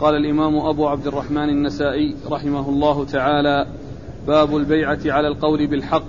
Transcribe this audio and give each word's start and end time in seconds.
قال 0.00 0.16
الإمام 0.16 0.56
أبو 0.56 0.88
عبد 0.88 1.06
الرحمن 1.06 1.48
النسائي 1.48 2.16
رحمه 2.30 2.68
الله 2.68 3.04
تعالى 3.04 3.66
باب 4.26 4.56
البيعة 4.56 4.98
على 5.06 5.28
القول 5.28 5.66
بالحق. 5.66 6.04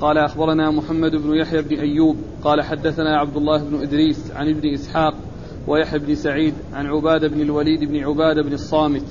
قال 0.00 0.18
أخبرنا 0.18 0.70
محمد 0.70 1.16
بن 1.16 1.34
يحيى 1.34 1.62
بن 1.62 1.76
أيوب. 1.76 2.16
قال 2.44 2.62
حدثنا 2.62 3.18
عبد 3.18 3.36
الله 3.36 3.64
بن 3.64 3.82
إدريس 3.82 4.30
عن 4.30 4.48
ابن 4.48 4.68
إسحاق 4.68 5.14
ويحيى 5.66 5.98
بن 5.98 6.14
سعيد 6.14 6.54
عن 6.72 6.86
عبادة 6.86 7.28
بن 7.28 7.40
الوليد 7.40 7.84
بن 7.84 7.96
عبادة 7.96 8.42
بن 8.42 8.52
الصامت 8.52 9.04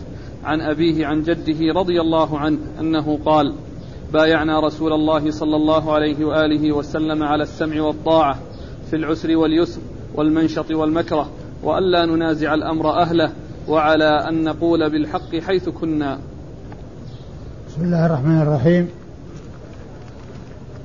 عن 0.43 0.61
أبيه 0.61 1.05
عن 1.05 1.23
جده 1.23 1.73
رضي 1.73 2.01
الله 2.01 2.39
عنه 2.39 2.57
أنه 2.79 3.19
قال 3.25 3.53
بايعنا 4.13 4.59
رسول 4.59 4.93
الله 4.93 5.31
صلى 5.31 5.55
الله 5.55 5.93
عليه 5.93 6.25
وآله 6.25 6.71
وسلم 6.71 7.23
على 7.23 7.43
السمع 7.43 7.81
والطاعة 7.81 8.39
في 8.89 8.95
العسر 8.95 9.37
واليسر 9.37 9.81
والمنشط 10.15 10.71
والمكره 10.71 11.29
وألا 11.63 12.05
ننازع 12.05 12.53
الأمر 12.53 12.91
أهله 12.91 13.31
وعلى 13.69 14.29
أن 14.29 14.43
نقول 14.43 14.89
بالحق 14.89 15.35
حيث 15.35 15.69
كنا. 15.69 16.19
بسم 17.67 17.81
الله 17.81 18.05
الرحمن 18.05 18.41
الرحيم. 18.41 18.89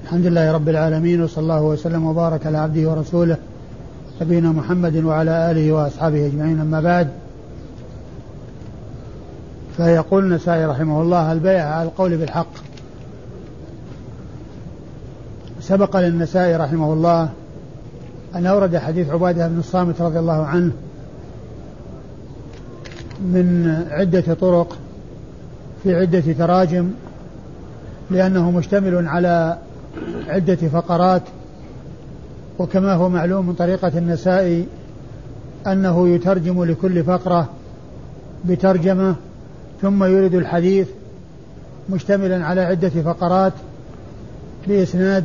الحمد 0.05 0.27
لله 0.27 0.53
رب 0.53 0.69
العالمين 0.69 1.23
وصلى 1.23 1.43
الله 1.43 1.63
وسلم 1.63 2.07
وبارك 2.07 2.47
على 2.47 2.59
عبده 2.59 2.91
ورسوله 2.91 3.37
نبينا 4.21 4.49
محمد 4.49 4.97
وعلى 4.97 5.51
آله 5.51 5.73
وأصحابه 5.73 6.27
أجمعين. 6.27 6.61
أما 6.61 6.81
بعد 6.81 7.09
فيقول 9.77 10.25
النسائي 10.25 10.67
رحمه 10.67 11.03
الله 11.03 11.33
البيع 11.33 11.65
على 11.65 11.89
القول 11.89 12.17
بالحق. 12.17 12.53
سبق 15.61 15.97
للنسائي 15.97 16.57
رحمه 16.57 16.93
الله 16.93 17.29
أن 18.35 18.47
أورد 18.47 18.77
حديث 18.77 19.11
عبادة 19.11 19.49
بن 19.49 19.59
الصامت 19.59 20.01
رضي 20.01 20.19
الله 20.19 20.47
عنه 20.47 20.73
من 23.21 23.85
عدة 23.91 24.35
طرق 24.35 24.79
في 25.83 25.95
عدة 25.95 26.33
تراجم 26.33 26.91
لأنه 28.11 28.51
مشتمل 28.51 29.09
على 29.09 29.59
عدة 30.29 30.57
فقرات 30.57 31.23
وكما 32.59 32.95
هو 32.95 33.09
معلوم 33.09 33.47
من 33.47 33.55
طريقة 33.55 33.99
النسائي 33.99 34.67
أنه 35.67 36.09
يترجم 36.09 36.65
لكل 36.65 37.05
فقرة 37.05 37.49
بترجمة 38.45 39.15
ثم 39.83 40.05
يرد 40.05 40.35
الحديث 40.35 40.89
مشتملا 41.91 42.47
على 42.47 42.61
عدة 42.61 42.89
فقرات 42.89 43.53
بإسناد 44.69 45.25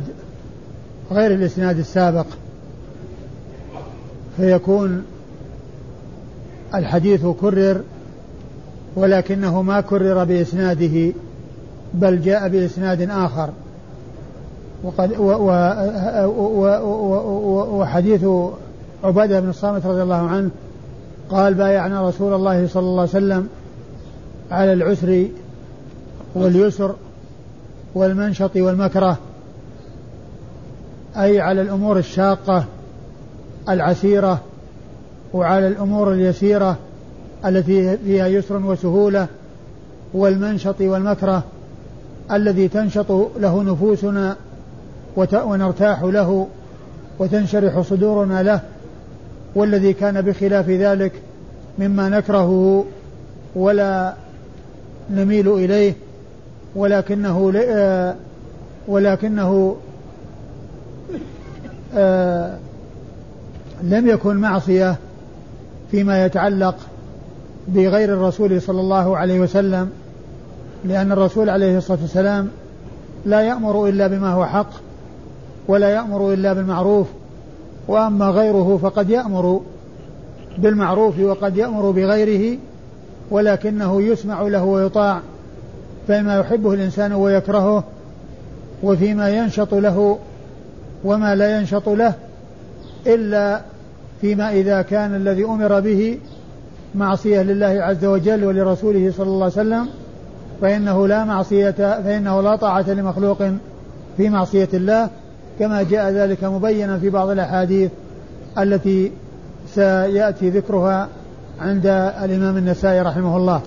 غير 1.12 1.34
الإسناد 1.34 1.78
السابق 1.78 2.26
فيكون 4.36 5.04
الحديث 6.74 7.26
كرر 7.26 7.80
ولكنه 8.96 9.62
ما 9.62 9.80
كرر 9.80 10.24
بإسناده 10.24 11.12
بل 11.94 12.22
جاء 12.22 12.48
بإسناد 12.48 13.10
آخر. 13.10 13.50
وقد 14.84 15.12
و 15.18 15.22
و 15.22 15.50
و 16.26 16.66
و 17.26 17.80
وحديث 17.80 18.24
عبادة 19.04 19.40
بن 19.40 19.48
الصامت 19.48 19.86
رضي 19.86 20.02
الله 20.02 20.28
عنه 20.28 20.50
قال 21.30 21.54
بايعنا 21.54 22.08
رسول 22.08 22.34
الله 22.34 22.68
صلى 22.68 22.82
الله 22.82 23.00
عليه 23.00 23.10
وسلم 23.10 23.48
على 24.50 24.72
العسر 24.72 25.26
واليسر 26.34 26.94
والمنشط 27.94 28.56
والمكره 28.56 29.18
أي 31.16 31.40
على 31.40 31.62
الأمور 31.62 31.98
الشاقة 31.98 32.64
العسيرة 33.68 34.40
وعلى 35.34 35.66
الأمور 35.66 36.12
اليسيرة 36.12 36.76
التي 37.46 37.96
فيها 37.96 38.26
يسر 38.26 38.56
وسهولة 38.66 39.26
والمنشط 40.14 40.80
والمكره 40.80 41.42
الذي 42.32 42.68
تنشط 42.68 43.10
له 43.40 43.62
نفوسنا 43.62 44.36
ونرتاح 45.32 46.02
له 46.02 46.46
وتنشرح 47.18 47.80
صدورنا 47.80 48.42
له 48.42 48.60
والذي 49.54 49.92
كان 49.92 50.20
بخلاف 50.20 50.68
ذلك 50.68 51.12
مما 51.78 52.08
نكرهه 52.08 52.84
ولا 53.54 54.14
نميل 55.10 55.48
إليه 55.48 55.94
ولكنه 56.76 57.52
آه، 57.56 58.14
ولكنه 58.88 59.76
آه، 61.94 62.58
لم 63.82 64.08
يكن 64.08 64.36
معصية 64.36 64.96
فيما 65.90 66.26
يتعلق 66.26 66.74
بغير 67.68 68.14
الرسول 68.14 68.62
صلى 68.62 68.80
الله 68.80 69.16
عليه 69.16 69.40
وسلم 69.40 69.90
لأن 70.84 71.12
الرسول 71.12 71.50
عليه 71.50 71.78
الصلاة 71.78 71.98
والسلام 72.02 72.48
لا 73.26 73.40
يأمر 73.40 73.88
إلا 73.88 74.06
بما 74.06 74.32
هو 74.32 74.46
حق 74.46 74.70
ولا 75.68 75.88
يأمر 75.88 76.32
إلا 76.32 76.52
بالمعروف 76.52 77.06
وأما 77.88 78.28
غيره 78.30 78.78
فقد 78.82 79.10
يأمر 79.10 79.60
بالمعروف 80.58 81.18
وقد 81.20 81.56
يأمر 81.56 81.90
بغيره 81.90 82.58
ولكنه 83.30 84.02
يسمع 84.02 84.42
له 84.42 84.64
ويطاع 84.64 85.20
فيما 86.06 86.38
يحبه 86.38 86.74
الإنسان 86.74 87.12
ويكرهه 87.12 87.84
وفيما 88.82 89.30
ينشط 89.30 89.74
له 89.74 90.18
وما 91.04 91.34
لا 91.34 91.58
ينشط 91.58 91.88
له 91.88 92.14
إلا 93.06 93.60
فيما 94.20 94.52
إذا 94.52 94.82
كان 94.82 95.14
الذي 95.14 95.44
أمر 95.44 95.80
به 95.80 96.18
معصية 96.94 97.42
لله 97.42 97.66
عز 97.66 98.04
وجل 98.04 98.44
ولرسوله 98.44 99.12
صلى 99.16 99.26
الله 99.26 99.44
عليه 99.44 99.52
وسلم 99.52 99.88
فإنه 100.60 101.06
لا 101.08 101.24
معصية 101.24 101.70
فإنه 101.70 102.40
لا 102.40 102.56
طاعة 102.56 102.90
لمخلوق 102.90 103.42
في 104.16 104.28
معصية 104.28 104.68
الله 104.74 105.10
كما 105.58 105.82
جاء 105.82 106.10
ذلك 106.10 106.44
مبينا 106.44 106.98
في 106.98 107.10
بعض 107.10 107.28
الأحاديث 107.28 107.90
التي 108.58 109.12
سيأتي 109.74 110.50
ذكرها 110.50 111.08
عند 111.60 111.86
الإمام 112.22 112.56
النسائي 112.56 113.02
رحمه 113.02 113.36
الله. 113.36 113.60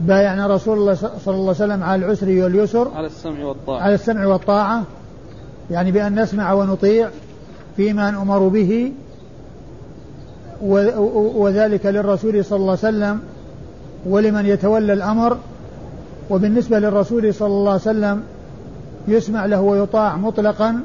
بايعنا 0.00 0.46
رسول 0.46 0.78
الله 0.78 0.94
صلى 0.94 1.10
الله 1.26 1.54
عليه 1.60 1.64
وسلم 1.64 1.82
على 1.82 2.06
العسر 2.06 2.26
واليسر 2.26 2.88
على 2.94 3.06
السمع 3.06 3.44
والطاعة. 3.44 3.80
على 3.80 3.94
السمع 3.94 4.26
والطاعة 4.26 4.82
يعني 5.70 5.92
بأن 5.92 6.22
نسمع 6.22 6.52
ونطيع. 6.52 7.08
فيما 7.76 8.10
نؤمر 8.10 8.48
به 8.48 8.92
وذلك 11.36 11.86
للرسول 11.86 12.44
صلى 12.44 12.56
الله 12.56 12.70
عليه 12.70 12.78
وسلم 12.88 13.20
ولمن 14.06 14.46
يتولى 14.46 14.92
الأمر. 14.92 15.38
وبالنسبة 16.30 16.78
للرسول 16.78 17.34
صلى 17.34 17.46
الله 17.46 17.70
عليه 17.70 17.80
وسلم 17.80 18.22
يسمع 19.08 19.46
له 19.46 19.60
ويطاع 19.60 20.16
مطلقا 20.16 20.80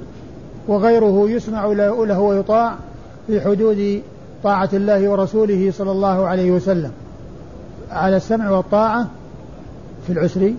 وغيره 0.67 1.29
يسمع 1.29 1.65
له 1.65 2.19
ويطاع 2.19 2.75
في 3.27 3.41
حدود 3.41 4.01
طاعة 4.43 4.69
الله 4.73 5.09
ورسوله 5.09 5.71
صلى 5.71 5.91
الله 5.91 6.27
عليه 6.27 6.51
وسلم. 6.51 6.91
على 7.91 8.17
السمع 8.17 8.49
والطاعة 8.49 9.07
في 10.07 10.13
العسر 10.13 10.53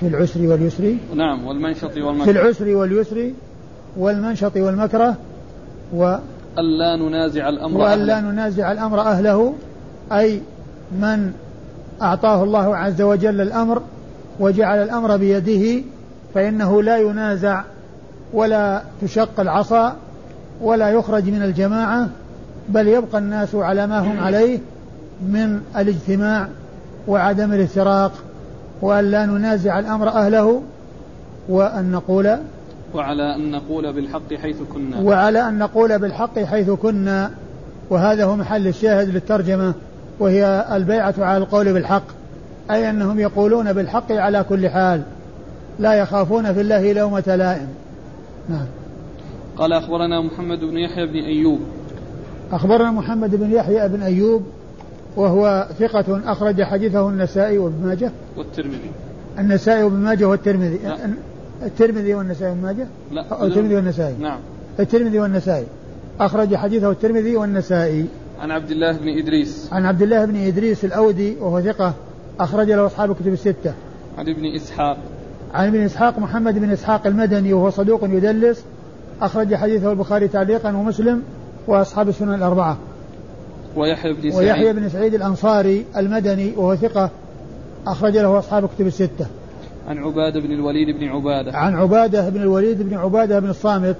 في 0.00 0.06
العسر 0.06 0.40
واليسر 0.46 0.96
نعم 1.14 1.46
والمنشط 1.46 1.96
والمكره 1.96 2.24
في 2.24 2.30
العسر 2.30 2.76
واليسر 2.76 3.30
والمنشط 3.98 4.56
والمكره 4.56 5.14
و 5.94 6.16
ألا 6.58 6.96
ننازع 6.96 7.48
الأمر 7.48 7.80
وألا 7.80 8.20
ننازع 8.20 8.72
الأمر 8.72 9.00
أهله 9.00 9.54
أي 10.12 10.40
من 10.92 11.32
أعطاه 12.02 12.44
الله 12.44 12.76
عز 12.76 13.02
وجل 13.02 13.40
الأمر 13.40 13.82
وجعل 14.40 14.82
الأمر 14.82 15.16
بيده 15.16 15.82
فإنه 16.34 16.82
لا 16.82 16.98
ينازع 16.98 17.62
ولا 18.32 18.82
تشق 19.02 19.40
العصا 19.40 19.96
ولا 20.60 20.90
يخرج 20.90 21.30
من 21.30 21.42
الجماعة 21.42 22.08
بل 22.68 22.88
يبقى 22.88 23.18
الناس 23.18 23.54
على 23.54 23.86
ما 23.86 23.98
هم 23.98 24.20
عليه 24.20 24.58
من 25.22 25.60
الاجتماع 25.76 26.48
وعدم 27.08 27.52
الافتراق 27.52 28.12
وأن 28.82 29.10
لا 29.10 29.26
ننازع 29.26 29.78
الأمر 29.78 30.08
أهله 30.08 30.62
وأن 31.48 31.92
نقول 31.92 32.36
وعلى 32.94 33.34
أن 33.36 33.50
نقول 33.50 33.92
بالحق 33.92 34.34
حيث 34.34 34.56
كنا. 34.74 35.00
وعلى 35.00 35.48
أن 35.48 35.58
نقول 35.58 35.98
بالحق 35.98 36.38
حيث 36.38 36.70
كنا 36.70 37.30
وهذا 37.90 38.24
هو 38.24 38.36
محل 38.36 38.66
الشاهد 38.66 39.08
للترجمة 39.08 39.74
وهي 40.18 40.66
البيعة 40.72 41.14
على 41.18 41.36
القول 41.44 41.72
بالحق 41.72 42.04
أي 42.70 42.90
أنهم 42.90 43.20
يقولون 43.20 43.72
بالحق 43.72 44.12
على 44.12 44.44
كل 44.48 44.68
حال 44.68 45.02
لا 45.78 45.94
يخافون 45.94 46.54
في 46.54 46.60
الله 46.60 46.92
لومة 46.92 47.24
لائم. 47.26 47.68
نعم. 48.48 48.66
قال 49.56 49.72
أخبرنا 49.72 50.20
محمد 50.20 50.60
بن 50.60 50.78
يحيى 50.78 51.06
بن 51.06 51.24
أيوب. 51.24 51.60
أخبرنا 52.52 52.90
محمد 52.90 53.34
بن 53.34 53.52
يحيى 53.52 53.88
بن 53.88 54.02
أيوب 54.02 54.42
وهو 55.16 55.68
ثقة 55.78 56.32
أخرج 56.32 56.62
حديثه 56.62 57.08
النسائي 57.08 57.58
وابن 57.58 57.86
ماجه. 57.86 58.10
والترمذي. 58.36 58.90
النسائي 59.38 59.82
وابن 59.82 59.96
ماجه 59.96 60.24
والترمذي. 60.24 60.78
الترمذي 61.62 62.14
والنسائي 62.14 62.50
وابن 62.50 62.62
ماجه؟ 62.62 62.86
لا. 63.12 63.46
الترمذي 63.46 63.74
والنسائي. 63.74 64.14
نعم. 64.20 64.38
الترمذي 64.80 65.18
والنسائي. 65.18 65.66
أخرج 66.20 66.54
حديثه 66.54 66.90
الترمذي 66.90 67.36
والنسائي. 67.36 68.06
عن 68.40 68.50
عبد 68.50 68.70
الله 68.70 68.92
بن 68.92 69.08
إدريس. 69.08 69.68
عن 69.72 69.84
عبد 69.84 70.02
الله 70.02 70.24
بن 70.24 70.36
إدريس 70.36 70.84
الأودي 70.84 71.36
وهو 71.40 71.60
ثقة 71.60 71.94
أخرج 72.40 72.70
له 72.70 72.86
أصحاب 72.86 73.10
الكتب 73.10 73.32
الستة. 73.32 73.74
عن 74.18 74.28
ابن 74.28 74.54
إسحاق. 74.56 74.98
عن 75.54 75.66
ابن 75.66 75.80
إسحاق 75.80 76.18
محمد 76.18 76.58
بن 76.58 76.70
إسحاق 76.70 77.06
المدني 77.06 77.52
وهو 77.52 77.70
صدوق 77.70 78.04
يدلس. 78.04 78.64
أخرج 79.22 79.54
حديثه 79.54 79.92
البخاري 79.92 80.28
تعليقا 80.28 80.76
ومسلم 80.76 81.22
وأصحاب 81.66 82.08
السنن 82.08 82.34
الأربعة. 82.34 82.78
ويحيى 83.76 84.12
بن 84.12 84.30
سعيد. 84.30 84.34
ويحيى 84.34 84.72
بن 84.72 84.88
سعيد 84.88 85.14
الأنصاري 85.14 85.84
المدني 85.96 86.52
وهو 86.56 86.76
ثقة 86.76 87.10
أخرج 87.86 88.16
له 88.16 88.38
أصحاب 88.38 88.64
الكتب 88.64 88.86
الستة. 88.86 89.26
عن 89.88 89.98
عبادة 89.98 90.40
بن 90.40 90.52
الوليد 90.52 90.98
بن 90.98 91.08
عبادة. 91.08 91.56
عن 91.56 91.74
عبادة 91.74 92.28
بن 92.28 92.42
الوليد 92.42 92.82
بن 92.82 92.96
عبادة 92.96 93.40
بن 93.40 93.50
الصامت 93.50 93.96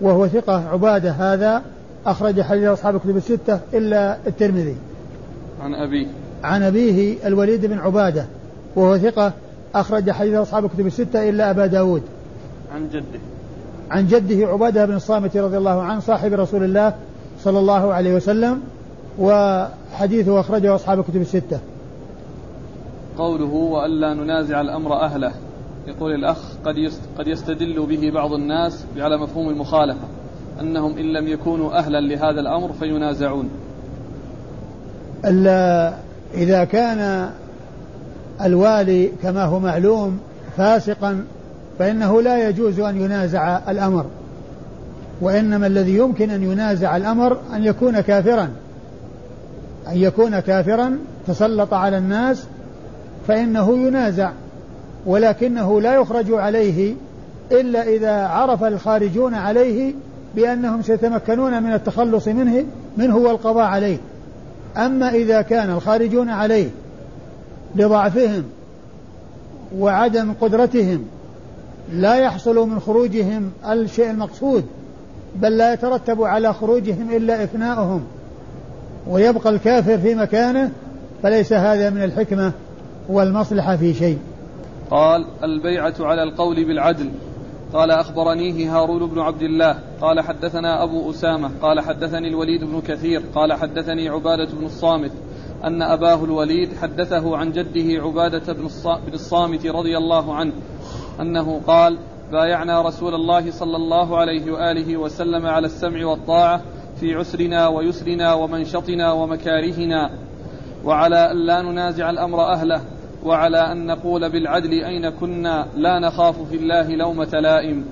وهو 0.00 0.28
ثقة. 0.28 0.68
عبادة 0.68 1.10
هذا 1.10 1.62
أخرج 2.06 2.40
حديث 2.40 2.64
أصحاب 2.64 2.96
الكتب 2.96 3.16
الستة 3.16 3.60
إلا 3.74 4.18
الترمذي. 4.26 4.76
عن 5.62 5.74
أبيه. 5.74 6.06
عن 6.44 6.62
أبيه 6.62 7.16
الوليد 7.26 7.66
بن 7.66 7.78
عبادة 7.78 8.26
وهو 8.76 8.98
ثقة. 8.98 9.32
أخرج 9.74 10.10
حديث 10.10 10.34
أصحاب 10.34 10.64
الكتب 10.64 10.86
الستة 10.86 11.28
إلا 11.28 11.50
أبا 11.50 11.66
داود. 11.66 12.02
عن 12.74 12.88
جده. 12.88 13.20
عن 13.90 14.06
جده 14.06 14.46
عبادة 14.46 14.86
بن 14.86 14.94
الصامت 14.94 15.36
رضي 15.36 15.56
الله 15.56 15.82
عنه 15.82 16.00
صاحب 16.00 16.32
رسول 16.32 16.64
الله 16.64 16.94
صلى 17.44 17.58
الله 17.58 17.94
عليه 17.94 18.14
وسلم 18.14 18.60
وحديثه 19.18 20.40
أخرجه 20.40 20.74
أصحاب 20.74 20.98
الكتب 20.98 21.20
الستة. 21.20 21.58
قوله 23.20 23.54
وألا 23.54 24.14
ننازع 24.14 24.60
الأمر 24.60 24.94
أهله. 24.94 25.32
يقول 25.86 26.14
الأخ 26.14 26.38
قد 26.64 26.74
قد 27.18 27.26
يستدل 27.26 27.86
به 27.86 28.10
بعض 28.10 28.32
الناس 28.32 28.84
على 28.96 29.18
مفهوم 29.18 29.48
المخالفة. 29.48 30.08
أنهم 30.60 30.98
إن 30.98 31.12
لم 31.12 31.28
يكونوا 31.28 31.78
أهلا 31.78 32.00
لهذا 32.00 32.40
الأمر 32.40 32.72
فينازعون. 32.72 33.50
إذا 36.34 36.64
كان 36.64 37.30
الوالي 38.44 39.10
كما 39.22 39.44
هو 39.44 39.58
معلوم 39.58 40.18
فاسقا 40.56 41.24
فإنه 41.78 42.22
لا 42.22 42.48
يجوز 42.48 42.80
أن 42.80 43.00
ينازع 43.00 43.70
الأمر. 43.70 44.06
وإنما 45.20 45.66
الذي 45.66 45.96
يمكن 45.96 46.30
أن 46.30 46.42
ينازع 46.42 46.96
الأمر 46.96 47.38
أن 47.54 47.64
يكون 47.64 48.00
كافرا. 48.00 48.48
أن 49.88 49.96
يكون 49.96 50.40
كافرا 50.40 50.98
تسلط 51.26 51.74
على 51.74 51.98
الناس 51.98 52.46
فإنه 53.28 53.72
ينازع 53.86 54.30
ولكنه 55.06 55.80
لا 55.80 55.94
يخرج 55.94 56.32
عليه 56.32 56.94
إلا 57.52 57.82
إذا 57.82 58.26
عرف 58.26 58.64
الخارجون 58.64 59.34
عليه 59.34 59.94
بأنهم 60.34 60.82
سيتمكنون 60.82 61.62
من 61.62 61.72
التخلص 61.72 62.28
منه 62.28 62.64
منه 62.96 63.16
والقضاء 63.16 63.64
عليه. 63.64 63.96
أما 64.76 65.08
إذا 65.08 65.42
كان 65.42 65.70
الخارجون 65.70 66.28
عليه 66.28 66.68
لضعفهم 67.76 68.44
وعدم 69.78 70.32
قدرتهم 70.40 71.04
لا 71.92 72.14
يحصل 72.14 72.68
من 72.68 72.80
خروجهم 72.80 73.50
الشيء 73.70 74.10
المقصود 74.10 74.64
بل 75.36 75.56
لا 75.56 75.72
يترتب 75.72 76.22
على 76.22 76.54
خروجهم 76.54 77.08
إلا 77.12 77.44
إفناؤهم 77.44 78.04
ويبقى 79.08 79.50
الكافر 79.50 79.98
في 79.98 80.14
مكانه 80.14 80.70
فليس 81.22 81.52
هذا 81.52 81.90
من 81.90 82.02
الحكمة. 82.02 82.52
والمصلحة 83.10 83.76
في 83.76 83.94
شيء. 83.94 84.18
قال 84.90 85.24
البيعة 85.44 85.94
على 86.00 86.22
القول 86.22 86.64
بالعدل. 86.64 87.10
قال 87.72 87.90
أخبرنيه 87.90 88.76
هارون 88.76 89.06
بن 89.06 89.18
عبد 89.18 89.42
الله. 89.42 89.78
قال 90.00 90.20
حدثنا 90.20 90.82
أبو 90.82 91.10
أسامة. 91.10 91.50
قال 91.62 91.80
حدثني 91.80 92.28
الوليد 92.28 92.64
بن 92.64 92.80
كثير. 92.80 93.22
قال 93.34 93.52
حدثني 93.52 94.08
عبادة 94.08 94.48
بن 94.52 94.66
الصامت. 94.66 95.12
أن 95.64 95.82
أباه 95.82 96.24
الوليد 96.24 96.76
حدثه 96.76 97.36
عن 97.36 97.52
جده 97.52 98.02
عبادة 98.02 98.52
بن 98.52 99.14
الصامت 99.14 99.66
رضي 99.66 99.96
الله 99.96 100.34
عنه 100.34 100.52
أنه 101.20 101.60
قال 101.66 101.98
بايعنا 102.32 102.82
رسول 102.82 103.14
الله 103.14 103.50
صلى 103.50 103.76
الله 103.76 104.18
عليه 104.18 104.52
وآله 104.52 104.96
وسلم 104.96 105.46
على 105.46 105.66
السمع 105.66 106.06
والطاعة 106.06 106.60
في 107.00 107.14
عسرنا 107.14 107.68
ويسرنا 107.68 108.34
ومنشطنا 108.34 109.12
ومكارهنا 109.12 110.10
وعلى 110.84 111.30
أن 111.30 111.36
لا 111.36 111.62
ننازع 111.62 112.10
الأمر 112.10 112.42
أهله. 112.52 112.80
وعلى 113.24 113.72
أن 113.72 113.86
نقول 113.86 114.30
بالعدل 114.30 114.84
أين 114.84 115.10
كنا 115.10 115.66
لا 115.76 115.98
نخاف 115.98 116.34
في 116.50 116.56
الله 116.56 116.96
لومة 116.96 117.40
لائم. 117.40 117.84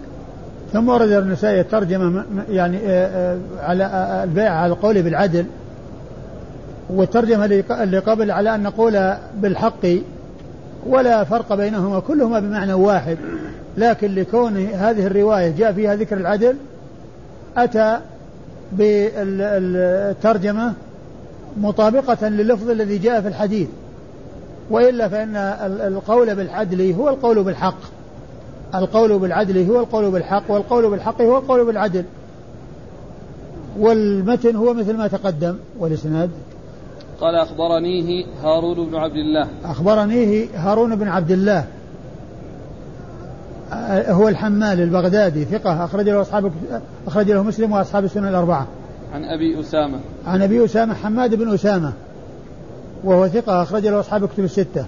ثم 0.72 0.88
ورد 0.88 1.10
النسائي 1.10 1.60
الترجمة 1.60 2.24
يعني 2.50 2.76
آه، 2.76 3.06
آه، 3.06 3.38
على 3.60 3.84
آه، 3.84 4.24
البيع 4.24 4.52
على 4.52 4.72
القول 4.72 5.02
بالعدل. 5.02 5.46
والترجمة 6.90 7.44
اللي 7.70 7.98
قبل 7.98 8.30
على 8.30 8.54
أن 8.54 8.62
نقول 8.62 9.14
بالحق 9.34 9.86
ولا 10.86 11.24
فرق 11.24 11.54
بينهما 11.54 12.00
كلهما 12.00 12.40
بمعنى 12.40 12.72
واحد. 12.72 13.18
لكن 13.76 14.14
لكون 14.14 14.56
هذه 14.56 15.06
الرواية 15.06 15.54
جاء 15.58 15.72
فيها 15.72 15.96
ذكر 15.96 16.16
العدل 16.16 16.56
أتى 17.56 18.00
بالترجمة 18.72 20.72
مطابقة 21.56 22.28
لللفظ 22.28 22.70
الذي 22.70 22.98
جاء 22.98 23.20
في 23.20 23.28
الحديث. 23.28 23.68
وإلا 24.70 25.08
فإن 25.08 25.36
القول 25.86 26.34
بالعدل 26.34 26.92
هو 26.92 27.08
القول 27.08 27.44
بالحق. 27.44 27.78
القول 28.74 29.18
بالعدل 29.18 29.70
هو 29.70 29.80
القول 29.80 30.10
بالحق 30.10 30.50
والقول 30.50 30.90
بالحق 30.90 31.22
هو 31.22 31.38
القول 31.38 31.66
بالعدل. 31.66 32.04
والمتن 33.78 34.56
هو 34.56 34.74
مثل 34.74 34.96
ما 34.96 35.06
تقدم 35.06 35.56
والإسناد. 35.78 36.30
قال 37.20 37.34
أخبرنيه 37.34 38.26
هارون 38.42 38.86
بن 38.86 38.94
عبد 38.94 39.16
الله. 39.16 39.48
أخبرنيه 39.64 40.48
هارون 40.54 40.96
بن 40.96 41.08
عبد 41.08 41.30
الله. 41.30 41.64
هو 44.08 44.28
الحمال 44.28 44.80
البغدادي 44.80 45.44
ثقة 45.44 45.84
أخرج 45.84 46.08
له 46.08 46.20
أصحاب 46.20 46.52
أخرج 47.06 47.30
له 47.30 47.42
مسلم 47.42 47.72
وأصحاب 47.72 48.04
السنة 48.04 48.28
الأربعة. 48.28 48.66
عن 49.14 49.24
أبي 49.24 49.60
أسامة. 49.60 49.98
عن 50.26 50.42
أبي 50.42 50.64
أسامة 50.64 50.94
حماد 50.94 51.34
بن 51.34 51.54
أسامة. 51.54 51.92
وهو 53.04 53.28
ثقة 53.28 53.62
أخرج 53.62 53.86
له 53.86 54.00
أصحاب 54.00 54.24
الكتب 54.24 54.44
الستة. 54.44 54.86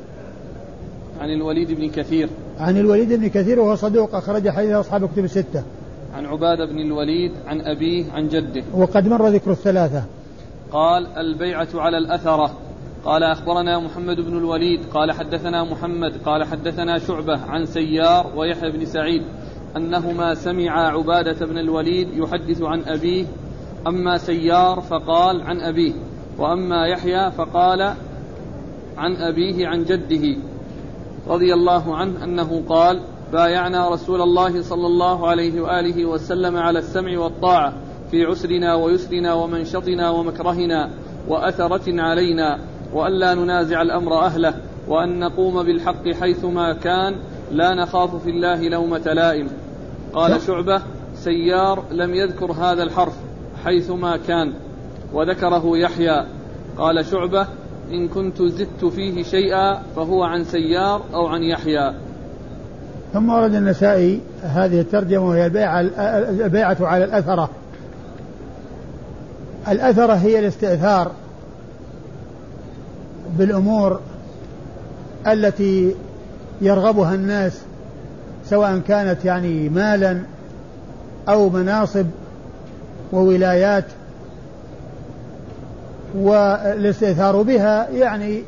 عن 1.21 1.31
الوليد 1.31 1.73
بن 1.73 1.91
كثير. 1.91 2.29
عن 2.59 2.77
الوليد 2.79 3.13
بن 3.13 3.29
كثير 3.29 3.61
وهو 3.61 3.75
صدوق 3.75 4.15
أخرج 4.15 4.49
حديث 4.49 4.71
أصحاب 4.71 5.05
الكتب 5.05 5.25
الستة. 5.25 5.63
عن 6.17 6.27
عبادة 6.27 6.67
بن 6.67 6.79
الوليد 6.81 7.33
عن 7.47 7.61
أبيه 7.61 8.13
عن 8.13 8.29
جده. 8.29 8.63
وقد 8.75 9.09
مر 9.09 9.29
ذكر 9.29 9.51
الثلاثة. 9.51 10.03
قال 10.73 11.07
البيعة 11.07 11.69
على 11.75 11.99
الأثرة 11.99 12.51
قال 13.05 13.23
أخبرنا 13.23 13.79
محمد 13.79 14.17
بن 14.17 14.39
الوليد 14.39 14.81
قال 14.95 15.13
حدثنا 15.13 15.65
محمد 15.65 16.13
قال 16.25 16.45
حدثنا 16.45 16.99
شعبة 16.99 17.41
عن 17.41 17.67
سيار 17.67 18.33
ويحيى 18.37 18.71
بن 18.71 18.85
سعيد 18.85 19.23
أنهما 19.77 20.35
سمعا 20.35 20.89
عبادة 20.89 21.47
بن 21.47 21.59
الوليد 21.59 22.09
يحدث 22.15 22.63
عن 22.63 22.83
أبيه 22.83 23.27
أما 23.87 24.19
سيار 24.19 24.81
فقال 24.81 25.43
عن 25.43 25.61
أبيه 25.61 25.93
وأما 26.41 26.87
يحيى 26.87 27.31
فقال 27.31 27.95
عن 28.97 29.17
أبيه 29.17 29.69
عن 29.69 29.85
جده 29.85 30.37
رضي 31.29 31.55
الله 31.55 31.97
عنه 31.97 32.25
أنه 32.25 32.63
قال 32.69 33.01
بايعنا 33.33 33.89
رسول 33.89 34.21
الله 34.21 34.63
صلى 34.63 34.87
الله 34.87 35.29
عليه 35.29 35.61
وآله 35.61 36.07
وسلم 36.07 36.57
على 36.57 36.79
السمع 36.79 37.19
والطاعة 37.19 37.73
في 38.11 38.25
عسرنا 38.25 38.75
ويسرنا 38.75 39.35
ومنشطنا 39.35 40.11
ومكرهنا 40.11 40.91
وأثرة 41.29 42.03
علينا 42.03 42.59
وألا 42.93 43.35
ننازع 43.35 43.83
الأمر 43.83 44.19
أهله 44.19 44.55
وأن 44.89 45.19
نقوم 45.19 45.63
بالحق 45.63 46.09
حيثما 46.09 46.73
كان 46.73 47.17
لا 47.51 47.75
نخاف 47.75 48.23
في 48.23 48.31
الله 48.31 48.69
لومة 48.69 49.13
لائم. 49.13 49.49
قال 50.13 50.43
شعبة 50.43 50.83
سيار 51.15 51.85
لم 51.91 52.15
يذكر 52.15 52.53
هذا 52.53 52.83
الحرف 52.83 53.17
حيثما 53.65 54.17
كان. 54.17 54.53
وذكره 55.13 55.79
يحيى. 55.79 56.27
قال 56.79 57.07
شعبة 57.07 57.47
إن 57.91 58.09
كنت 58.09 58.43
زدت 58.43 58.85
فيه 58.85 59.23
شيئا 59.23 59.83
فهو 59.97 60.23
عن 60.23 60.45
سيار 60.45 61.03
أو 61.15 61.27
عن 61.27 61.43
يحيى. 61.43 61.95
ثم 63.13 63.31
ورد 63.31 63.55
النسائي 63.55 64.21
هذه 64.43 64.81
الترجمة 64.81 65.29
وهي 65.29 65.47
البيعة, 65.47 65.81
البيعة 66.45 66.77
على 66.81 67.05
الأثرة. 67.05 67.51
الأثرة 69.69 70.13
هي 70.13 70.39
الاستئثار 70.39 71.13
بالأمور 73.39 74.01
التي 75.27 75.95
يرغبها 76.61 77.15
الناس 77.15 77.61
سواء 78.45 78.79
كانت 78.79 79.25
يعني 79.25 79.69
مالا 79.69 80.23
أو 81.29 81.49
مناصب 81.49 82.07
وولايات 83.13 83.85
والاستئثار 86.15 87.43
بها 87.43 87.89
يعني 87.89 88.43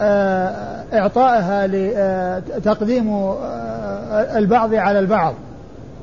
آه، 0.00 0.84
إعطائها 0.92 1.66
لتقديم 1.66 3.14
آه، 3.14 4.38
البعض 4.38 4.74
على 4.74 4.98
البعض 4.98 5.34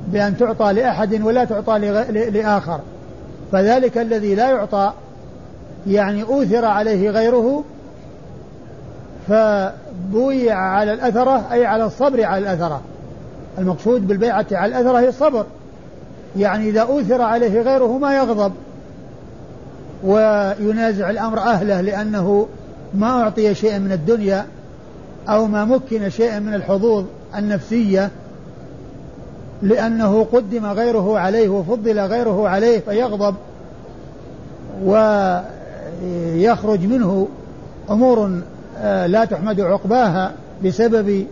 بأن 0.07 0.37
تعطى 0.37 0.73
لأحد 0.73 1.21
ولا 1.21 1.45
تعطى 1.45 1.79
لآخر. 2.09 2.79
فذلك 3.51 3.97
الذي 3.97 4.35
لا 4.35 4.49
يعطى 4.49 4.93
يعني 5.87 6.23
أوثر 6.23 6.65
عليه 6.65 7.09
غيره 7.09 7.63
فبويع 9.27 10.57
على 10.57 10.93
الأثرة 10.93 11.45
أي 11.51 11.65
على 11.65 11.85
الصبر 11.85 12.25
على 12.25 12.43
الأثرة. 12.43 12.81
المقصود 13.57 14.07
بالبيعة 14.07 14.45
على 14.51 14.79
الأثرة 14.79 14.99
هي 14.99 15.09
الصبر. 15.09 15.45
يعني 16.37 16.69
إذا 16.69 16.81
أوثر 16.81 17.21
عليه 17.21 17.61
غيره 17.61 17.97
ما 17.97 18.17
يغضب. 18.17 18.53
وينازع 20.03 21.09
الأمر 21.09 21.39
أهله 21.39 21.81
لأنه 21.81 22.47
ما 22.93 23.07
أعطي 23.07 23.55
شيئا 23.55 23.79
من 23.79 23.91
الدنيا 23.91 24.45
أو 25.29 25.47
ما 25.47 25.65
مكن 25.65 26.09
شيئا 26.09 26.39
من 26.39 26.53
الحظوظ 26.53 27.05
النفسية 27.37 28.09
لأنه 29.61 30.23
قدم 30.23 30.65
غيره 30.65 31.19
عليه 31.19 31.49
وفضل 31.49 31.99
غيره 31.99 32.49
عليه 32.49 32.79
فيغضب 32.79 33.35
ويخرج 36.35 36.85
منه 36.85 37.27
أمور 37.89 38.41
آه، 38.77 39.07
لا 39.07 39.25
تحمد 39.25 39.61
عقباها 39.61 40.33
بسبب 40.65 41.27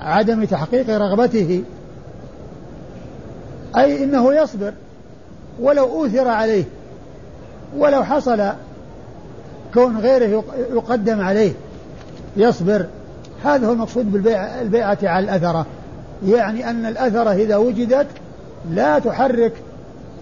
عدم 0.00 0.44
تحقيق 0.44 0.90
رغبته. 0.90 1.62
أي 3.76 4.04
إنه 4.04 4.34
يصبر 4.34 4.72
ولو 5.60 5.84
أوثر 5.84 6.28
عليه. 6.28 6.64
ولو 7.76 8.04
حصل 8.04 8.42
كون 9.74 9.98
غيره 9.98 10.44
يقدم 10.72 11.20
عليه 11.20 11.52
يصبر 12.36 12.86
هذا 13.44 13.66
هو 13.66 13.72
المقصود 13.72 14.12
بالبيع 14.12 14.60
البيعة 14.60 14.98
على 15.02 15.24
الأثرة. 15.24 15.66
يعني 16.26 16.70
أن 16.70 16.86
الأثرة 16.86 17.32
إذا 17.32 17.56
وجدت 17.56 18.06
لا 18.70 18.98
تحرك 18.98 19.52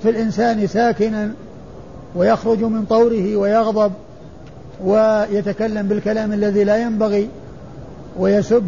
في 0.03 0.11
الإنسان 0.11 0.67
ساكنا 0.67 1.31
ويخرج 2.17 2.59
من 2.59 2.85
طوره 2.85 3.37
ويغضب 3.37 3.93
ويتكلم 4.85 5.89
بالكلام 5.89 6.33
الذي 6.33 6.65
لا 6.65 6.77
ينبغي 6.77 7.29
ويسب 8.19 8.65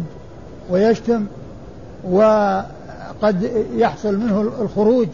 ويشتم 0.69 1.25
وقد 2.09 3.51
يحصل 3.75 4.17
منه 4.17 4.41
الخروج 4.61 5.07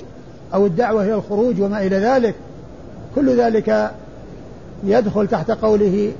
أو 0.54 0.66
الدعوة 0.66 1.04
إلى 1.04 1.14
الخروج 1.14 1.62
وما 1.62 1.82
إلى 1.82 1.96
ذلك. 1.96 2.36
كل 3.16 3.38
ذلك 3.40 3.92
يدخل 4.84 5.28
تحت 5.28 5.52
قوله 5.52 6.12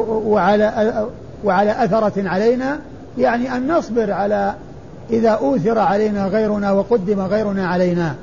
وعلى 0.00 1.06
وعلى 1.44 1.84
أثرة 1.84 2.28
علينا 2.28 2.78
يعني 3.18 3.56
أن 3.56 3.72
نصبر 3.72 4.12
على 4.12 4.54
إذا 5.10 5.30
أوثر 5.30 5.78
علينا 5.78 6.26
غيرنا 6.26 6.72
وقدم 6.72 7.20
غيرنا 7.20 7.66
علينا. 7.66 8.14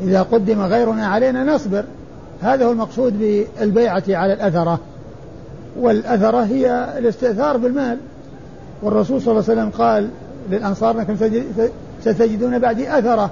إذا 0.00 0.22
قدم 0.22 0.62
غيرنا 0.62 1.06
علينا 1.06 1.44
نصبر. 1.44 1.84
هذا 2.42 2.64
هو 2.64 2.72
المقصود 2.72 3.18
بالبيعة 3.18 4.02
على 4.08 4.32
الأثرة. 4.32 4.78
والأثرة 5.80 6.44
هي 6.44 6.88
الاستئثار 6.98 7.56
بالمال. 7.56 7.98
والرسول 8.82 9.22
صلى 9.22 9.32
الله 9.32 9.44
عليه 9.48 9.60
وسلم 9.60 9.70
قال 9.70 10.08
للأنصار 10.50 11.00
أنكم 11.00 11.16
ستجدون 12.00 12.58
بعدي 12.58 12.98
أثرة. 12.98 13.30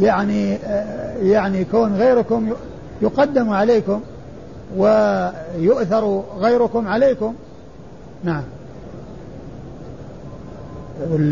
يعني 0.00 0.58
يعني 1.22 1.64
كون 1.64 1.94
غيركم 1.96 2.52
يقدم 3.02 3.50
عليكم 3.50 4.00
ويؤثر 4.76 6.22
غيركم 6.38 6.88
عليكم. 6.88 7.34
نعم. 8.24 8.42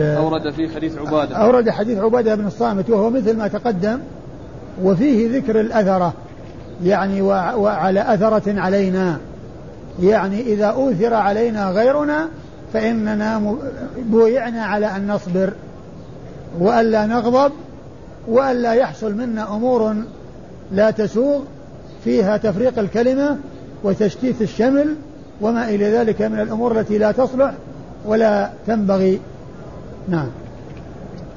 أورد 0.01 0.51
في 0.51 0.69
حديث 0.69 0.99
عبادة. 0.99 1.37
أورد 1.37 1.71
حديث 1.71 1.99
عبادة 1.99 2.35
بن 2.35 2.47
الصامت 2.47 2.91
وهو 2.91 3.11
مثل 3.11 3.37
ما 3.37 3.49
تقدم 3.49 3.99
وفيه 4.83 5.39
ذكر 5.39 5.61
الأثرة 5.61 6.13
يعني 6.85 7.23
وعلى 7.23 8.15
أثرة 8.15 8.61
علينا. 8.61 9.19
يعني 10.03 10.41
إذا 10.41 10.67
أوثر 10.67 11.15
علينا 11.15 11.71
غيرنا 11.71 12.29
فإننا 12.73 13.57
بويعنا 13.99 14.63
على 14.63 14.87
أن 14.87 15.13
نصبر 15.13 15.53
وألا 16.59 17.07
نغضب 17.07 17.53
وألا 18.29 18.75
يحصل 18.75 19.15
منا 19.15 19.57
أمور 19.57 19.95
لا 20.73 20.91
تسوغ 20.91 21.41
فيها 22.05 22.37
تفريق 22.37 22.79
الكلمة 22.79 23.39
وتشتيت 23.85 24.43
الشمل 24.43 24.97
وما 25.41 25.69
إلى 25.69 25.85
ذلك 25.85 26.23
من 26.23 26.41
الأمور 26.41 26.81
التي 26.81 26.99
لا 26.99 27.13
تصلح 27.13 27.55
ولا 28.07 28.51
تنبغي. 28.67 29.21
نعم. 30.09 30.29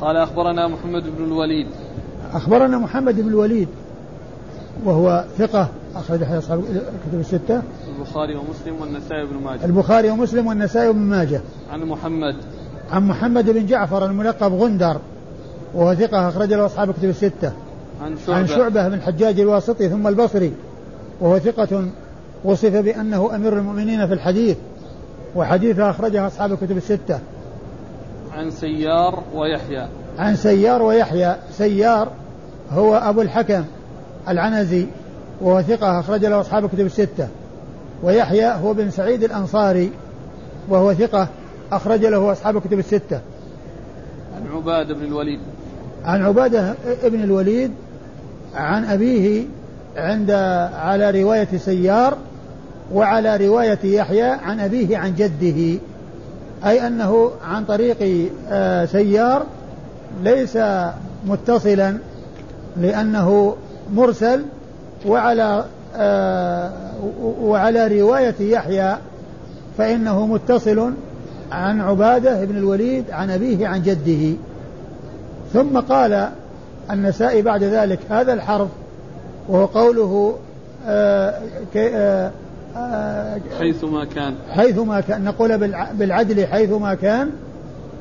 قال 0.01 0.17
أخبرنا 0.17 0.67
محمد 0.67 1.03
بن 1.17 1.23
الوليد. 1.23 1.67
أخبرنا 2.33 2.77
محمد 2.77 3.21
بن 3.21 3.27
الوليد 3.27 3.67
وهو 4.85 5.25
ثقة 5.37 5.67
أخرج 5.95 6.23
أصحاب 6.23 6.59
الكتب 6.59 7.19
الستة. 7.19 7.61
البخاري 7.97 8.35
ومسلم 8.35 8.81
والنسائي 8.81 9.25
بن 9.25 9.43
ماجه. 9.43 9.65
البخاري 9.65 10.09
ومسلم 10.09 10.47
والنسائي 10.47 10.93
بن 10.93 10.99
ماجه. 10.99 11.41
عن 11.71 11.83
محمد. 11.83 12.35
عن 12.91 13.07
محمد 13.07 13.49
بن 13.49 13.65
جعفر 13.65 14.05
الملقب 14.05 14.53
غندر. 14.53 14.97
وهو 15.73 15.95
ثقة 15.95 16.29
أخرج 16.29 16.53
له 16.53 16.65
أصحاب 16.65 16.89
الكتب 16.89 17.09
الستة. 17.09 17.51
عن 18.01 18.17
شعبة. 18.17 18.37
عن 18.37 18.47
شعبة 18.47 18.87
بن 18.87 18.93
الحجاج 18.93 19.39
الواسطي 19.39 19.89
ثم 19.89 20.07
البصري. 20.07 20.53
وهو 21.21 21.39
ثقة 21.39 21.85
وصف 22.43 22.75
بأنه 22.75 23.35
أمير 23.35 23.57
المؤمنين 23.57 24.07
في 24.07 24.13
الحديث 24.13 24.57
وحديثه 25.35 25.89
أخرجه 25.89 26.27
أصحاب 26.27 26.51
الكتب 26.51 26.77
الستة. 26.77 27.19
عن 28.33 28.51
سيار 28.51 29.23
ويحيى. 29.35 29.87
عن 30.19 30.35
سيار 30.35 30.81
ويحيى. 30.81 31.35
سيار 31.51 32.11
هو 32.71 32.95
أبو 32.95 33.21
الحكم 33.21 33.63
العنزي 34.29 34.87
وهو 35.41 35.61
ثقة 35.61 35.99
أخرج 35.99 36.25
له 36.25 36.41
أصحاب 36.41 36.65
الكتب 36.65 36.85
الستة. 36.85 37.27
ويحيى 38.03 38.45
هو 38.45 38.73
بن 38.73 38.91
سعيد 38.91 39.23
الأنصاري 39.23 39.91
وهو 40.69 40.93
ثقة 40.93 41.27
أخرج 41.71 42.05
له 42.05 42.31
أصحاب 42.31 42.57
الكتب 42.57 42.79
الستة. 42.79 43.19
عن 44.35 44.47
عبادة 44.55 44.93
بن 44.93 45.03
الوليد. 45.03 45.39
عن 46.05 46.25
عبادة 46.25 46.75
بن 47.03 47.23
الوليد 47.23 47.71
عن 48.55 48.85
أبيه 48.85 49.43
عند 49.97 50.31
على 50.75 51.23
رواية 51.23 51.47
سيار 51.57 52.17
وعلى 52.93 53.47
رواية 53.47 53.79
يحيى 53.83 54.23
عن 54.23 54.59
أبيه 54.59 54.97
عن 54.97 55.15
جده. 55.15 55.79
أي 56.65 56.87
أنه 56.87 57.31
عن 57.47 57.65
طريق 57.65 58.29
آه، 58.49 58.85
سيار 58.85 59.45
ليس 60.23 60.57
متصلا 61.25 61.97
لأنه 62.77 63.55
مرسل 63.93 64.45
وعلى 65.07 65.65
آه، 65.95 66.71
وعلى 67.41 68.01
رواية 68.01 68.35
يحيى 68.39 68.97
فإنه 69.77 70.27
متصل 70.27 70.93
عن 71.51 71.81
عبادة 71.81 72.45
بن 72.45 72.57
الوليد 72.57 73.11
عن 73.11 73.31
أبيه 73.31 73.67
عن 73.67 73.81
جده. 73.81 74.37
ثم 75.55 75.79
قال 75.79 76.29
النسائي 76.91 77.41
بعد 77.41 77.63
ذلك 77.63 77.99
هذا 78.09 78.33
الحرف 78.33 78.67
وهو 79.49 79.65
قوله 79.65 80.35
آه 80.87 81.41
آه 81.75 82.31
آه 82.77 83.39
حيثما 83.59 84.05
كان. 84.05 84.35
حيثما 84.51 85.01
كان 85.01 85.23
نقول 85.23 85.57
بالعدل 85.93 86.47
حيثما 86.47 86.93
كان 86.93 87.29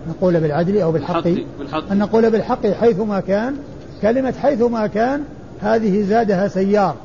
نقول 0.08 0.40
بالعدل 0.40 0.80
أو 0.80 0.92
بالحق, 0.92 1.28
بالحق. 1.58 1.90
أن 1.90 1.98
نقول 1.98 2.30
بالحق 2.30 2.66
حيثما 2.66 3.20
كان 3.20 3.56
كلمة 4.02 4.34
حيثما 4.42 4.86
كان 4.86 5.24
هذه 5.60 6.02
زادها 6.02 6.48
سيار. 6.48 6.96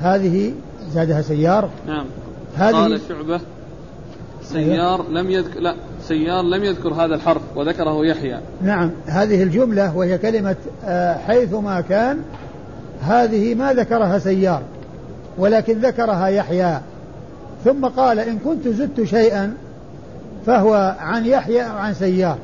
هذه 0.00 0.52
زادها 0.92 1.22
سيار. 1.22 1.68
نعم. 1.86 2.06
هذه 2.56 2.74
قال 2.74 3.00
شعبة 3.08 3.40
سيار 4.42 5.08
لم 5.08 5.30
يذكر 5.30 5.60
لا. 5.60 5.74
سيار 6.08 6.42
لم 6.42 6.64
يذكر 6.64 6.94
هذا 6.94 7.14
الحرف 7.14 7.42
وذكره 7.56 8.06
يحيى. 8.06 8.40
نعم 8.62 8.90
هذه 9.06 9.42
الجملة 9.42 9.96
وهي 9.96 10.18
كلمة 10.18 10.56
آه، 10.84 11.18
حيثما 11.18 11.80
كان 11.80 12.18
هذه 13.02 13.54
ما 13.54 13.72
ذكرها 13.72 14.18
سيار 14.18 14.62
ولكن 15.38 15.78
ذكرها 15.78 16.26
يحيى. 16.26 16.80
ثم 17.64 17.86
قال 17.86 18.18
إن 18.18 18.38
كنت 18.38 18.68
زدت 18.68 19.02
شيئا 19.02 19.54
فهو 20.46 20.96
عن 21.00 21.26
يحيى 21.26 21.62
أو 21.62 21.76
عن 21.76 21.94
سيار. 21.94 22.38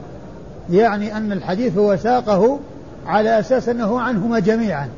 يعني 0.71 1.17
أن 1.17 1.33
الحديث 1.33 1.79
هو 1.79 1.97
ساقه 1.97 2.59
على 3.07 3.39
أساس 3.39 3.69
أنه 3.69 4.01
عنهما 4.01 4.39
جميعا. 4.39 4.89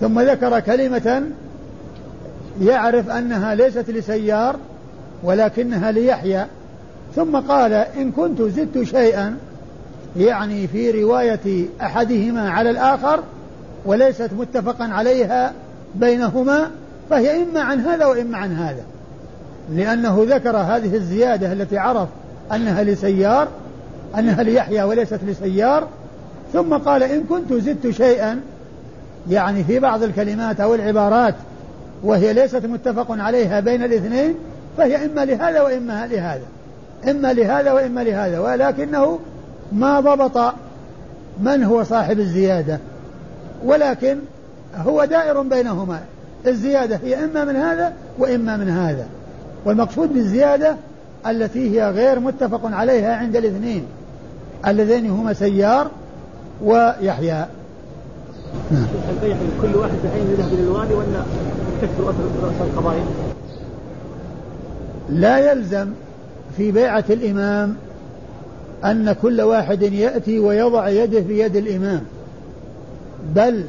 ثم 0.00 0.20
ذكر 0.20 0.60
كلمة 0.60 1.22
يعرف 2.60 3.10
أنها 3.10 3.54
ليست 3.54 3.90
لسيار 3.90 4.56
ولكنها 5.22 5.92
ليحيى. 5.92 6.46
ثم 7.16 7.36
قال 7.36 7.72
إن 7.72 8.12
كنت 8.12 8.42
زدت 8.42 8.82
شيئا 8.82 9.36
يعني 10.16 10.66
في 10.66 11.02
رواية 11.02 11.66
أحدهما 11.82 12.50
على 12.50 12.70
الآخر 12.70 13.20
وليست 13.84 14.30
متفقا 14.38 14.84
عليها 14.84 15.52
بينهما 15.94 16.70
فهي 17.10 17.42
إما 17.42 17.60
عن 17.60 17.80
هذا 17.80 18.06
وإما 18.06 18.38
عن 18.38 18.52
هذا. 18.52 18.82
لأنه 19.72 20.26
ذكر 20.28 20.56
هذه 20.56 20.94
الزيادة 20.94 21.52
التي 21.52 21.78
عرف 21.78 22.08
أنها 22.52 22.84
لسيار 22.84 23.48
أنها 24.18 24.42
ليحيى 24.42 24.82
وليست 24.82 25.20
لسيار 25.26 25.88
ثم 26.52 26.74
قال 26.74 27.02
إن 27.02 27.24
كنت 27.24 27.52
زدت 27.52 27.90
شيئا 27.90 28.40
يعني 29.30 29.64
في 29.64 29.78
بعض 29.78 30.02
الكلمات 30.02 30.60
أو 30.60 30.74
العبارات 30.74 31.34
وهي 32.02 32.32
ليست 32.32 32.66
متفق 32.66 33.06
عليها 33.10 33.60
بين 33.60 33.82
الاثنين 33.82 34.34
فهي 34.76 35.04
إما 35.04 35.24
لهذا 35.24 35.62
وإما 35.62 36.06
لهذا. 36.06 36.44
إما 37.10 37.32
لهذا 37.32 37.72
وإما 37.72 38.04
لهذا 38.04 38.38
ولكنه 38.38 39.18
ما 39.72 40.00
ضبط 40.00 40.54
من 41.42 41.64
هو 41.64 41.84
صاحب 41.84 42.18
الزيادة 42.18 42.78
ولكن 43.64 44.18
هو 44.76 45.04
دائر 45.04 45.42
بينهما 45.42 46.00
الزيادة 46.46 46.96
هي 46.96 47.24
إما 47.24 47.44
من 47.44 47.56
هذا 47.56 47.92
وإما 48.18 48.56
من 48.56 48.68
هذا 48.68 49.06
والمقصود 49.64 50.14
بالزيادة 50.14 50.76
التي 51.26 51.80
هي 51.80 51.90
غير 51.90 52.20
متفق 52.20 52.60
عليها 52.64 53.16
عند 53.16 53.36
الاثنين 53.36 53.86
اللذين 54.66 55.10
هما 55.10 55.32
سيار 55.32 55.90
ويحيى 56.64 57.46
نعم. 58.70 58.86
البيع 59.10 59.36
كل 59.62 59.76
واحد 59.76 59.94
بعينه 60.04 60.30
يذهب 60.30 60.52
إلى 60.52 60.62
الوالي 60.62 60.94
ولا 60.94 61.22
تكثر 61.82 62.04
رؤساء 62.42 62.66
القبائل؟ 62.66 63.04
لا 65.08 65.52
يلزم 65.52 65.88
في 66.56 66.70
بيعة 66.72 67.04
الإمام 67.10 67.76
أن 68.84 69.12
كل 69.12 69.40
واحد 69.40 69.82
يأتي 69.82 70.38
ويضع 70.38 70.88
يده 70.88 71.22
في 71.22 71.40
يد 71.40 71.56
الإمام. 71.56 72.00
بل 73.34 73.64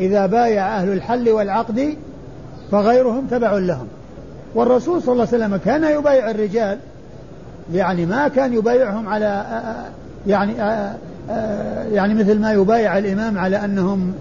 إذا 0.00 0.26
بايع 0.26 0.76
أهل 0.76 0.92
الحل 0.92 1.28
والعقد 1.28 1.94
فغيرهم 2.70 3.26
تبع 3.26 3.52
لهم. 3.52 3.86
والرسول 4.54 5.02
صلى 5.02 5.12
الله 5.12 5.26
عليه 5.32 5.44
وسلم 5.44 5.56
كان 5.56 5.98
يبايع 5.98 6.30
الرجال 6.30 6.78
يعني 7.72 8.06
ما 8.06 8.28
كان 8.28 8.52
يبايعهم 8.52 9.08
على 9.08 9.44
يعني 10.26 10.52
يعني 11.92 12.14
مثل 12.14 12.38
ما 12.38 12.52
يبايع 12.52 12.98
الإمام 12.98 13.38
على 13.38 13.64
أنهم 13.64 14.12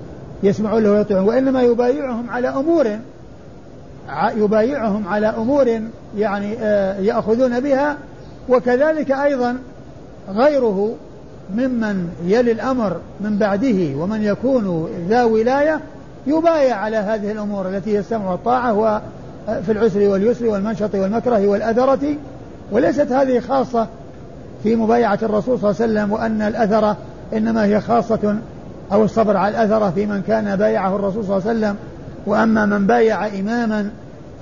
يسمعون 0.44 0.84
له 0.84 0.92
ويطيعون 0.92 1.28
وإنما 1.28 1.62
يبايعهم 1.62 2.30
على 2.30 2.48
أمور 2.48 2.88
يبايعهم 4.36 5.08
على 5.08 5.28
أمور 5.28 5.82
يعني 6.18 6.54
يأخذون 7.06 7.60
بها 7.60 7.98
وكذلك 8.50 9.12
أيضا 9.12 9.58
غيره 10.30 10.96
ممن 11.56 12.10
يلي 12.26 12.52
الأمر 12.52 12.98
من 13.22 13.38
بعده 13.38 13.96
ومن 13.98 14.24
يكون 14.24 14.90
ذا 15.10 15.24
ولاية 15.24 15.80
يبايع 16.28 16.76
على 16.76 16.98
هذه 16.98 17.32
الأمور 17.32 17.70
التي 17.70 17.94
هي 17.94 18.00
السمع 18.00 18.32
والطاعة 18.32 18.74
وفي 18.74 19.72
العسر 19.72 20.00
واليسر 20.00 20.46
والمنشط 20.46 20.96
والمكره 20.96 21.48
والأثرة 21.48 22.16
وليست 22.72 23.12
هذه 23.12 23.40
خاصة 23.40 23.88
في 24.64 24.76
مبايعة 24.76 25.20
الرسول 25.24 25.60
صلى 25.60 25.70
الله 25.70 25.82
عليه 25.82 25.92
وسلم 25.92 26.12
وأن 26.12 26.42
الأثرة 26.42 26.98
إنما 27.34 27.66
هي 27.66 27.82
خاصة 27.82 28.38
أو 28.92 29.04
الصبر 29.04 29.38
على 29.38 29.50
الأثرة 29.64 29.90
في 29.90 30.06
من 30.06 30.22
كان 30.22 30.56
بايعه 30.56 30.96
الرسول 30.96 31.26
صلى 31.26 31.38
الله 31.38 31.50
عليه 31.50 31.60
وسلم 31.60 31.76
وأما 32.26 32.66
من 32.66 32.88
بايع 32.88 33.28
إماما 33.28 33.90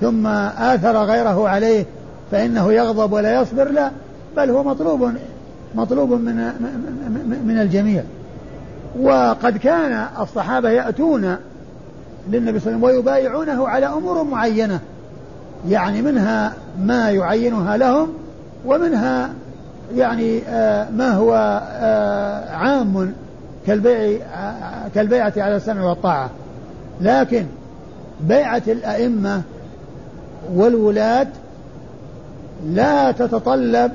ثم 0.01 0.27
آثر 0.27 0.97
غيره 0.97 1.49
عليه 1.49 1.85
فإنه 2.31 2.73
يغضب 2.73 3.11
ولا 3.11 3.41
يصبر 3.41 3.69
لا 3.69 3.91
بل 4.37 4.49
هو 4.49 4.63
مطلوب 4.63 5.11
مطلوب 5.75 6.11
من 6.11 6.35
من 7.45 7.59
الجميع. 7.61 8.03
وقد 8.99 9.57
كان 9.57 10.05
الصحابة 10.19 10.69
يأتون 10.69 11.35
للنبي 12.29 12.59
صلى 12.59 12.75
الله 12.75 12.87
عليه 12.87 12.97
وسلم 12.99 13.07
ويبايعونه 13.07 13.67
على 13.67 13.85
أمور 13.85 14.23
معينة 14.23 14.79
يعني 15.69 16.01
منها 16.01 16.53
ما 16.79 17.11
يعينها 17.11 17.77
لهم 17.77 18.13
ومنها 18.65 19.29
يعني 19.95 20.41
آه، 20.47 20.89
ما 20.89 21.09
هو 21.09 21.61
آه، 21.71 22.55
عام 22.55 23.13
كالبيع 23.67 24.19
آه، 24.35 24.87
كالبيعة 24.95 25.33
على 25.37 25.55
السمع 25.55 25.83
والطاعة. 25.83 26.29
لكن 27.01 27.45
بيعة 28.21 28.63
الأئمة 28.67 29.41
والولاة 30.53 31.27
لا 32.65 33.11
تتطلب 33.11 33.91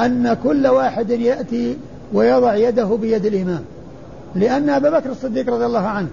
أن 0.00 0.36
كل 0.42 0.66
واحد 0.66 1.10
يأتي 1.10 1.76
ويضع 2.12 2.54
يده 2.54 2.84
بيد 2.84 3.26
الإمام. 3.26 3.64
لأن 4.34 4.70
أبا 4.70 4.90
بكر 4.90 5.10
الصديق 5.10 5.50
رضي 5.50 5.66
الله 5.66 5.86
عنه 5.86 6.08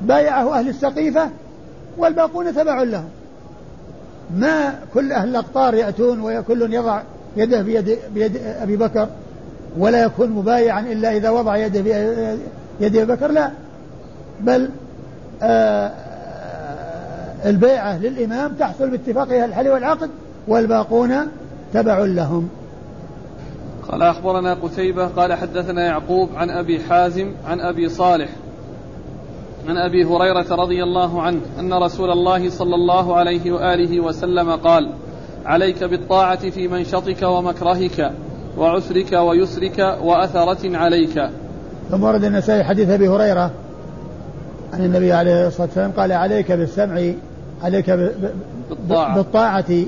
بايعه 0.00 0.58
أهل 0.58 0.68
السقيفة 0.68 1.30
والباقون 1.98 2.54
تبع 2.54 2.82
له. 2.82 3.04
ما 4.36 4.74
كل 4.94 5.12
أهل 5.12 5.28
الأقطار 5.28 5.74
يأتون 5.74 6.20
وكل 6.20 6.74
يضع 6.74 7.00
يده 7.36 7.62
بيد, 7.62 7.98
بيد 8.14 8.36
أبي 8.36 8.76
بكر 8.76 9.08
ولا 9.78 10.04
يكون 10.04 10.30
مبايعا 10.30 10.80
إلا 10.80 11.16
إذا 11.16 11.30
وضع 11.30 11.56
يده 11.56 11.80
بيد 12.80 12.96
أبي 12.96 13.12
بكر 13.12 13.30
لا. 13.30 13.50
بل 14.40 14.70
آه 15.42 15.92
البيعة 17.44 17.98
للإمام 17.98 18.52
تحصل 18.52 18.90
باتفاق 18.90 19.44
الحل 19.44 19.68
والعقد 19.68 20.10
والباقون 20.48 21.14
تبع 21.74 21.98
لهم. 21.98 22.48
قال 23.88 24.02
أخبرنا 24.02 24.54
قتيبة 24.54 25.06
قال 25.06 25.32
حدثنا 25.32 25.86
يعقوب 25.86 26.28
عن 26.36 26.50
أبي 26.50 26.80
حازم 26.80 27.32
عن 27.46 27.60
أبي 27.60 27.88
صالح 27.88 28.28
عن 29.68 29.76
أبي 29.76 30.04
هريرة 30.04 30.54
رضي 30.54 30.82
الله 30.82 31.22
عنه 31.22 31.40
أن 31.60 31.72
رسول 31.72 32.10
الله 32.10 32.50
صلى 32.50 32.74
الله 32.74 33.16
عليه 33.16 33.52
وآله 33.52 34.00
وسلم 34.00 34.50
قال 34.50 34.92
عليك 35.46 35.84
بالطاعة 35.84 36.50
في 36.50 36.68
منشطك 36.68 37.22
ومكرهك 37.22 38.12
وعسرك 38.58 39.12
ويسرك 39.12 39.98
وأثرة 40.02 40.76
عليك. 40.76 41.30
ثم 41.90 42.04
ورد 42.04 42.24
النسائي 42.24 42.64
حديث 42.64 42.90
أبي 42.90 43.08
هريرة 43.08 43.50
عن 44.72 44.84
النبي 44.84 45.12
عليه 45.12 45.46
الصلاة 45.46 45.66
والسلام 45.66 45.90
قال 45.90 46.12
عليك 46.12 46.52
بالسمع 46.52 47.12
عليك 47.62 47.90
بالطاعة, 48.70 49.16
بالطاعة 49.16 49.84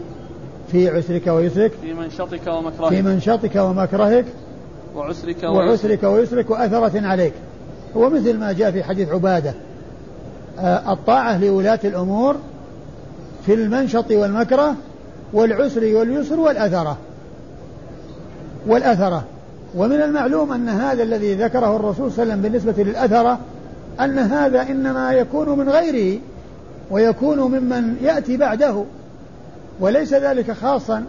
في 0.73 0.89
عسرك 0.89 1.27
ويسرك. 1.27 1.73
في 1.83 1.95
منشطك 1.95 2.47
ومكرهك. 2.47 2.89
في 2.89 3.03
منشطك 3.03 3.57
ومكرهك. 3.57 4.25
وعسرك 4.95 5.43
وعسرك 5.43 6.03
ويسرك. 6.03 6.51
وأثرة 6.51 7.07
عليك. 7.07 7.33
هو 7.97 8.11
مثل 8.11 8.39
ما 8.39 8.53
جاء 8.53 8.71
في 8.71 8.83
حديث 8.83 9.09
عبادة. 9.09 9.55
آه، 10.59 10.93
الطاعة 10.93 11.45
لولاة 11.45 11.81
الأمور 11.85 12.37
في 13.47 13.55
المنشط 13.55 14.11
والمكره 14.11 14.75
والعسر 15.33 15.95
واليسر 15.95 16.41
والأثرة. 16.41 16.97
والأثرة. 18.67 19.25
ومن 19.77 20.03
المعلوم 20.03 20.53
أن 20.53 20.69
هذا 20.69 21.03
الذي 21.03 21.35
ذكره 21.35 21.77
الرسول 21.77 22.13
صلى 22.13 22.23
الله 22.23 22.33
عليه 22.33 22.33
وسلم 22.33 22.43
بالنسبة 22.43 22.83
للأثرة 22.83 23.39
أن 24.01 24.19
هذا 24.19 24.63
إنما 24.63 25.13
يكون 25.13 25.59
من 25.59 25.69
غيره 25.69 26.19
ويكون 26.91 27.39
ممن 27.39 27.97
يأتي 28.03 28.37
بعده. 28.37 28.85
وليس 29.81 30.15
ذلك 30.15 30.53
خاصا 30.53 31.05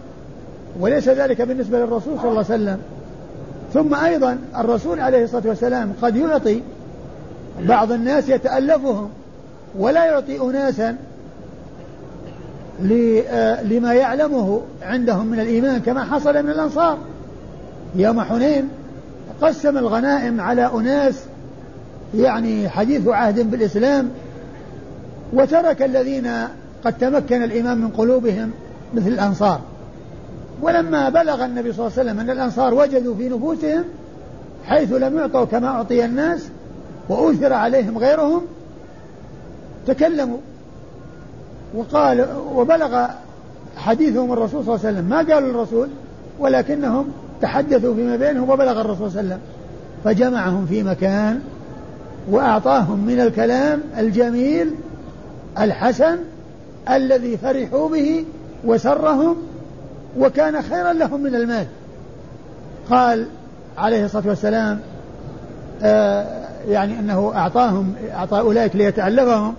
وليس 0.80 1.08
ذلك 1.08 1.42
بالنسبة 1.42 1.78
للرسول 1.78 2.18
صلى 2.18 2.30
الله 2.30 2.44
عليه 2.50 2.62
وسلم. 2.62 2.78
ثم 3.74 3.94
أيضا 3.94 4.38
الرسول 4.58 5.00
عليه 5.00 5.24
الصلاة 5.24 5.42
والسلام 5.46 5.92
قد 6.02 6.16
يعطي 6.16 6.60
بعض 7.60 7.92
الناس 7.92 8.28
يتألفهم 8.28 9.10
ولا 9.78 10.04
يعطي 10.04 10.40
أناسا 10.40 10.96
آه، 13.28 13.62
لما 13.62 13.94
يعلمه 13.94 14.62
عندهم 14.82 15.26
من 15.26 15.40
الإيمان 15.40 15.80
كما 15.80 16.04
حصل 16.04 16.42
من 16.42 16.50
الأنصار. 16.50 16.98
يوم 17.94 18.20
حنين 18.20 18.68
قسم 19.42 19.78
الغنائم 19.78 20.40
على 20.40 20.70
أناس 20.74 21.14
يعني 22.14 22.68
حديث 22.68 23.08
عهد 23.08 23.50
بالإسلام 23.50 24.10
وترك 25.32 25.82
الذين 25.82 26.30
قد 26.84 26.98
تمكن 26.98 27.42
الإيمان 27.42 27.78
من 27.78 27.88
قلوبهم 27.88 28.50
مثل 28.94 29.08
الأنصار. 29.08 29.60
ولما 30.62 31.08
بلغ 31.08 31.44
النبي 31.44 31.72
صلى 31.72 31.86
الله 31.86 31.98
عليه 31.98 32.10
وسلم 32.10 32.20
أن 32.20 32.30
الأنصار 32.30 32.74
وجدوا 32.74 33.14
في 33.14 33.28
نفوسهم 33.28 33.84
حيث 34.64 34.92
لم 34.92 35.18
يعطوا 35.18 35.44
كما 35.44 35.66
أعطي 35.68 36.04
الناس 36.04 36.48
وأثر 37.08 37.52
عليهم 37.52 37.98
غيرهم 37.98 38.42
تكلموا. 39.86 40.38
وقال 41.74 42.26
وبلغ 42.54 43.06
حديثهم 43.76 44.32
الرسول 44.32 44.64
صلى 44.64 44.74
الله 44.74 44.86
عليه 44.86 44.96
وسلم. 44.96 45.10
ما 45.10 45.34
قالوا 45.34 45.50
الرسول؟ 45.50 45.88
ولكنهم 46.38 47.06
تحدثوا 47.42 47.94
فيما 47.94 48.16
بينهم 48.16 48.50
وبلغ 48.50 48.80
الرسول 48.80 49.10
صلى 49.10 49.20
الله 49.20 49.34
عليه 49.34 49.34
وسلم. 49.34 49.40
فجمعهم 50.04 50.66
في 50.66 50.82
مكان 50.82 51.40
وأعطاهم 52.30 53.06
من 53.06 53.20
الكلام 53.20 53.80
الجميل 53.98 54.74
الحسن 55.58 56.18
الذي 56.90 57.36
فرحوا 57.36 57.88
به 57.88 58.24
وسرهم 58.64 59.36
وكان 60.18 60.62
خيرا 60.62 60.92
لهم 60.92 61.22
من 61.22 61.34
المال. 61.34 61.66
قال 62.90 63.26
عليه 63.78 64.04
الصلاة 64.04 64.28
والسلام 64.28 64.80
آه 65.82 66.26
يعني 66.68 66.98
أنه 66.98 67.32
أعطاهم 67.34 67.94
أعطى 68.14 68.38
أولئك 68.38 68.76
ليتألفهم 68.76 69.54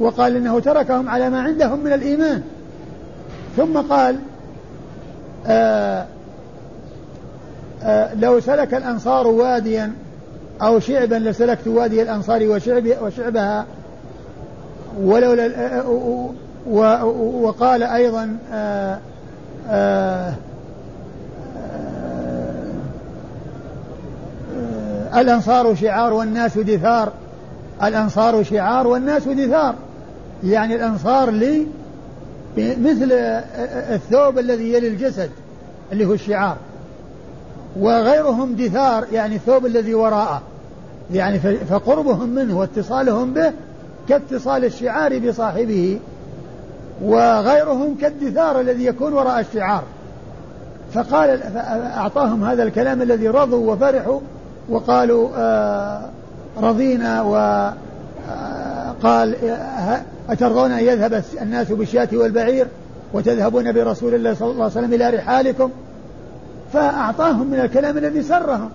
وقال 0.00 0.36
إنه 0.36 0.60
تركهم 0.60 1.08
على 1.08 1.30
ما 1.30 1.40
عندهم 1.42 1.84
من 1.84 1.92
الإيمان. 1.92 2.42
ثم 3.56 3.76
قال 3.80 4.16
آه 5.46 6.06
آه 7.82 8.14
لو 8.14 8.40
سلك 8.40 8.74
الأنصار 8.74 9.26
واديا 9.26 9.92
أو 10.62 10.80
شعبا 10.80 11.14
لسلكت 11.14 11.66
وادي 11.66 12.02
الأنصار 12.02 12.48
وشعب 12.48 12.84
وشعبها 13.02 13.66
ولولا 15.00 15.82
وقال 16.66 17.82
أيضا 17.82 18.36
آآ 18.52 18.98
آآ 19.68 20.34
الأنصار 25.16 25.74
شعار 25.74 26.12
والناس 26.12 26.58
دثار. 26.58 27.12
الأنصار 27.82 28.42
شعار 28.42 28.86
والناس 28.86 29.28
دثار. 29.28 29.74
يعني 30.44 30.74
الأنصار 30.74 31.30
لي 31.30 31.66
مثل 32.58 33.12
الثوب 33.92 34.38
الذي 34.38 34.72
يلي 34.72 34.88
الجسد 34.88 35.30
اللي 35.92 36.04
هو 36.04 36.12
الشعار. 36.12 36.56
وغيرهم 37.80 38.54
دثار 38.54 39.06
يعني 39.12 39.36
الثوب 39.36 39.66
الذي 39.66 39.94
وراءه. 39.94 40.42
يعني 41.12 41.38
فقربهم 41.70 42.28
منه 42.28 42.58
واتصالهم 42.58 43.34
به 43.34 43.52
كاتصال 44.08 44.64
الشعار 44.64 45.18
بصاحبه. 45.18 45.98
وغيرهم 47.02 47.96
كالدثار 48.00 48.60
الذي 48.60 48.84
يكون 48.84 49.12
وراء 49.12 49.40
الشعار. 49.40 49.82
فقال 50.94 51.42
أعطاهم 51.96 52.44
هذا 52.44 52.62
الكلام 52.62 53.02
الذي 53.02 53.28
رضوا 53.28 53.72
وفرحوا 53.72 54.20
وقالوا 54.68 55.28
آه 55.36 56.00
رضينا 56.62 57.22
وقال 57.22 57.74
آه 59.44 60.02
أترضون 60.30 60.72
أن 60.72 60.84
يذهب 60.84 61.24
الناس 61.42 61.72
بالشاة 61.72 62.08
والبعير 62.12 62.66
وتذهبون 63.12 63.72
برسول 63.72 64.14
الله 64.14 64.34
صلى 64.34 64.50
الله 64.50 64.62
عليه 64.64 64.72
وسلم 64.72 64.94
إلى 64.94 65.10
رحالكم؟ 65.10 65.70
فأعطاهم 66.72 67.46
من 67.46 67.60
الكلام 67.60 67.98
الذي 67.98 68.22
سرهم. 68.22 68.70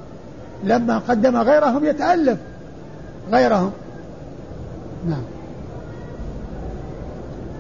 لما 0.63 0.97
قدم 0.97 1.37
غيرهم 1.37 1.85
يتألف. 1.85 2.37
غيرهم. 3.31 3.71
نعم. 5.09 5.21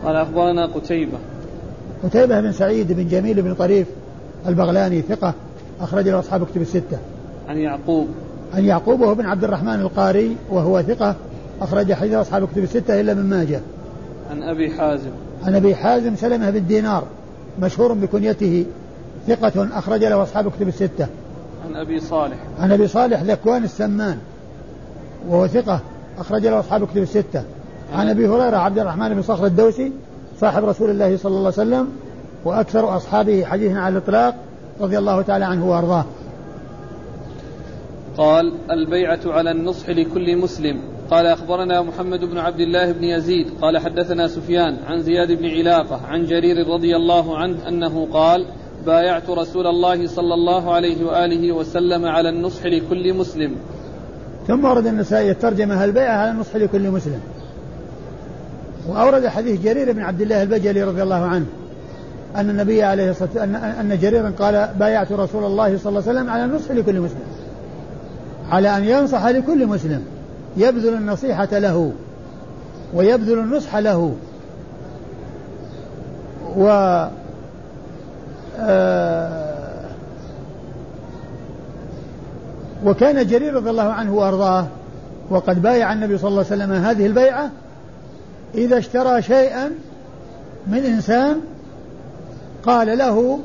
قال 0.05 0.15
أخبرنا 0.15 0.65
قتيبة. 0.65 1.17
قتيبة 2.03 2.41
بن 2.41 2.51
سعيد 2.51 2.91
بن 2.91 3.07
جميل 3.07 3.41
بن 3.41 3.53
طريف 3.53 3.87
البغلاني 4.47 5.01
ثقة 5.01 5.33
أخرج 5.81 6.07
له 6.09 6.19
أصحاب 6.19 6.45
كتب 6.45 6.61
الستة. 6.61 6.97
عن 7.47 7.57
يعقوب. 7.57 8.07
عن 8.53 8.65
يعقوب 8.65 9.01
وهو 9.01 9.15
بن 9.15 9.25
عبد 9.25 9.43
الرحمن 9.43 9.81
القاري 9.81 10.35
وهو 10.49 10.81
ثقة 10.81 11.15
أخرج 11.61 11.93
حديث 11.93 12.13
أصحاب 12.13 12.47
كتب 12.47 12.63
الستة 12.63 13.01
إلا 13.01 13.13
من 13.13 13.23
ماجه. 13.23 13.61
عن 14.31 14.43
أبي 14.43 14.71
حازم. 14.71 15.11
عن 15.43 15.55
أبي 15.55 15.75
حازم 15.75 16.15
سلمة 16.15 16.49
بن 16.49 16.67
دينار 16.67 17.03
مشهور 17.61 17.93
بكنيته 17.93 18.65
ثقة 19.27 19.67
أخرج 19.77 20.03
له 20.03 20.23
أصحاب 20.23 20.51
كتب 20.51 20.67
الستة. 20.67 21.07
عن 21.65 21.75
أبي 21.75 21.99
صالح. 21.99 22.37
عن 22.59 22.71
أبي 22.71 22.87
صالح 22.87 23.21
ذكوان 23.21 23.63
السمان 23.63 24.17
وهو 25.29 25.47
ثقة 25.47 25.79
أخرج 26.19 26.47
له 26.47 26.59
أصحاب 26.59 26.87
كتب 26.87 27.01
الستة. 27.01 27.43
عن 27.93 28.09
أبي 28.09 28.27
هريرة 28.27 28.57
عبد 28.57 28.79
الرحمن 28.79 29.13
بن 29.13 29.21
صخر 29.21 29.45
الدوسي 29.45 29.91
صاحب 30.39 30.65
رسول 30.65 30.89
الله 30.89 31.17
صلى 31.17 31.29
الله 31.29 31.39
عليه 31.39 31.69
وسلم 31.69 31.87
وأكثر 32.45 32.97
أصحابه 32.97 33.45
حديثا 33.45 33.77
على 33.77 33.97
الإطلاق 33.97 34.35
رضي 34.81 34.97
الله 34.97 35.21
تعالى 35.21 35.45
عنه 35.45 35.69
وأرضاه. 35.69 36.05
قال 38.17 38.53
البيعة 38.71 39.19
على 39.25 39.51
النصح 39.51 39.89
لكل 39.89 40.37
مسلم. 40.37 40.79
قال 41.11 41.25
أخبرنا 41.25 41.81
محمد 41.81 42.19
بن 42.19 42.37
عبد 42.37 42.59
الله 42.59 42.91
بن 42.91 43.03
يزيد. 43.03 43.47
قال 43.61 43.77
حدثنا 43.77 44.27
سفيان 44.27 44.77
عن 44.87 45.01
زياد 45.01 45.31
بن 45.31 45.45
علاقة 45.49 45.99
عن 46.07 46.25
جرير 46.25 46.67
رضي 46.67 46.95
الله 46.95 47.37
عنه 47.37 47.67
أنه 47.67 48.07
قال 48.13 48.45
بايعت 48.85 49.29
رسول 49.29 49.67
الله 49.67 50.07
صلى 50.07 50.33
الله 50.33 50.73
عليه 50.73 51.05
وآله 51.05 51.51
وسلم 51.51 52.05
على 52.05 52.29
النصح 52.29 52.65
لكل 52.65 53.13
مسلم. 53.13 53.55
ثم 54.47 54.65
ورد 54.65 54.87
النسائي 54.87 55.31
الترجمة 55.31 55.83
البيعة 55.85 56.17
على 56.17 56.31
النصح 56.31 56.55
لكل 56.55 56.91
مسلم؟ 56.91 57.19
وأورد 58.87 59.27
حديث 59.27 59.61
جرير 59.61 59.91
بن 59.91 60.01
عبد 60.01 60.21
الله 60.21 60.43
البجلي 60.43 60.83
رضي 60.83 61.03
الله 61.03 61.25
عنه 61.25 61.45
أن 62.35 62.49
النبي 62.49 62.83
عليه 62.83 63.11
الصلاة 63.11 63.43
أن, 63.43 63.55
أن 63.55 63.99
جريرا 63.99 64.33
قال 64.39 64.69
بايعت 64.79 65.11
رسول 65.11 65.45
الله 65.45 65.77
صلى 65.77 65.89
الله 65.89 66.09
عليه 66.09 66.19
وسلم 66.19 66.29
على 66.29 66.45
النصح 66.45 66.71
لكل 66.71 66.99
مسلم. 66.99 67.21
على 68.51 68.77
أن 68.77 68.83
ينصح 68.83 69.25
لكل 69.25 69.67
مسلم. 69.67 70.03
يبذل 70.57 70.93
النصيحة 70.93 71.59
له. 71.59 71.91
ويبذل 72.93 73.39
النصح 73.39 73.75
له. 73.75 74.15
و 76.57 76.67
آه 78.59 79.49
وكان 82.85 83.27
جرير 83.27 83.53
رضي 83.53 83.69
الله 83.69 83.93
عنه 83.93 84.13
وأرضاه. 84.13 84.67
وقد 85.29 85.61
بايع 85.61 85.93
النبي 85.93 86.17
صلى 86.17 86.27
الله 86.27 86.45
عليه 86.51 86.63
وسلم 86.63 86.71
هذه 86.71 87.05
البيعة 87.05 87.49
إذا 88.55 88.77
اشترى 88.77 89.21
شيئا 89.21 89.71
من 90.67 90.77
إنسان 90.77 91.41
قال 92.63 92.97
له 92.97 93.39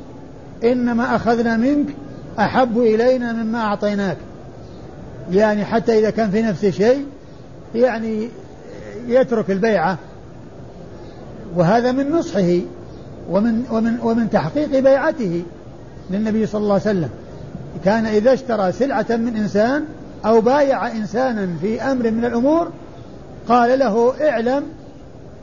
إنما 0.64 1.16
أخذنا 1.16 1.56
منك 1.56 1.86
أحب 2.38 2.78
إلينا 2.78 3.32
مما 3.32 3.58
أعطيناك. 3.58 4.16
يعني 5.32 5.64
حتى 5.64 5.98
إذا 5.98 6.10
كان 6.10 6.30
في 6.30 6.42
نفس 6.42 6.64
الشيء 6.64 7.06
يعني 7.74 8.28
يترك 9.06 9.50
البيعة. 9.50 9.98
وهذا 11.56 11.92
من 11.92 12.10
نصحه 12.10 12.58
ومن 13.30 13.64
ومن 13.70 14.00
ومن 14.02 14.30
تحقيق 14.30 14.78
بيعته 14.78 15.42
للنبي 16.10 16.46
صلى 16.46 16.60
الله 16.60 16.72
عليه 16.72 16.82
وسلم. 16.82 17.10
كان 17.84 18.06
إذا 18.06 18.32
اشترى 18.32 18.72
سلعة 18.72 19.06
من 19.10 19.36
إنسان 19.36 19.84
أو 20.26 20.40
بايع 20.40 20.92
إنسانا 20.92 21.48
في 21.60 21.82
أمر 21.82 22.10
من 22.10 22.24
الأمور 22.24 22.68
قال 23.48 23.78
له 23.78 24.14
اعلم 24.28 24.62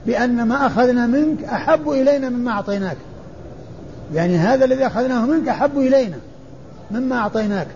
بأن 0.05 0.43
ما 0.43 0.67
أخذنا 0.67 1.07
منك 1.07 1.43
أحب 1.43 1.89
إلينا 1.89 2.29
مما 2.29 2.51
أعطيناك. 2.51 2.97
يعني 4.13 4.37
هذا 4.37 4.65
الذي 4.65 4.87
أخذناه 4.87 5.25
منك 5.25 5.47
أحب 5.47 5.77
إلينا 5.77 6.17
مما 6.91 7.15
أعطيناك. 7.15 7.67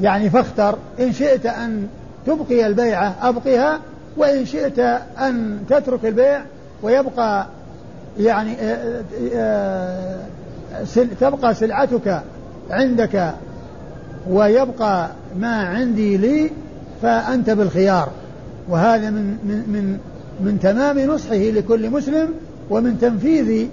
يعني 0.00 0.30
فاختر 0.30 0.78
إن 1.00 1.12
شئت 1.12 1.46
أن 1.46 1.88
تبقي 2.26 2.66
البيعة 2.66 3.14
أبقها 3.22 3.80
وإن 4.16 4.46
شئت 4.46 4.78
أن 5.18 5.58
تترك 5.68 6.06
البيع 6.06 6.42
ويبقى 6.82 7.46
يعني 8.18 8.52
آه، 8.60 9.02
آه، 9.34 10.18
آه، 10.96 11.06
تبقى 11.20 11.54
سلعتك 11.54 12.22
عندك 12.70 13.34
ويبقى 14.30 15.08
ما 15.38 15.56
عندي 15.56 16.16
لي 16.16 16.50
فأنت 17.02 17.50
بالخيار. 17.50 18.08
وهذا 18.68 19.10
من 19.10 19.38
من 19.44 19.56
من 19.56 19.98
من 20.42 20.58
تمام 20.62 20.98
نصحه 20.98 21.34
لكل 21.34 21.90
مسلم 21.90 22.28
ومن 22.70 22.98
تنفيذ 22.98 23.68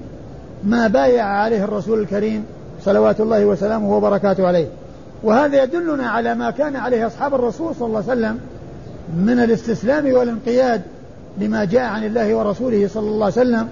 ما 0.64 0.88
بايع 0.88 1.26
عليه 1.26 1.64
الرسول 1.64 2.00
الكريم 2.00 2.44
صلوات 2.86 3.20
الله 3.20 3.46
وسلامه 3.46 3.98
وبركاته 3.98 4.48
عليه. 4.48 4.68
وهذا 5.24 5.64
يدلنا 5.64 6.10
على 6.10 6.36
ما 6.36 6.52
كان 6.52 6.76
عليه 6.76 7.08
أصحاب 7.08 7.34
الرسول 7.34 7.76
صلى 7.76 7.88
الله 7.88 8.04
عليه 8.10 8.22
وسلم 8.22 8.40
من 9.18 9.40
الاستسلام 9.40 10.14
والانقياد 10.14 10.82
لما 11.38 11.66
جاء 11.66 11.82
عن 11.82 12.04
الله 12.04 12.36
ورسوله 12.36 12.88
صلى 12.88 13.08
الله 13.10 13.26
عليه 13.26 13.34
وسلم 13.34 13.68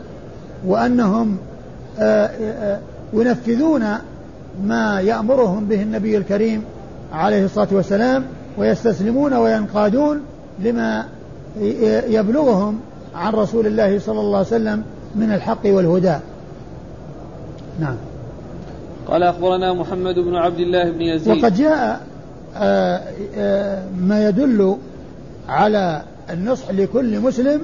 وأنهم 0.66 1.38
آه، 2.00 2.26
آه، 2.26 2.80
ينفذون 3.14 3.86
ما 4.64 5.02
يأمرهم 5.02 5.66
به 5.66 5.82
النبي 5.82 6.18
الكريم 6.18 6.64
عليه 7.14 7.46
الصلاة 7.46 7.68
والسلام 7.72 8.24
ويستسلمون 8.58 9.34
وينقادون 9.34 10.22
لما 10.60 11.06
يبلغهم 12.08 12.80
عن 13.16 13.34
رسول 13.34 13.68
الله 13.68 14.00
صلى 14.00 14.20
الله 14.20 14.38
عليه 14.38 14.48
وسلم 14.48 14.84
من 15.16 15.32
الحق 15.32 15.66
والهدى. 15.66 16.18
نعم. 17.80 17.96
قال 19.08 19.24
أخبرنا 19.24 19.74
محمد 19.74 20.16
بن 20.16 20.36
عبد 20.36 20.60
الله 20.60 20.92
بن 20.92 21.02
يزيد. 21.02 21.38
وقد 21.38 21.56
جاء 21.56 22.02
آه، 22.58 23.84
ما 24.00 24.30
يدل 24.30 24.78
على 25.50 26.02
النصح 26.30 26.72
لكل 26.72 27.20
مسلم 27.20 27.62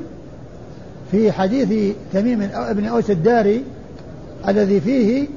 في 1.11 1.31
حديث 1.31 1.95
تميم 2.13 2.49
ابن 2.53 2.85
أوس 2.85 3.11
الداري 3.11 3.63
الذي 4.47 4.79
فيه 4.79 5.27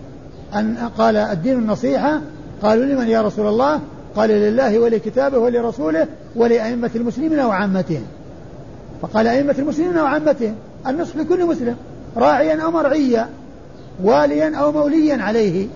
أن 0.55 0.77
قال 0.99 1.17
الدين 1.17 1.59
النصيحة 1.59 2.21
قالوا 2.63 2.85
لمن 2.85 3.09
يا 3.09 3.23
رسول 3.23 3.47
الله؟ 3.47 3.81
قال 4.17 4.31
لله 4.31 4.79
ولكتابه 4.79 5.39
ولرسوله 5.39 6.07
ولأئمة 6.37 6.91
المسلمين 6.95 7.39
وعامتهم. 7.39 8.03
فقال 9.03 9.27
أئمة 9.27 9.55
المسلمين 9.59 9.99
وعامتهم 9.99 10.55
النصح 10.87 11.17
لكل 11.17 11.47
مسلم 11.47 11.77
راعيا 12.17 12.63
أو 12.63 12.71
مرعيا 12.71 13.29
واليا 14.03 14.57
أو 14.57 14.73
موليا 14.73 15.23
عليه. 15.23 15.67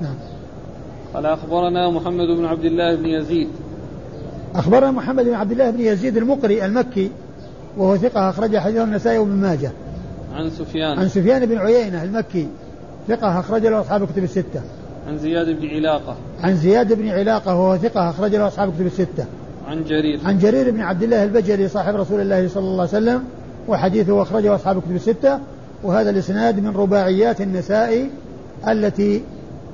نعم. 0.00 0.14
قال 1.14 1.26
أخبرنا 1.26 1.90
محمد 1.90 2.26
بن 2.26 2.44
عبد 2.44 2.64
الله 2.64 2.94
بن 2.94 3.06
يزيد. 3.06 3.48
أخبرنا 4.54 4.90
محمد 4.90 5.24
بن 5.24 5.34
عبد 5.34 5.52
الله 5.52 5.70
بن 5.70 5.80
يزيد 5.80 6.16
المقري 6.16 6.64
المكي 6.64 7.10
وهو 7.76 7.96
ثقة 7.96 8.30
أخرج 8.30 8.56
حديثه 8.56 8.84
النسائي 8.84 9.18
وابن 9.18 9.32
ماجه. 9.32 9.70
عن 10.34 10.50
سفيان. 10.50 10.98
عن 10.98 11.08
سفيان 11.08 11.46
بن 11.46 11.58
عيينة 11.58 12.02
المكي 12.02 12.48
ثقة 13.08 13.40
أخرج 13.40 13.66
له 13.66 13.80
أصحاب 13.80 14.06
كتب 14.12 14.24
الستة. 14.24 14.62
عن 15.08 15.18
زياد 15.18 15.60
بن 15.60 15.68
علاقة. 15.68 16.16
عن 16.42 16.56
زياد 16.56 16.92
بن 16.92 17.08
علاقة 17.08 17.56
وهو 17.56 17.76
ثقة 17.76 18.10
أخرج 18.10 18.34
له 18.34 18.48
أصحاب 18.48 18.74
كتب 18.74 18.86
الستة. 18.86 19.26
عن 19.72 19.84
جرير. 19.84 20.20
عن 20.24 20.38
جرير 20.38 20.70
بن 20.70 20.80
عبد 20.80 21.02
الله 21.02 21.24
البجلي 21.24 21.68
صاحب 21.68 21.96
رسول 21.96 22.20
الله 22.20 22.48
صلى 22.48 22.64
الله 22.64 22.80
عليه 22.80 22.90
وسلم 22.90 23.24
وحديثه 23.68 24.22
أخرجه 24.22 24.54
أصحاب 24.54 24.80
كتب 24.80 24.94
الستة. 24.94 25.38
وهذا 25.82 26.10
الإسناد 26.10 26.60
من 26.60 26.76
رباعيات 26.76 27.40
النساء 27.40 28.10
التي 28.68 29.22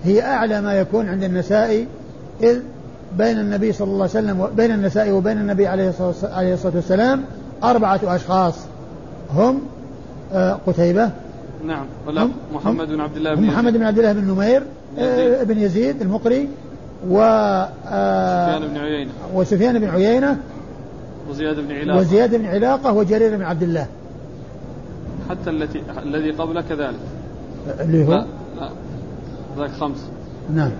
هي 0.04 0.22
أعلى 0.22 0.60
ما 0.60 0.74
يكون 0.74 1.08
عند 1.08 1.24
النساء 1.24 1.86
إذ 2.42 2.58
بين 3.18 3.38
النبي 3.38 3.72
صلى 3.72 3.88
الله 3.88 4.08
عليه 4.14 4.26
وسلم 4.26 4.48
بين 4.56 4.70
النساء 4.70 5.10
وبين 5.10 5.38
النبي 5.38 5.66
عليه 5.66 5.88
الصلاة 5.88 6.74
والسلام 6.74 7.24
أربعة 7.64 8.00
أشخاص. 8.04 8.54
هم 9.34 9.60
آه، 10.32 10.58
قتيبة. 10.66 11.10
نعم. 11.66 11.86
ولا 12.06 12.28
محمد 12.54 12.88
بن 12.88 13.00
عبد 13.00 13.16
الله 13.16 13.34
بن 13.34 13.42
محمد 13.42 13.72
بن 13.72 13.82
عبد 13.82 13.98
الله 13.98 14.12
بن 14.12 14.24
نمير 14.24 14.62
آه، 14.98 15.42
بن 15.42 15.58
يزيد 15.58 16.02
المقري. 16.02 16.48
و 17.06 17.18
آه، 17.20 18.58
سفيان 18.58 18.68
بن 18.68 18.78
عيينة. 18.78 19.10
وسفيان 19.34 19.78
بن 19.78 19.88
عيينة 19.88 20.38
وزياد 21.30 21.60
بن 21.60 21.72
علاقة. 21.72 21.98
وزياد 21.98 22.34
بن 22.34 22.46
علاقة 22.46 22.92
وجرير 22.92 23.36
بن 23.36 23.42
عبد 23.42 23.62
الله. 23.62 23.86
حتى 25.30 25.50
التي 25.50 25.82
الذي 26.02 26.30
قبل 26.30 26.60
كذلك. 26.60 27.00
اللي 27.80 28.04
هو؟ 28.04 28.12
لا 28.12 28.26
لا. 28.60 28.70
ذاك 29.58 29.70
خمس. 29.70 30.08
نعم. 30.54 30.70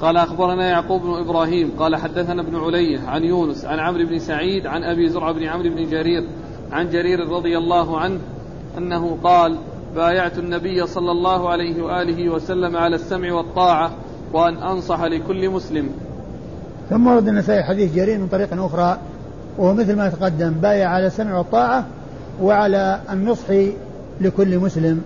قال 0.00 0.16
أخبرنا 0.16 0.68
يعقوب 0.68 1.02
بن 1.02 1.14
إبراهيم. 1.14 1.70
قال 1.78 1.96
حدثنا 1.96 2.42
ابن 2.42 2.56
علية 2.56 3.00
عن 3.00 3.24
يونس 3.24 3.64
عن 3.64 3.78
عمرو 3.78 4.06
بن 4.06 4.18
سعيد 4.18 4.66
عن 4.66 4.84
أبي 4.84 5.08
زرع 5.08 5.32
بن 5.32 5.42
عمرو 5.42 5.70
بن 5.70 5.90
جرير 5.90 6.24
عن 6.72 6.90
جرير 6.90 7.28
رضي 7.28 7.58
الله 7.58 7.98
عنه 7.98 8.18
أنه 8.78 9.18
قال 9.24 9.56
بايعت 9.96 10.38
النبي 10.38 10.86
صلى 10.86 11.12
الله 11.12 11.48
عليه 11.48 11.82
وآله 11.82 12.30
وسلم 12.30 12.76
على 12.76 12.96
السمع 12.96 13.32
والطاعة 13.32 13.90
وأن 14.32 14.56
أنصح 14.56 15.02
لكل 15.02 15.50
مسلم. 15.50 15.88
ثم 16.90 17.06
ورد 17.06 17.28
النسائي 17.28 17.62
حديث 17.62 17.94
جرير 17.94 18.18
من 18.18 18.28
طريق 18.28 18.64
أخرى 18.64 18.98
وهو 19.58 19.74
مثل 19.74 19.96
ما 19.96 20.08
تقدم 20.08 20.50
بايع 20.50 20.88
على 20.88 21.06
السمع 21.06 21.38
والطاعة 21.38 21.86
وعلى 22.42 23.00
النصح 23.12 23.44
لكل 24.20 24.58
مسلم. 24.58 25.02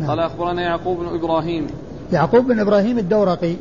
نعم. 0.00 0.10
قال 0.10 0.20
أخبرنا 0.20 0.62
يعقوب 0.62 0.98
بن 0.98 1.06
إبراهيم. 1.06 1.66
يعقوب 2.12 2.46
بن 2.46 2.60
إبراهيم 2.60 2.98
الدورقي 2.98 3.54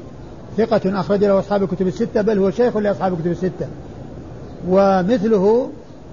ثقة 0.57 0.99
أخرج 0.99 1.23
له 1.23 1.39
أصحاب 1.39 1.63
الكتب 1.63 1.87
الستة 1.87 2.21
بل 2.21 2.37
هو 2.37 2.51
شيخ 2.51 2.77
لأصحاب 2.77 3.13
الكتب 3.13 3.31
الستة. 3.31 3.67
ومثله 4.69 5.69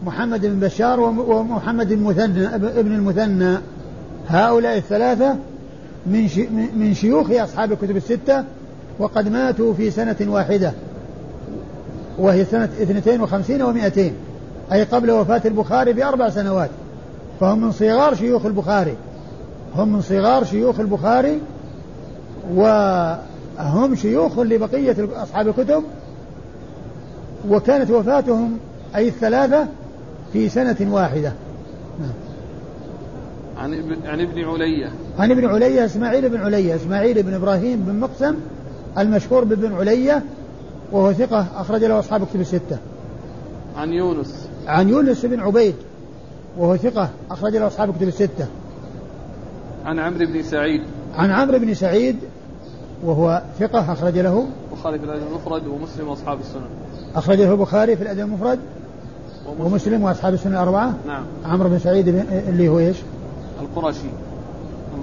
محمد 0.06 0.46
بن 0.46 0.60
بشار 0.60 1.00
ومحمد 1.00 1.92
المثنى 1.92 2.54
ابن 2.54 2.94
المثنى. 2.94 3.58
هؤلاء 4.28 4.76
الثلاثة 4.76 5.36
من 6.06 6.28
من 6.76 6.94
شيوخ 6.94 7.30
أصحاب 7.30 7.72
الكتب 7.72 7.96
الستة 7.96 8.44
وقد 8.98 9.28
ماتوا 9.28 9.74
في 9.74 9.90
سنة 9.90 10.16
واحدة 10.20 10.72
وهي 12.18 12.44
سنة 12.44 12.64
52 12.64 13.74
و200 13.74 13.98
أي 14.72 14.82
قبل 14.82 15.10
وفاة 15.10 15.42
البخاري 15.44 15.92
بأربع 15.92 16.30
سنوات 16.30 16.70
فهم 17.40 17.60
من 17.60 17.72
صغار 17.72 18.14
شيوخ 18.14 18.46
البخاري 18.46 18.94
هم 19.76 19.92
من 19.92 20.00
صغار 20.00 20.44
شيوخ 20.44 20.80
البخاري 20.80 21.38
وهم 22.54 23.94
شيوخ 23.94 24.38
لبقية 24.38 24.96
أصحاب 25.22 25.48
الكتب 25.48 25.82
وكانت 27.48 27.90
وفاتهم 27.90 28.58
أي 28.96 29.08
الثلاثة 29.08 29.66
في 30.32 30.48
سنة 30.48 30.76
واحدة. 30.80 31.32
عن 33.58 33.74
ابن 33.74 33.96
عن 34.06 34.20
ابن 34.20 34.44
علية 34.44 34.90
عن 35.18 35.30
ابن 35.30 35.44
علية 35.46 35.84
إسماعيل 35.84 36.28
بن 36.28 36.40
علية 36.40 36.74
إسماعيل 36.74 37.22
بن 37.22 37.34
إبراهيم 37.34 37.80
بن 37.80 38.00
مقسم 38.00 38.34
المشهور 38.98 39.44
بابن 39.44 39.74
علية 39.74 40.22
وهو 40.92 41.12
ثقة 41.12 41.46
أخرج 41.56 41.84
له 41.84 41.98
أصحاب 41.98 42.26
كتب 42.26 42.40
الستة. 42.40 42.78
عن 43.76 43.92
يونس. 43.92 44.48
عن 44.66 44.88
يونس 44.88 45.26
بن 45.26 45.40
عبيد 45.40 45.74
وهو 46.58 46.76
ثقة 46.76 47.08
أخرج 47.30 47.56
له 47.56 47.66
أصحاب 47.66 47.96
كتب 47.96 48.08
الستة. 48.08 48.46
عن 49.84 49.98
عمرو 49.98 50.26
بن 50.26 50.42
سعيد. 50.42 50.82
عن 51.14 51.30
عمرو 51.30 51.58
بن 51.58 51.74
سعيد 51.74 52.16
وهو 53.04 53.42
ثقة 53.58 53.92
أخرج 53.92 54.18
له. 54.18 54.46
البخاري 54.72 54.98
في 54.98 55.04
الأدب 55.04 55.26
المفرد 55.26 55.66
ومسلم 55.66 56.08
وأصحاب 56.08 56.40
السنن. 56.40 56.66
أخرج 57.16 57.40
له 57.40 57.52
البخاري 57.52 57.96
في 57.96 58.02
الأدب 58.02 58.20
المفرد 58.20 58.58
ومسلم, 59.46 59.72
ومسلم 59.72 60.02
وأصحاب 60.02 60.34
السنن 60.34 60.52
الأربعة. 60.52 60.94
نعم. 61.06 61.24
عمرو 61.44 61.68
بن 61.68 61.78
سعيد 61.78 62.08
اللي 62.48 62.68
هو 62.68 62.78
إيش؟ 62.78 62.96
القرشي. 63.62 64.08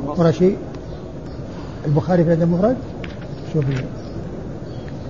القرشي. 0.06 0.54
البخاري 1.86 2.24
في 2.24 2.34
الأدب 2.34 2.44
المفرد. 2.44 2.78
شوف 3.54 3.66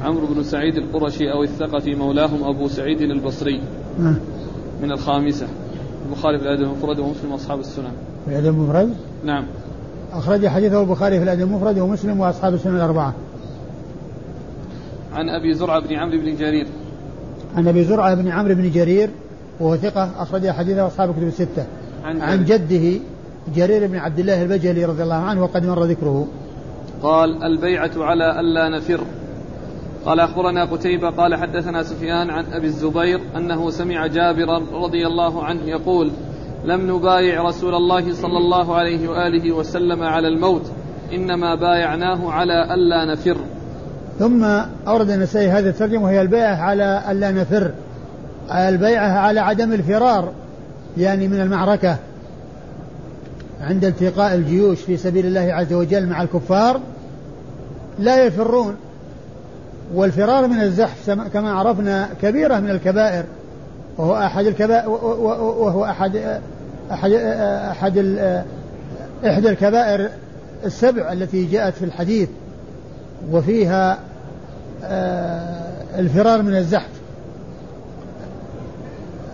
عمرو 0.01 0.27
بن 0.27 0.43
سعيد 0.43 0.77
القرشي 0.77 1.31
أو 1.31 1.43
الثقفي 1.43 1.95
مولاهم 1.95 2.43
أبو 2.43 2.67
سعيد 2.67 3.01
البصري. 3.01 3.61
من 4.81 4.91
الخامسة. 4.91 5.47
البخاري 6.05 6.37
في 6.39 6.43
الأدب 6.43 6.61
المفرد 6.61 6.99
ومسلم 6.99 7.31
وأصحاب 7.31 7.59
السنن. 7.59 7.91
في 8.25 8.31
الأدب 8.31 8.47
المفرد؟ 8.47 8.93
نعم. 9.25 9.45
أخرج 10.13 10.47
حديثه 10.47 10.81
البخاري 10.81 11.17
في 11.17 11.23
الأدب 11.23 11.41
المفرد 11.41 11.79
ومسلم 11.79 12.19
وأصحاب 12.19 12.53
السنن 12.53 12.75
الأربعة. 12.75 13.13
عن 15.13 15.29
أبي 15.29 15.53
زرعة 15.53 15.79
بن 15.79 15.95
عمرو 15.95 16.17
بن 16.17 16.35
جرير. 16.35 16.67
عن 17.55 17.67
أبي 17.67 17.83
زرعة 17.83 18.15
بن 18.15 18.27
عمرو 18.27 18.55
بن 18.55 18.71
جرير 18.71 19.09
وهو 19.59 19.75
ثقة 19.75 20.11
أخرج 20.17 20.49
حديثه 20.49 20.87
أصحاب 20.87 21.09
الكتب 21.09 21.27
الستة. 21.27 21.65
عن, 22.03 22.21
عن 22.21 22.45
جده 22.45 22.99
جرير 23.55 23.87
بن 23.87 23.95
عبد 23.95 24.19
الله 24.19 24.41
البجلي 24.41 24.85
رضي 24.85 25.03
الله 25.03 25.15
عنه 25.15 25.43
وقد 25.43 25.65
مر 25.65 25.83
ذكره. 25.83 26.27
قال 27.03 27.43
البيعة 27.43 27.91
على 27.97 28.39
ألا 28.39 28.69
نفر. 28.69 29.01
قال 30.05 30.19
أخبرنا 30.19 30.65
قتيبة 30.65 31.09
قال 31.09 31.35
حدثنا 31.35 31.83
سفيان 31.83 32.29
عن 32.29 32.45
أبي 32.53 32.67
الزبير 32.67 33.19
أنه 33.35 33.69
سمع 33.69 34.07
جابرا 34.07 34.61
رضي 34.73 35.07
الله 35.07 35.43
عنه 35.43 35.61
يقول 35.63 36.11
لم 36.65 36.95
نبايع 36.95 37.41
رسول 37.41 37.75
الله 37.75 38.13
صلى 38.13 38.37
الله 38.37 38.75
عليه 38.75 39.09
وآله 39.09 39.51
وسلم 39.51 40.03
على 40.03 40.27
الموت 40.27 40.71
إنما 41.13 41.55
بايعناه 41.55 42.31
على 42.31 42.73
ألا 42.73 43.05
نفر. 43.05 43.37
ثم 44.19 44.43
أورد 44.87 45.09
النسائي 45.09 45.49
هذا 45.49 45.69
الترجمة 45.69 46.03
وهي 46.03 46.21
البيعة 46.21 46.55
على 46.55 47.03
ألا 47.11 47.31
نفر. 47.31 47.71
البيعة 48.51 49.09
على 49.09 49.39
عدم 49.39 49.73
الفرار 49.73 50.31
يعني 50.97 51.27
من 51.27 51.41
المعركة 51.41 51.97
عند 53.61 53.85
التقاء 53.85 54.35
الجيوش 54.35 54.81
في 54.81 54.97
سبيل 54.97 55.25
الله 55.25 55.53
عز 55.53 55.73
وجل 55.73 56.09
مع 56.09 56.21
الكفار. 56.21 56.79
لا 57.99 58.25
يفرون. 58.25 58.75
والفرار 59.93 60.47
من 60.47 60.61
الزحف 60.61 61.09
كما 61.09 61.51
عرفنا 61.51 62.09
كبيرة 62.21 62.59
من 62.59 62.69
الكبائر 62.69 63.23
وهو 63.97 64.17
أحد 64.17 64.45
الكبائر 64.45 64.89
وهو 64.89 65.85
أحد 65.85 66.39
أحد 66.91 67.11
أحد 67.71 67.97
إحدى 69.25 69.49
الكبائر 69.49 70.09
السبع 70.65 71.11
التي 71.11 71.45
جاءت 71.45 71.73
في 71.73 71.85
الحديث 71.85 72.29
وفيها 73.31 73.99
آه، 74.83 75.71
الفرار 75.97 76.41
من 76.41 76.55
الزحف. 76.55 76.89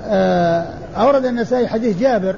آه، 0.05 0.65
أورد 0.97 1.25
النسائي 1.25 1.67
حديث 1.67 1.99
جابر 1.99 2.35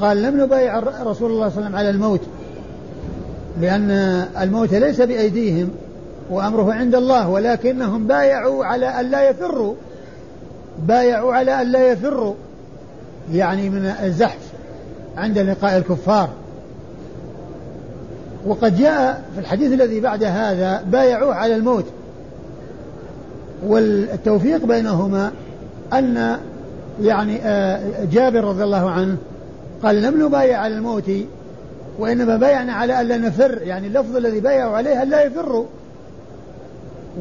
قال 0.00 0.22
لم 0.22 0.40
نبايع 0.40 0.78
رسول 0.78 0.90
الله 1.02 1.12
صلى 1.12 1.30
الله 1.30 1.42
عليه 1.44 1.56
وسلم 1.56 1.76
على 1.76 1.90
الموت. 1.90 2.20
لأن 3.60 3.90
الموت 4.40 4.74
ليس 4.74 5.00
بأيديهم 5.00 5.70
وأمره 6.30 6.72
عند 6.72 6.94
الله 6.94 7.28
ولكنهم 7.28 8.06
بايعوا 8.06 8.64
على 8.64 8.86
أن 8.86 9.10
لا 9.10 9.30
يفروا. 9.30 9.74
بايعوا 10.86 11.34
على 11.34 11.62
أن 11.62 11.72
لا 11.72 11.92
يفروا 11.92 12.34
يعني 13.32 13.70
من 13.70 13.94
الزحف 14.02 14.52
عند 15.16 15.38
لقاء 15.38 15.76
الكفار. 15.76 16.28
وقد 18.46 18.78
جاء 18.78 19.24
في 19.34 19.40
الحديث 19.40 19.72
الذي 19.72 20.00
بعد 20.00 20.24
هذا 20.24 20.82
بايعوه 20.82 21.34
على 21.34 21.56
الموت. 21.56 21.84
والتوفيق 23.66 24.66
بينهما 24.66 25.32
أن 25.92 26.36
يعني 27.02 27.38
آه، 27.42 28.04
جابر 28.12 28.44
رضي 28.44 28.64
الله 28.64 28.90
عنه 28.90 29.16
قال 29.82 30.02
لم 30.02 30.26
نبايع 30.26 30.58
على 30.58 30.74
الموت 30.74 31.10
وإنما 32.00 32.36
بايعنا 32.36 32.72
على 32.72 33.00
ألا 33.00 33.18
نفر 33.18 33.62
يعني 33.62 33.86
اللفظ 33.86 34.16
الذي 34.16 34.40
بايعوا 34.40 34.76
عليه 34.76 35.02
ألا 35.02 35.22
يفروا 35.22 35.64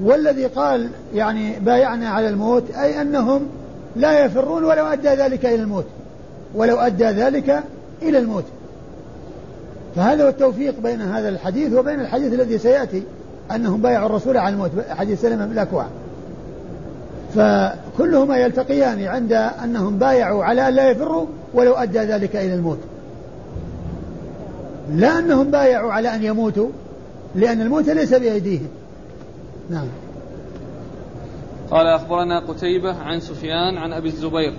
والذي 0.04 0.46
قال 0.46 0.90
يعني 1.14 1.60
بايعنا 1.60 2.10
على 2.10 2.30
الموت 2.30 2.72
أي 2.72 3.02
أنهم 3.02 3.48
لا 3.96 4.26
يفرون 4.26 4.64
ولو 4.64 4.86
أدى 4.86 5.10
ذلك 5.10 5.46
إلى 5.46 5.56
الموت. 5.64 5.86
ولو 6.56 6.78
أدى 6.78 7.06
ذلك 7.06 7.64
إلى 8.02 8.18
الموت. 8.18 8.44
فهذا 9.96 10.24
هو 10.24 10.30
التوفيق 10.30 10.80
بين 10.84 11.02
هذا 11.02 11.30
الحديث 11.30 11.74
وبين 11.74 12.00
الحديث 12.00 12.34
الذي 12.34 12.58
سيأتي 12.58 13.04
أنهم 13.52 13.82
بايعوا 13.82 14.06
الرسول 14.06 14.38
على 14.38 14.54
الموت 14.54 14.72
حديث 14.90 15.22
سلمة 15.22 15.46
بن 15.46 15.52
الأكوع 15.52 15.86
فكلهما 17.36 18.38
يلتقيان 18.38 19.04
عند 19.04 19.34
أنهم 19.64 19.98
بايعوا 19.98 20.44
على 20.44 20.68
أن 20.68 20.74
لا 20.74 20.90
يفروا 20.90 21.26
ولو 21.54 21.74
أدى 21.74 22.00
ذلك 22.00 22.36
إلى 22.36 22.54
الموت. 22.54 22.80
لا 24.96 25.20
أنهم 25.20 25.52
بايعوا 25.52 25.92
على 25.92 26.16
أن 26.16 26.24
يموتوا 26.24 26.70
لأن 27.36 27.62
الموت 27.62 27.90
ليس 27.90 28.14
بأيديهم. 28.14 28.68
نعم. 29.70 29.88
قال 31.72 31.88
أخبرنا 31.88 32.40
قتيبة 32.40 32.94
عن 32.94 33.20
سفيان 33.20 33.78
عن 33.78 33.94
أبي 33.94 34.08
الزبير. 34.08 34.54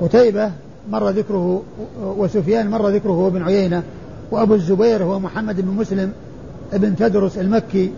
قتيبة 0.00 0.50
مر 0.90 1.10
ذكره 1.10 1.62
وسفيان 2.02 2.70
مر 2.70 2.88
ذكره 2.88 3.28
بن 3.28 3.42
عيينة 3.42 3.82
وأبو 4.30 4.54
الزبير 4.54 5.02
هو 5.02 5.18
محمد 5.18 5.60
بن 5.60 5.68
مسلم 5.68 6.12
ابن 6.72 6.96
تدرس 6.96 7.38
المكي 7.38 7.92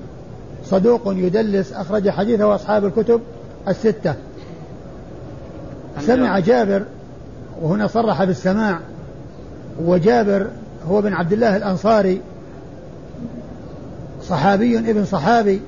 صدوق 0.64 1.02
يدلس 1.06 1.72
أخرج 1.72 2.08
حديثه 2.08 2.54
أصحاب 2.54 2.84
الكتب 2.84 3.20
الستة. 3.68 4.14
سمع 6.00 6.38
جابر 6.38 6.82
وهنا 7.62 7.86
صرح 7.86 8.24
بالسماع 8.24 8.80
وجابر 9.84 10.46
هو 10.88 11.00
بن 11.00 11.12
عبد 11.12 11.32
الله 11.32 11.56
الأنصاري 11.56 12.20
صحابي 14.22 14.78
ابن 14.78 15.04
صحابي 15.04 15.60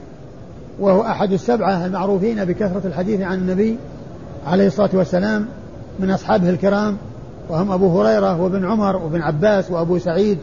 وهو 0.81 1.03
أحد 1.03 1.33
السبعة 1.33 1.87
المعروفين 1.87 2.45
بكثرة 2.45 2.83
الحديث 2.85 3.21
عن 3.21 3.39
النبي 3.39 3.77
عليه 4.47 4.67
الصلاة 4.67 4.91
والسلام 4.93 5.47
من 6.01 6.11
أصحابه 6.11 6.51
الكرام 6.51 6.97
وهم 7.49 7.73
أبو 7.73 8.01
هريرة 8.01 8.41
وابن 8.41 8.65
عمر 8.67 8.97
وابن 8.97 9.23
عباس 9.23 9.71
وأبو 9.71 9.99
سعيد 9.99 10.39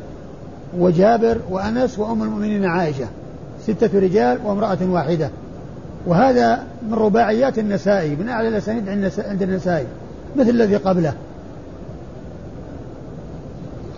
وجابر 0.78 1.38
وأنس 1.50 2.00
وأم 2.00 2.24
المؤمنين 2.24 2.66
عائشة 2.66 3.08
ستة 3.64 4.00
رجال 4.00 4.40
وامرأة 4.46 4.78
واحدة. 4.82 5.30
وهذا 6.08 6.64
من 6.90 6.94
رباعيات 6.94 7.60
النسائي 7.60 8.16
من 8.16 8.30
أعلى 8.30 8.48
الأسانيد 8.48 8.90
عند 9.20 9.44
النسائي 9.44 9.86
مثل 10.36 10.50
الذي 10.50 10.76
قبله. 10.76 11.14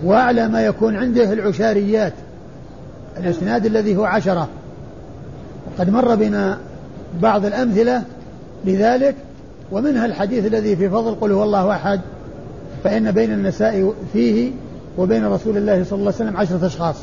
وأعلى 0.04 0.48
ما 0.48 0.62
يكون 0.62 0.96
عنده 0.96 1.34
العشاريات. 1.34 2.14
الإسناد 3.18 3.66
الذي 3.66 3.96
هو 3.96 4.06
عشرة. 4.06 4.48
وقد 5.68 5.90
مر 5.90 6.16
بنا 6.16 6.58
بعض 7.22 7.46
الأمثلة 7.46 8.04
لذلك 8.66 9.16
ومنها 9.72 10.06
الحديث 10.06 10.46
الذي 10.46 10.76
في 10.76 10.90
فضل 10.90 11.16
قل 11.16 11.32
هو 11.32 11.44
الله 11.44 11.72
أحد 11.72 12.00
فإن 12.84 13.12
بين 13.12 13.32
النساء 13.32 13.94
فيه 14.14 14.52
وبين 14.98 15.26
رسول 15.26 15.58
الله 15.58 15.84
صلى 15.84 16.00
الله 16.00 16.14
عليه 16.14 16.26
وسلم 16.26 16.38
عشرة 16.38 16.66
أشخاص. 16.66 16.96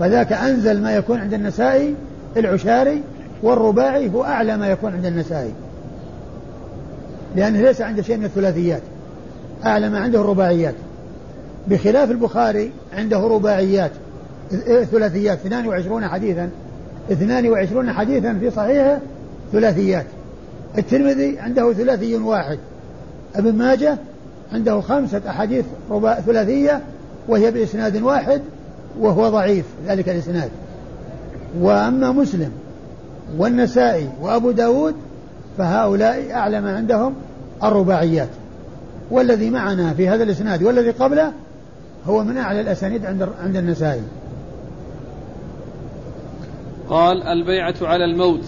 فذاك 0.00 0.32
أنزل 0.32 0.82
ما 0.82 0.96
يكون 0.96 1.18
عند 1.18 1.34
النسائي 1.34 1.94
العشاري 2.36 3.02
والرباعي 3.42 4.10
هو 4.10 4.24
أعلى 4.24 4.56
ما 4.56 4.68
يكون 4.68 4.92
عند 4.92 5.06
النسائي 5.06 5.52
لأنه 7.36 7.60
ليس 7.60 7.80
عنده 7.80 8.02
شيء 8.02 8.16
من 8.16 8.24
الثلاثيات 8.24 8.82
أعلى 9.64 9.90
ما 9.90 9.98
عنده 9.98 10.20
الرباعيات. 10.20 10.74
بخلاف 11.68 12.10
البخاري 12.10 12.70
عنده 12.92 13.18
رباعيات 13.18 13.90
ثلاثيات 14.90 15.38
22 15.38 16.04
حديثا 16.08 16.50
22 17.10 17.92
حديثا 17.92 18.34
في 18.40 18.50
صحيحه 18.50 18.98
ثلاثيات. 19.52 20.06
الترمذي 20.78 21.38
عنده 21.38 21.72
ثلاثي 21.72 22.16
واحد. 22.16 22.58
ابن 23.34 23.52
ماجه 23.52 23.98
عنده 24.52 24.80
خمسة 24.80 25.20
أحاديث 25.28 25.64
رباع 25.90 26.20
ثلاثية 26.20 26.80
وهي 27.28 27.50
بإسناد 27.50 28.02
واحد 28.02 28.40
وهو 29.00 29.28
ضعيف 29.28 29.64
ذلك 29.86 30.08
الإسناد. 30.08 30.50
وأما 31.60 32.12
مسلم 32.12 32.50
والنسائي 33.38 34.08
وأبو 34.20 34.50
داود 34.50 34.94
فهؤلاء 35.58 36.32
أعلى 36.32 36.60
ما 36.60 36.76
عندهم 36.76 37.14
الرباعيات. 37.62 38.28
والذي 39.10 39.50
معنا 39.50 39.94
في 39.94 40.08
هذا 40.08 40.22
الإسناد 40.22 40.62
والذي 40.62 40.90
قبله 40.90 41.32
هو 42.06 42.24
من 42.24 42.36
أعلى 42.36 42.60
الأسانيد 42.60 43.06
عند 43.06 43.28
عند 43.38 43.56
النسائي. 43.56 44.02
قال 46.88 47.22
البيعة 47.22 47.74
على 47.82 48.04
الموت. 48.04 48.44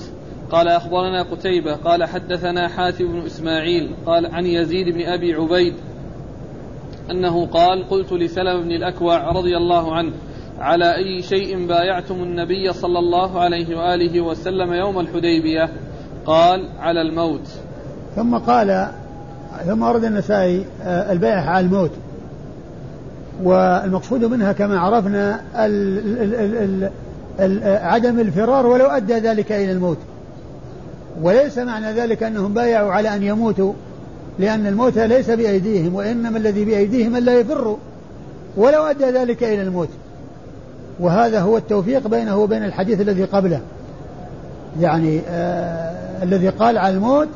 قال 0.51 0.69
أخبرنا 0.69 1.23
قتيبة 1.23 1.75
قال 1.77 2.05
حدثنا 2.05 2.69
حاتم 2.69 3.13
بن 3.13 3.27
إسماعيل 3.27 3.95
قال 4.07 4.27
عن 4.27 4.47
يزيد 4.47 4.95
بن 4.95 5.03
أبي 5.03 5.35
عبيد 5.35 5.75
أنه 7.11 7.47
قال 7.47 7.89
قلت 7.89 8.13
لسلم 8.13 8.63
بن 8.63 8.71
الأكوع 8.71 9.33
رضي 9.33 9.57
الله 9.57 9.95
عنه 9.95 10.13
على 10.59 10.97
أي 10.97 11.23
شيء 11.23 11.67
بايعتم 11.67 12.15
النبي 12.15 12.73
صلى 12.73 12.99
الله 12.99 13.41
عليه 13.41 13.77
وآله 13.77 14.21
وسلم 14.21 14.73
يوم 14.73 15.01
الحديبية؟ 15.01 15.69
قال 16.27 16.69
على 16.79 17.03
الموت. 17.03 17.49
ثم 18.17 18.39
قال 18.39 18.89
ثم 19.67 19.83
ورد 19.83 20.05
النسائي 20.05 20.65
آه، 20.83 21.13
البيعة 21.13 21.51
على 21.51 21.67
الموت. 21.67 21.91
والمقصود 23.43 24.25
منها 24.25 24.53
كما 24.53 24.81
عرفنا 24.81 25.41
ال 25.57 25.99
ال 26.23 26.91
ال 27.41 27.63
عدم 27.83 28.21
الفرار 28.21 28.67
ولو 28.67 28.87
أدى 28.87 29.15
ذلك 29.15 29.53
إلى 29.53 29.73
الموت. 29.73 29.99
وليس 31.23 31.59
معنى 31.59 31.93
ذلك 31.93 32.23
أنهم 32.23 32.55
بايعوا 32.55 32.93
على 32.93 33.15
أن 33.15 33.23
يموتوا 33.23 33.73
لأن 34.39 34.67
الموت 34.67 34.99
ليس 34.99 35.31
بأيديهم 35.31 35.95
وإنما 35.95 36.39
الذي 36.39 36.65
بأيديهم 36.65 37.17
أن 37.17 37.23
لا 37.23 37.41
يفروا 37.41 37.77
ولو 38.57 38.83
أدى 38.83 39.05
ذلك 39.05 39.45
إلى 39.45 39.63
الموت. 39.63 39.89
وهذا 41.01 41.41
هو 41.41 41.57
التوفيق 41.57 42.09
بينه 42.09 42.37
وبين 42.37 42.65
الحديث 42.65 43.01
الذي 43.01 43.25
قبله. 43.25 43.61
يعني 44.81 45.21
آه 45.29 46.23
الذي 46.23 46.49
قال 46.49 46.79
على 46.79 46.95
الموت 46.95 47.29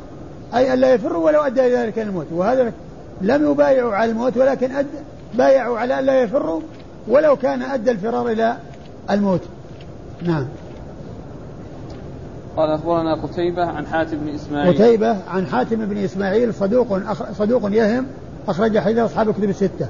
أي 0.54 0.72
أن 0.72 0.78
لا 0.78 0.94
يفروا 0.94 1.24
ولو 1.24 1.40
أدى 1.40 1.60
ذلك 1.60 1.98
إلى 1.98 2.08
الموت. 2.08 2.26
وهذا 2.32 2.72
لم 3.20 3.50
يبايعوا 3.50 3.94
على 3.94 4.10
الموت 4.10 4.36
ولكن 4.36 4.70
أد 4.70 4.86
بايعوا 5.34 5.78
على 5.78 5.98
أن 5.98 6.04
لا 6.04 6.22
يفروا 6.22 6.60
ولو 7.08 7.36
كان 7.36 7.62
أدى 7.62 7.90
الفرار 7.90 8.28
إلى 8.28 8.56
الموت. 9.10 9.40
نعم. 10.22 10.46
قال 12.56 12.70
أخبرنا 12.70 13.22
قتيبة 13.22 13.64
عن 13.64 13.86
حاتم 13.86 14.16
بن 14.16 14.28
إسماعيل. 14.28 14.74
قتيبة 14.74 15.16
عن 15.28 15.46
حاتم 15.46 15.86
بن 15.86 15.98
إسماعيل 15.98 16.54
صدوق 16.54 16.98
صدوق 17.38 17.72
يهم 17.72 18.06
أخرج 18.48 18.78
حديث 18.78 18.98
أصحاب 18.98 19.28
الكتب 19.28 19.50
الستة. 19.50 19.86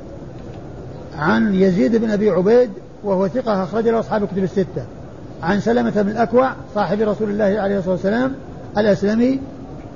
عن 1.19 1.55
يزيد 1.55 1.97
بن 1.97 2.11
أبي 2.11 2.31
عبيد 2.31 2.71
وهو 3.05 3.29
ثقة 3.29 3.63
أخرج 3.65 3.89
له 3.89 4.01
أصحاب 4.01 4.23
الكتب 4.23 4.45
الستة. 4.45 4.85
عن 5.43 5.61
سلمة 5.61 6.03
بن 6.03 6.11
الأكوع 6.11 6.53
صاحب 6.75 7.01
رسول 7.01 7.31
الله 7.31 7.61
عليه 7.61 7.79
الصلاة 7.79 7.93
والسلام 7.93 8.35
الأسلمي 8.79 9.41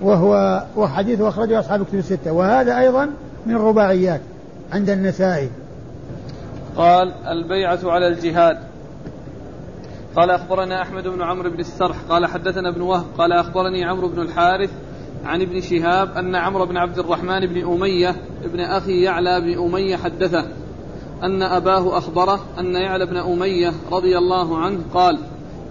وهو 0.03 0.63
وحديثه 0.77 1.29
أخرجه 1.29 1.61
أصحاب 1.61 1.81
الكتب 1.81 1.99
الستة. 1.99 2.33
وهذا 2.33 2.79
أيضا 2.79 3.09
من 3.47 3.55
الرباعيات 3.55 4.21
عند 4.73 4.91
النسائي. 4.91 5.51
قال 6.77 7.13
البيعة 7.13 7.81
على 7.85 8.09
الجهاد. 8.09 8.59
قال 10.17 10.31
أخبرنا 10.31 10.83
أحمد 10.83 11.09
بن 11.09 11.23
عمرو 11.23 11.51
بن 11.51 11.61
السرح. 11.61 11.97
قال 12.09 12.27
حدثنا 12.27 12.69
ابن 12.69 12.81
وهب. 12.81 13.05
قال 13.19 13.33
أخبرني 13.33 13.85
عمرو 13.85 14.09
بن 14.09 14.23
الحارث 14.23 14.71
عن 15.25 15.43
ابن 15.43 15.61
شهاب 15.61 16.17
أن 16.17 16.35
عمرو 16.35 16.67
بن 16.67 16.77
عبد 16.77 16.99
الرحمن 16.99 17.47
بن 17.47 17.73
أمية 17.73 18.17
ابن 18.45 18.61
أخي 18.61 19.03
يعلى 19.03 19.41
بن 19.41 19.59
أمية 19.59 19.97
حدثه 19.97 20.47
أن 21.23 21.43
أباه 21.43 21.99
أخبره 21.99 22.41
أن 22.59 22.75
يعلى 22.75 23.07
بن 23.07 23.17
أمية 23.17 23.73
رضي 23.93 24.19
الله 24.19 24.59
عنه 24.59 24.81
قال 24.95 25.19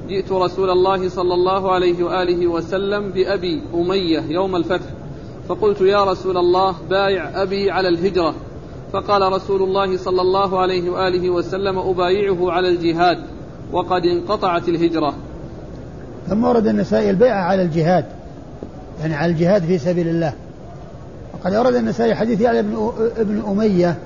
جئت 0.07 0.31
رسول 0.31 0.69
الله 0.69 1.09
صلى 1.09 1.33
الله 1.33 1.71
عليه 1.71 2.03
وآله 2.03 2.47
وسلم 2.47 3.09
بأبي 3.09 3.61
أمية 3.73 4.19
يوم 4.19 4.55
الفتح 4.55 4.89
فقلت 5.49 5.81
يا 5.81 6.03
رسول 6.03 6.37
الله 6.37 6.75
بايع 6.89 7.41
أبي 7.41 7.71
على 7.71 7.87
الهجرة. 7.87 8.35
فقال 8.93 9.33
رسول 9.33 9.63
الله 9.63 9.97
صلى 9.97 10.21
الله 10.21 10.59
عليه 10.59 10.89
وآله 10.89 11.29
وسلم 11.29 11.79
أبايعه 11.79 12.51
على 12.51 12.69
الجهاد 12.69 13.17
وقد 13.71 14.01
انقطعت 14.05 14.69
الهجرة. 14.69 15.13
ثم 16.29 16.43
ورد 16.43 16.67
النسائي 16.67 17.09
البيعة 17.09 17.41
على 17.41 17.61
الجهاد 17.61 18.05
يعني 19.01 19.15
على 19.15 19.31
الجهاد 19.31 19.63
في 19.63 19.77
سبيل 19.77 20.07
الله. 20.07 20.33
وقد 21.33 21.55
ورد 21.55 21.75
النسائي 21.75 22.15
حديث 22.15 22.41
يعلى 22.41 22.61
بن 22.61 22.91
ابن 23.17 23.43
أمية 23.47 23.97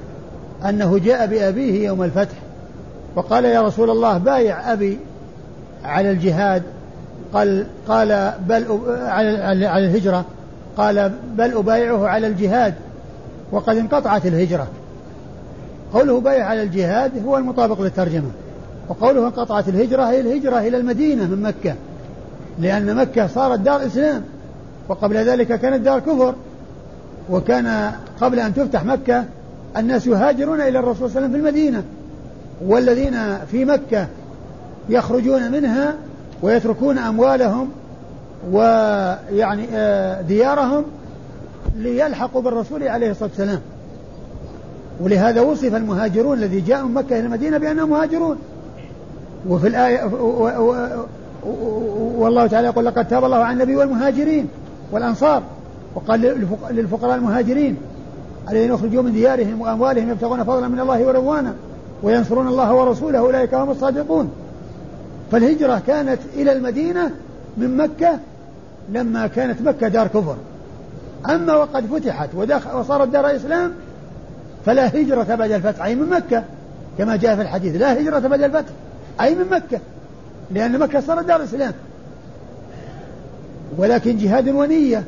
أنه 0.65 0.97
جاء 0.97 1.27
بأبيه 1.27 1.87
يوم 1.87 2.03
الفتح 2.03 2.37
وقال 3.15 3.45
يا 3.45 3.61
رسول 3.61 3.89
الله 3.89 4.17
بايع 4.17 4.73
أبي 4.73 4.99
على 5.83 6.11
الجهاد 6.11 6.63
قال 7.33 7.65
قال 7.87 8.33
بل 8.47 8.79
على 9.07 9.85
الهجرة 9.85 10.25
قال 10.77 11.11
بل 11.37 11.57
أبايعه 11.57 12.07
على 12.07 12.27
الجهاد. 12.27 12.73
وقد 13.51 13.77
انقطعت 13.77 14.25
الهجرة. 14.25 14.67
قوله 15.93 16.19
بايع 16.19 16.45
على 16.45 16.63
الجهاد 16.63 17.25
هو 17.25 17.37
المطابق 17.37 17.81
للترجمة. 17.81 18.29
وقوله 18.89 19.27
انقطعت 19.27 19.69
الهجرة 19.69 20.03
هي 20.03 20.19
الهجرة 20.19 20.59
إلى 20.59 20.77
المدينة 20.77 21.23
من 21.23 21.41
مكة. 21.41 21.75
لأن 22.59 22.95
مكة 22.95 23.27
صارت 23.27 23.59
دار 23.59 23.85
إسلام 23.85 24.21
وقبل 24.89 25.17
ذلك 25.17 25.47
كانت 25.47 25.85
دار 25.85 25.99
كفر. 25.99 26.35
وكان 27.29 27.91
قبل 28.21 28.39
أن 28.39 28.53
تفتح 28.53 28.85
مكة 28.85 29.25
الناس 29.77 30.07
يهاجرون 30.07 30.61
إلى 30.61 30.79
الرسول 30.79 30.95
صلى 30.95 31.05
الله 31.07 31.17
عليه 31.17 31.27
وسلم 31.27 31.31
في 31.31 31.37
المدينة. 31.37 31.83
والذين 32.65 33.37
في 33.51 33.65
مكة 33.65 34.07
يخرجون 34.89 35.51
منها 35.51 35.95
ويتركون 36.41 36.97
أموالهم 36.97 37.69
ويعني 38.51 39.67
آه، 39.73 40.21
ديارهم 40.21 40.83
ليلحقوا 41.77 42.41
بالرسول 42.41 42.83
عليه 42.83 43.11
الصلاة 43.11 43.29
والسلام. 43.29 43.61
ولهذا 45.01 45.41
وصف 45.41 45.75
المهاجرون 45.75 46.37
الذي 46.37 46.61
جاءوا 46.61 46.87
من 46.87 46.93
مكة 46.93 47.19
إلى 47.19 47.25
المدينة 47.25 47.57
بأنهم 47.57 47.89
مهاجرون. 47.89 48.37
وفي 49.49 49.67
الآية 49.67 50.03
والله 52.17 52.47
تعالى 52.47 52.67
يقول 52.67 52.85
لقد 52.85 53.07
تاب 53.07 53.25
الله 53.25 53.37
على 53.37 53.53
النبي 53.53 53.75
والمهاجرين 53.75 54.47
والأنصار. 54.91 55.43
وقال 55.95 56.21
للفقراء 56.71 57.15
المهاجرين 57.15 57.77
الذين 58.49 58.71
يخرجوا 58.73 59.01
من 59.01 59.11
ديارهم 59.11 59.61
وأموالهم 59.61 60.09
يبتغون 60.09 60.43
فضلا 60.43 60.67
من 60.67 60.79
الله 60.79 61.07
ورضوانا 61.07 61.53
وينصرون 62.03 62.47
الله 62.47 62.73
ورسوله 62.73 63.19
أولئك 63.19 63.53
هم 63.53 63.71
الصادقون. 63.71 64.31
فالهجرة 65.31 65.81
كانت 65.87 66.19
إلى 66.35 66.51
المدينة 66.51 67.11
من 67.57 67.77
مكة 67.77 68.19
لما 68.93 69.27
كانت 69.27 69.61
مكة 69.61 69.87
دار 69.87 70.07
كفر. 70.07 70.35
أما 71.25 71.55
وقد 71.55 71.85
فتحت 71.85 72.29
وصارت 72.75 73.07
دار 73.07 73.35
إسلام 73.35 73.71
فلا 74.65 74.87
هجرة 74.87 75.35
بعد 75.35 75.51
الفتح. 75.51 75.85
أي 75.85 75.95
من 75.95 76.09
مكة؟ 76.09 76.43
كما 76.97 77.15
جاء 77.15 77.35
في 77.35 77.41
الحديث 77.41 77.75
لا 77.75 78.01
هجرة 78.01 78.19
بعد 78.19 78.41
الفتح. 78.41 78.73
أي 79.21 79.35
من 79.35 79.45
مكة؟ 79.51 79.79
لأن 80.51 80.79
مكة 80.79 80.99
صارت 80.99 81.25
دار 81.25 81.43
إسلام 81.43 81.73
ولكن 83.77 84.17
جهاد 84.17 84.49
ونية. 84.49 85.03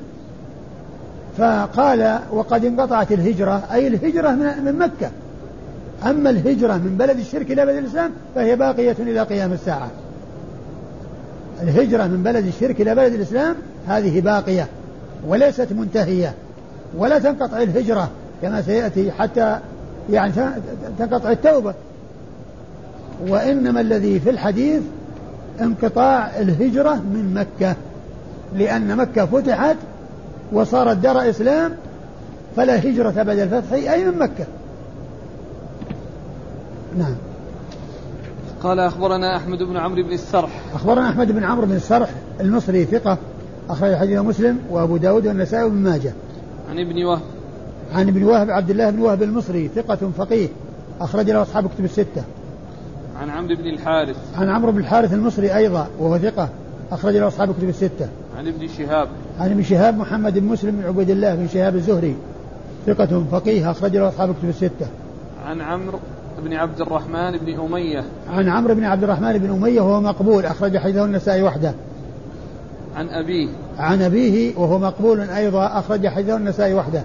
فقال 1.38 2.20
وقد 2.32 2.66
انقطعت 2.66 3.12
الهجرة. 3.12 3.64
أي 3.74 3.88
الهجرة 3.88 4.30
من 4.32 4.80
مكة. 4.80 5.12
أما 6.10 6.30
الهجرة 6.30 6.74
من 6.74 6.96
بلد 7.00 7.20
الشرك 7.20 7.52
إلى 7.52 7.66
بلد 7.66 7.76
الإسلام 7.76 8.12
فهي 8.36 8.56
باقية 8.56 8.96
إلى 9.00 9.22
قيام 9.22 9.54
الساعة. 9.54 9.90
الهجرة 11.62 12.04
من 12.04 12.24
بلد 12.24 12.46
الشرك 12.46 12.82
إلى 12.82 12.96
بلد 12.96 13.14
الإسلام 13.14 13.56
هذه 13.88 14.22
باقية. 14.22 14.68
وليست 15.28 15.68
منتهية 15.72 16.34
ولا 16.98 17.20
تنقطع 17.20 17.62
الهجرة 17.62 18.10
كما 18.42 18.62
سيأتي 18.62 19.12
حتى 19.12 19.60
يعني 20.10 20.34
تنقطع 21.00 21.32
التوبة. 21.32 21.74
وإنما 23.28 23.82
الذي 23.82 24.20
في 24.20 24.30
الحديث 24.30 24.82
انقطاع 25.62 26.40
الهجرة 26.40 26.94
من 26.94 27.34
مكة 27.34 27.76
لأن 28.56 28.98
مكة 28.98 29.26
فتحت 29.26 29.76
وصارت 30.54 30.98
دار 30.98 31.30
إسلام 31.30 31.72
فلا 32.56 32.80
هجرة 32.80 33.24
بعد 33.24 33.40
الفتح 33.40 33.72
أي 33.74 34.06
من 34.06 34.18
مكة. 34.18 34.46
نعم. 36.98 37.16
قال 38.64 38.80
أخبرنا 38.80 39.38
أحمد 39.38 39.64
بن 39.64 39.78
عمرو 39.78 40.04
بن 40.04 40.12
السرح. 40.12 40.50
أخبرنا 40.74 41.10
أحمد 41.10 41.32
بن 41.32 41.44
عمرو 41.44 41.66
بن 41.66 41.76
السرح 41.76 42.10
المصري 42.40 42.86
ثقة. 42.86 43.18
أخرج 43.70 43.96
حديث 43.96 44.20
مسلم 44.20 44.60
وأبو 44.70 44.98
داود 44.98 45.28
والنسائي 45.28 45.64
وابن 45.64 45.76
ماجه. 45.76 46.14
عن 46.70 46.80
ابن 46.80 47.04
وهب. 47.04 47.22
عن 47.94 48.08
ابن 48.08 48.24
وهب 48.24 48.50
عبد 48.50 48.70
الله 48.70 48.90
بن 48.90 49.00
وهب 49.00 49.24
المصري 49.24 49.68
ثقة 49.76 50.12
فقيه 50.18 50.48
أخرج 51.02 51.30
له 51.30 51.42
أصحاب 51.42 51.68
كتب 51.68 51.86
الستة. 51.86 52.24
عن 53.22 53.30
عمرو 53.30 53.56
بن 53.56 53.68
الحارث. 53.68 54.18
عن 54.36 54.50
عمرو 54.50 54.72
بن 54.72 54.78
الحارث 54.78 55.14
المصري 55.14 55.56
أيضا 55.56 55.88
وهو 56.00 56.18
ثقة 56.18 56.50
أخرج 56.92 57.18
له 57.18 57.28
أصحاب 57.28 57.54
كتب 57.54 57.70
الستة. 57.70 58.10
عن 58.38 58.48
ابن 58.48 58.68
شهاب. 58.68 59.08
عن 59.40 59.52
ابن 59.52 59.64
شهاب 59.64 59.98
محمد 59.98 60.40
بن 60.40 60.46
مسلم 60.46 60.72
بن 60.72 60.88
عبيد 60.88 61.10
الله 61.10 61.36
بن 61.36 61.48
شهاب 61.48 61.76
الزهري 61.76 62.16
ثقة 62.86 63.24
فقيه 63.32 63.72
أخرج 63.72 63.98
له 63.98 64.08
أصحاب 64.08 64.36
كتب 64.40 64.50
الستة. 64.50 64.88
عن 65.46 65.62
عمرو 65.62 66.00
بن 66.44 66.54
عبد 66.54 66.82
الرحمن 66.82 67.38
بن 67.38 67.60
أمية. 67.60 68.04
عن 68.30 68.50
عمرو 68.50 68.76
بن 68.76 68.84
عبد 68.84 69.04
الرحمن 69.04 69.38
بن 69.38 69.50
أمية 69.50 69.82
وهو 69.82 70.02
مقبول 70.02 70.46
أخرج 70.46 70.78
حديثه 70.78 71.06
النسائي 71.06 71.44
وحده. 71.44 71.74
عن 72.96 73.10
أبيه. 73.10 73.50
عن 73.80 74.02
أبيه 74.02 74.58
وهو 74.58 74.80
مقبول 74.80 75.20
أيضا 75.20 75.66
أخرج 75.66 76.08
حديثه 76.08 76.38
النسائي 76.38 76.74
وحده. 76.74 77.04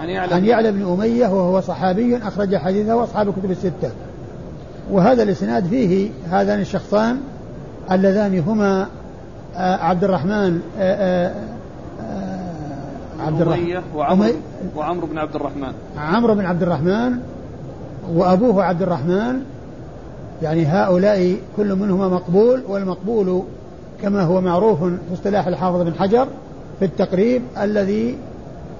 عن 0.00 0.08
يعلى 0.08 0.34
عن 0.34 0.44
يعلى 0.44 0.72
بن 0.72 0.82
أمية 0.82 1.26
وهو 1.26 1.60
صحابي 1.60 2.16
أخرج 2.16 2.56
حديثه 2.56 3.04
أصحاب 3.04 3.28
الكتب 3.28 3.50
الستة. 3.50 3.90
وهذا 4.90 5.22
الإسناد 5.22 5.66
فيه 5.66 6.10
هذان 6.30 6.60
الشخصان 6.60 7.20
اللذان 7.90 8.38
هما 8.38 8.86
آه، 9.56 9.76
عبد 9.76 10.04
الرحمن 10.04 10.60
آه، 10.78 11.32
آه، 11.32 11.34
عبد 13.20 13.40
الرحمن. 13.40 13.82
وعمرو 13.94 14.32
وعمرو 14.76 15.06
بن 15.06 15.18
عبد 15.18 15.34
الرحمن. 15.34 15.72
عمرو 15.98 16.34
بن 16.34 16.46
عبد 16.46 16.62
الرحمن 16.62 17.18
وأبوه 18.14 18.64
عبد 18.64 18.82
الرحمن. 18.82 19.42
يعني 20.42 20.66
هؤلاء 20.66 21.36
كل 21.56 21.74
منهما 21.74 22.08
مقبول 22.08 22.62
والمقبول 22.68 23.42
كما 24.02 24.22
هو 24.22 24.40
معروف 24.40 24.84
في 24.84 24.98
اصطلاح 25.12 25.46
الحافظ 25.46 25.82
بن 25.82 25.94
حجر 25.94 26.28
في 26.78 26.84
التقريب 26.84 27.42
الذي 27.62 28.18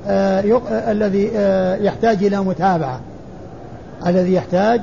آه 0.06 0.40
آه 0.40 0.92
الذي 0.92 1.30
آه 1.34 1.76
يحتاج 1.76 2.24
إلى 2.24 2.40
متابعة. 2.40 3.00
الذي 4.06 4.34
يحتاج 4.34 4.80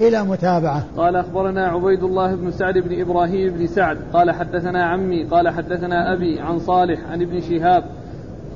إلى 0.00 0.22
متابعة. 0.22 0.84
قال 0.96 1.16
أخبرنا 1.16 1.66
عبيد 1.66 2.02
الله 2.02 2.34
بن 2.34 2.50
سعد 2.50 2.78
بن 2.78 3.00
إبراهيم 3.00 3.54
بن 3.54 3.66
سعد. 3.66 3.98
قال 4.12 4.30
حدثنا 4.30 4.84
عمي 4.84 5.24
قال 5.24 5.48
حدثنا 5.48 6.12
أبي 6.12 6.40
عن 6.40 6.58
صالح 6.58 7.00
عن 7.10 7.22
ابن 7.22 7.40
شهاب. 7.40 7.84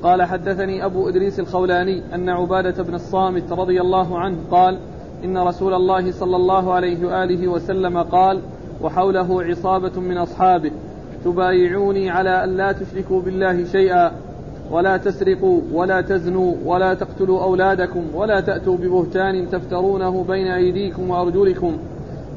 قال 0.03 0.23
حدثني 0.23 0.85
أبو 0.85 1.09
إدريس 1.09 1.39
الخولاني 1.39 2.03
أن 2.15 2.29
عبادة 2.29 2.83
بن 2.83 2.95
الصامت 2.95 3.51
رضي 3.51 3.81
الله 3.81 4.19
عنه 4.19 4.37
قال 4.51 4.77
إن 5.23 5.37
رسول 5.37 5.73
الله 5.73 6.11
صلى 6.11 6.35
الله 6.35 6.73
عليه 6.73 7.05
وآله 7.05 7.47
وسلم 7.47 7.97
قال 7.97 8.41
وحوله 8.81 9.43
عصابة 9.43 9.99
من 9.99 10.17
أصحابه. 10.17 10.71
تبايعوني 11.25 12.09
على 12.09 12.43
أن 12.43 12.57
لا 12.57 12.71
تشركوا 12.71 13.21
بالله 13.21 13.65
شيئا 13.65 14.11
ولا 14.71 14.97
تسرقوا 14.97 15.61
ولا 15.73 16.01
تزنوا 16.01 16.53
ولا 16.65 16.93
تقتلوا 16.93 17.43
أولادكم 17.43 18.03
ولا 18.15 18.41
تأتوا 18.41 18.77
ببهتان 18.77 19.49
تفترونه 19.49 20.23
بين 20.23 20.47
أيديكم 20.47 21.09
وأرجلكم 21.09 21.77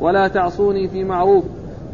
ولا 0.00 0.28
تعصوني 0.28 0.88
في 0.88 1.04
معروف 1.04 1.44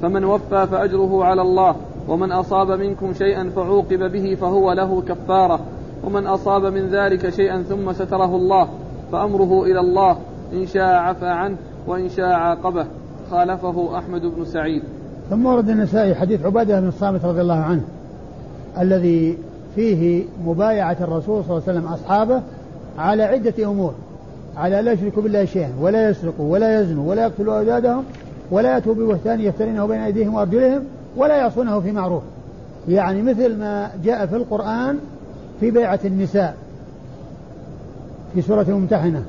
فمن 0.03 0.25
وفى 0.25 0.67
فأجره 0.67 1.25
على 1.25 1.43
الله 1.43 1.77
ومن 2.09 2.33
أصاب 2.33 2.71
منكم 2.71 3.13
شيئا 3.13 3.51
فعوقب 3.57 4.13
به 4.13 4.35
فهو 4.35 4.73
له 4.73 5.03
كفارة 5.03 5.61
ومن 6.05 6.27
أصاب 6.27 6.65
من 6.65 6.89
ذلك 6.89 7.29
شيئا 7.29 7.63
ثم 7.63 7.93
ستره 7.93 8.37
الله 8.37 8.69
فأمره 9.13 9.65
إلى 9.65 9.81
الله 9.81 10.19
إن 10.53 10.67
شاء 10.67 10.95
عفى 10.95 11.27
عنه 11.27 11.57
وإن 11.87 12.09
شاء 12.09 12.33
عاقبه 12.33 12.87
خالفه 13.31 13.99
أحمد 13.99 14.23
بن 14.27 14.45
سعيد. 14.45 14.83
ثم 15.31 15.47
ورد 15.47 15.69
النسائي 15.69 16.15
حديث 16.15 16.47
عبادة 16.47 16.81
بن 16.81 16.89
الصامت 16.89 17.25
رضي 17.25 17.41
الله 17.41 17.55
عنه 17.55 17.83
الذي 18.81 19.39
فيه 19.75 20.25
مبايعة 20.47 20.97
الرسول 21.01 21.45
صلى 21.45 21.57
الله 21.57 21.63
عليه 21.69 21.79
وسلم 21.79 21.93
أصحابه 21.93 22.43
على 22.99 23.23
عدة 23.23 23.71
أمور 23.71 23.95
على 24.57 24.83
لا 24.83 24.93
يشركوا 24.93 25.23
بالله 25.23 25.45
شيئا 25.45 25.71
ولا 25.81 26.11
يسرقوا 26.11 26.53
ولا 26.53 26.81
يزنوا 26.81 27.11
ولا 27.11 27.23
يقتلوا 27.23 27.59
أولادهم 27.59 28.05
ولا 28.51 28.75
يأتوا 28.75 28.95
ببهتان 28.95 29.41
يفترينه 29.41 29.87
بين 29.87 30.01
أيديهم 30.01 30.35
وأرجلهم 30.35 30.83
ولا 31.17 31.37
يعصونه 31.37 31.81
في 31.81 31.93
معروف. 31.93 32.23
يعني 32.89 33.23
مثل 33.23 33.57
ما 33.57 33.91
جاء 34.05 34.27
في 34.27 34.37
القرآن 34.37 34.99
في 35.61 35.71
بيعة 35.71 36.01
النساء 36.05 36.57
في 38.35 38.43
سورة 38.43 38.67
الممتحنة 38.69 39.23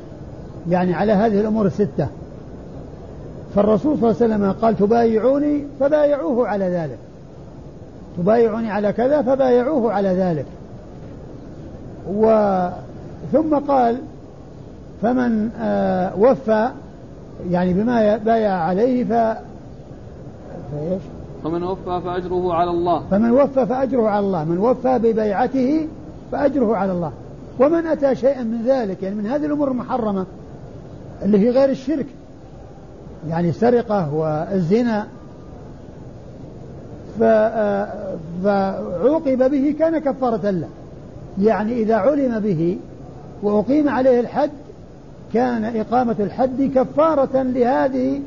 يعني 0.69 0.93
على 0.93 1.11
هذه 1.11 1.39
الأمور 1.39 1.65
الستة. 1.65 2.07
فالرسول 3.55 3.97
صلى 3.97 4.09
الله 4.09 4.21
عليه 4.21 4.33
وسلم 4.35 4.51
قال 4.51 4.77
تبايعوني 4.77 5.63
فبايعوه 5.79 6.47
على 6.47 6.65
ذلك. 6.65 6.97
تبايعوني 8.17 8.71
على 8.71 8.93
كذا 8.93 9.21
فبايعوه 9.21 9.93
على 9.93 10.09
ذلك. 10.09 10.45
و 12.15 12.25
ثم 13.31 13.55
قال 13.55 13.97
فمن 15.01 15.49
آه 15.61 16.19
وفى 16.19 16.69
يعني 17.49 17.73
بما 17.73 18.17
بايع 18.17 18.51
عليه 18.51 19.03
ف 19.03 19.37
فإيش؟ 20.71 21.01
فمن 21.43 21.63
وفى 21.63 22.01
فأجره 22.05 22.53
على 22.53 22.71
الله. 22.71 23.03
فمن 23.11 23.31
وفى 23.31 23.65
فأجره 23.65 24.09
على 24.09 24.25
الله. 24.25 24.43
من 24.43 24.57
وفى 24.57 24.99
ببيعته 24.99 25.87
فأجره 26.31 26.75
على 26.75 26.91
الله. 26.91 27.11
ومن 27.59 27.87
أتى 27.87 28.15
شيئا 28.15 28.43
من 28.43 28.61
ذلك 28.65 29.03
يعني 29.03 29.15
من 29.15 29.25
هذه 29.25 29.45
الأمور 29.45 29.67
المحرمة 29.67 30.25
اللي 31.21 31.39
هي 31.39 31.49
غير 31.49 31.69
الشرك 31.69 32.05
يعني 33.27 33.49
السرقة 33.49 34.13
والزنا 34.13 35.07
فعوقب 38.43 39.51
به 39.51 39.75
كان 39.79 39.97
كفارة 39.97 40.49
له. 40.49 40.67
يعني 41.41 41.73
إذا 41.73 41.95
علم 41.95 42.39
به 42.39 42.77
وأقيم 43.43 43.89
عليه 43.89 44.19
الحد 44.19 44.49
كان 45.33 45.65
إقامة 45.65 46.15
الحد 46.19 46.71
كفارة 46.75 47.41
لهذه 47.43 48.19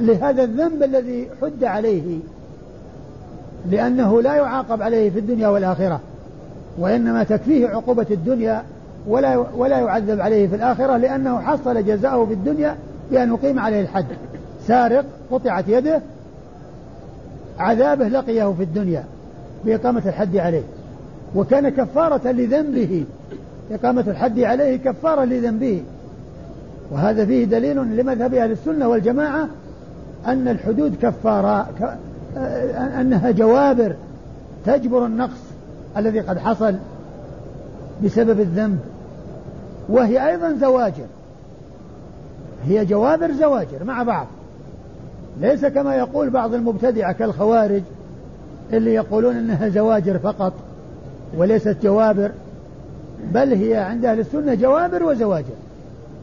لهذا 0.00 0.44
الذنب 0.44 0.82
الذي 0.82 1.28
حد 1.42 1.64
عليه. 1.64 2.18
لأنه 3.70 4.22
لا 4.22 4.34
يعاقب 4.34 4.82
عليه 4.82 5.10
في 5.10 5.18
الدنيا 5.18 5.48
والآخرة 5.48 6.00
وإنما 6.78 7.24
تكفيه 7.24 7.68
عقوبة 7.68 8.06
الدنيا 8.10 8.62
ولا 9.06 9.36
ولا 9.56 9.78
يعذب 9.78 10.20
عليه 10.20 10.48
في 10.48 10.56
الآخرة 10.56 10.96
لأنه 10.96 11.40
حصل 11.40 11.84
جزاءه 11.84 12.24
في 12.24 12.32
الدنيا 12.32 12.76
بأن 13.12 13.28
يقيم 13.28 13.58
عليه 13.58 13.80
الحد. 13.80 14.06
سارق 14.66 15.04
قطعت 15.30 15.68
يده 15.68 16.00
عذابه 17.58 18.08
لقيه 18.08 18.52
في 18.52 18.62
الدنيا 18.62 19.04
بإقامة 19.64 20.02
الحد 20.06 20.36
عليه. 20.36 20.62
وكان 21.34 21.68
كفارة 21.68 22.30
لذنبه. 22.30 23.04
إقامة 23.72 24.04
الحد 24.08 24.40
عليه 24.40 24.76
كفارة 24.76 25.24
لذنبه. 25.24 25.82
وهذا 26.90 27.26
فيه 27.26 27.44
دليل 27.44 27.76
لمذهب 27.76 28.34
أهل 28.34 28.50
السنة 28.50 28.88
والجماعة 28.88 29.48
أن 30.26 30.48
الحدود 30.48 30.94
كفارة 31.02 31.68
أنها 33.00 33.30
جوابر 33.30 33.94
تجبر 34.66 35.06
النقص 35.06 35.40
الذي 35.96 36.20
قد 36.20 36.38
حصل 36.38 36.74
بسبب 38.04 38.40
الذنب. 38.40 38.78
وهي 39.88 40.30
أيضا 40.30 40.56
زواجر. 40.60 41.06
هي 42.68 42.84
جوابر 42.84 43.32
زواجر 43.32 43.84
مع 43.84 44.02
بعض. 44.02 44.26
ليس 45.40 45.64
كما 45.64 45.94
يقول 45.94 46.30
بعض 46.30 46.54
المبتدعة 46.54 47.12
كالخوارج 47.12 47.82
اللي 48.72 48.94
يقولون 48.94 49.36
إنها 49.36 49.68
زواجر 49.68 50.18
فقط 50.18 50.52
وليست 51.36 51.76
جوابر 51.82 52.30
بل 53.34 53.52
هي 53.52 53.76
عند 53.76 54.04
أهل 54.04 54.20
السنة 54.20 54.54
جوابر 54.54 55.02
وزواجر. 55.02 55.54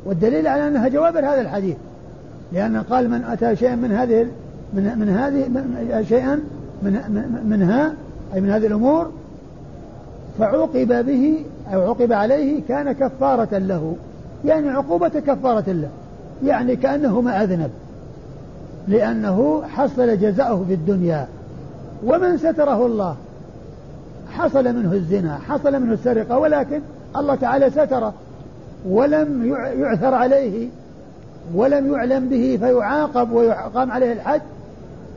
والدليل 0.06 0.48
على 0.48 0.68
أنها 0.68 0.88
جوابر 0.88 1.20
هذا 1.20 1.42
الحديث 1.42 1.76
لأن 2.54 2.78
قال 2.78 3.10
من 3.10 3.24
أتى 3.24 3.56
شيئا 3.56 3.76
من 3.76 3.92
هذه 3.92 4.28
من 4.74 4.98
من 5.00 5.10
هذه 5.10 6.02
شيئا 6.10 6.40
من 6.84 7.00
منها 7.46 7.94
أي 8.34 8.42
من 8.42 8.50
هذه 8.50 8.68
الأمور 8.68 9.12
فعوقب 10.40 11.06
به 11.06 11.46
أو 11.74 11.82
عوقب 11.82 12.14
عليه 12.14 12.62
كان 12.68 12.92
كفارة 12.92 13.58
له. 13.58 13.96
يعني 14.46 14.70
عقوبة 14.70 15.08
كفارة 15.10 15.72
له. 15.72 15.90
يعني 16.44 16.76
كانه 16.76 17.22
ما 17.22 17.44
أذنب. 17.44 17.70
لأنه 18.88 19.64
حصل 19.68 20.18
جزاءه 20.18 20.66
في 20.68 20.74
الدنيا. 20.74 21.28
ومن 22.06 22.38
ستره 22.38 22.86
الله. 22.86 23.16
حصل 24.32 24.76
منه 24.76 24.94
الزنا 24.94 25.38
حصل 25.48 25.82
منه 25.82 25.94
السرقة 25.94 26.38
ولكن 26.38 26.82
الله 27.16 27.36
تعالى 27.36 27.70
ستره. 27.70 28.14
ولم 28.90 29.56
يعثر 29.80 30.14
عليه. 30.14 30.68
ولم 31.56 31.94
يعلم 31.94 32.30
به 32.30 32.58
فيعاقب 32.62 33.32
ويقام 33.32 33.92
عليه 33.92 34.14
الحد 34.14 34.42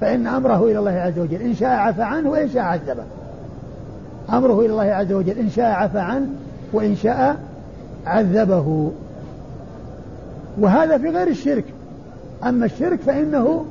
فإن 0.00 0.26
أمره 0.26 0.64
إلى 0.64 0.78
الله 0.78 0.90
عز 0.90 1.18
وجل. 1.18 1.42
إن 1.42 1.54
شاء 1.54 1.70
عفى 1.70 2.02
عنه 2.02 2.30
وإن 2.30 2.48
شاء 2.48 2.62
عذبه. 2.62 3.04
أمره 4.32 4.60
إلى 4.60 4.70
الله 4.72 4.82
عز 4.82 5.12
وجل. 5.12 5.38
إن 5.38 5.50
شاء 5.50 5.70
عفى 5.70 5.98
عنه 5.98 6.26
وإن 6.72 6.96
شاء 6.96 7.36
عذبه. 8.06 8.90
وهذا 10.58 10.98
في 10.98 11.08
غير 11.08 11.28
الشرك. 11.28 11.64
أما 12.44 12.66
الشرك 12.66 13.00
فإنه 13.00 13.64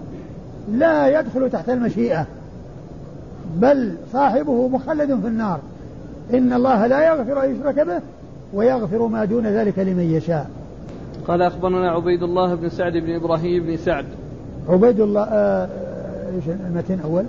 لا 0.72 1.20
يدخل 1.20 1.50
تحت 1.50 1.70
المشيئة 1.70 2.26
بل 3.56 3.96
صاحبه 4.14 4.68
مخلد 4.68 5.20
في 5.22 5.28
النار. 5.28 5.60
إن 6.34 6.54
الله 6.54 6.88
لا 6.88 7.08
يغفر 7.08 7.44
أن 7.44 7.56
يشرك 7.56 7.80
به 7.80 8.02
ويغفر 8.54 9.08
ما 9.08 9.26
دون 9.26 9.48
ذلك 9.48 9.80
لمن 9.80 10.12
يشاء. 10.12 10.50
قال 11.28 11.42
أخبرنا 11.42 11.92
عبيد 11.92 12.24
الله 12.24 12.56
بن 12.56 12.70
سعد 12.70 12.94
بن 12.94 13.16
إبراهيم 13.16 13.64
بن 13.64 13.78
سعد. 13.78 14.06
عبيد 14.70 15.00
الله 15.00 15.24
آه، 15.24 15.70
المتن 16.68 17.00
أول؟ 17.00 17.26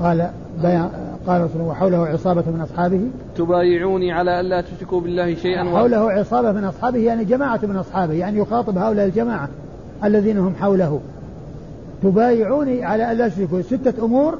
قال 0.00 0.30
بيع 0.62 0.88
قال 1.26 1.42
رسول 1.42 1.60
الله 1.60 1.70
وحوله 1.70 2.06
عصابة 2.06 2.42
من 2.46 2.60
أصحابه. 2.60 3.00
تبايعوني 3.36 4.12
على 4.12 4.40
ألا 4.40 4.60
تشركوا 4.60 5.00
بالله 5.00 5.34
شيئا 5.34 5.64
حوله 5.64 6.12
عصابة 6.12 6.52
من 6.52 6.64
أصحابه 6.64 6.98
يعني 6.98 7.24
جماعة 7.24 7.60
من 7.62 7.76
أصحابه 7.76 8.12
يعني 8.12 8.38
يخاطب 8.38 8.78
هؤلاء 8.78 9.06
الجماعة 9.06 9.48
الذين 10.04 10.38
هم 10.38 10.54
حوله. 10.60 11.00
تبايعوني 12.02 12.84
على 12.84 13.12
ألا 13.12 13.28
تشركوا. 13.28 13.62
ستة 13.62 14.04
أمور 14.04 14.38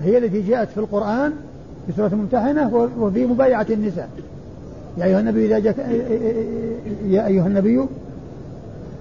هي 0.00 0.18
التي 0.18 0.42
جاءت 0.42 0.68
في 0.68 0.78
القرآن 0.78 1.32
في 1.86 1.92
سورة 1.96 2.08
الممتحنة 2.12 2.88
وفي 2.98 3.26
مبايعة 3.26 3.66
النساء. 3.70 4.08
يا 4.98 5.04
أيها 5.04 5.20
النبي 5.20 5.46
إذا 5.46 5.58
جاءك 5.58 5.78
يا 7.08 7.26
أيها 7.26 7.46
النبي. 7.46 7.86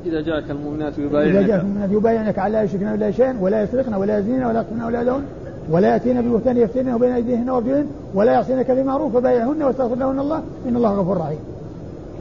إذا 0.05 0.21
جاءك 0.21 0.51
المؤمنات 0.51 0.97
يبايعنك 0.97 1.35
إذا 1.35 1.47
جاءك 1.47 1.61
المؤمنات 1.61 1.91
يبايعنك 1.91 2.39
على 2.39 2.53
لا 2.53 2.63
يشركن 2.63 2.91
بالله 2.91 3.11
شيئا 3.11 3.37
ولا 3.41 3.63
يسرقن 3.63 3.93
ولا 3.93 4.19
يزنين 4.19 4.43
ولا 4.43 4.59
يقتلن 4.59 4.81
أولادهن. 4.81 5.23
ولا 5.71 5.87
يأتين 5.87 6.21
ببهتان 6.21 6.57
يفتنه 6.57 6.97
بين 6.97 7.11
أيديهن 7.11 7.49
وأرجلهن 7.49 7.85
ولا 8.13 8.31
يعصينك 8.31 8.71
بمعروف 8.71 9.13
فبايعهن 9.13 9.63
واستغفر 9.63 9.95
لهن 9.95 10.19
الله 10.19 10.41
إن 10.67 10.75
الله 10.75 10.99
غفور 10.99 11.17
رحيم. 11.17 11.39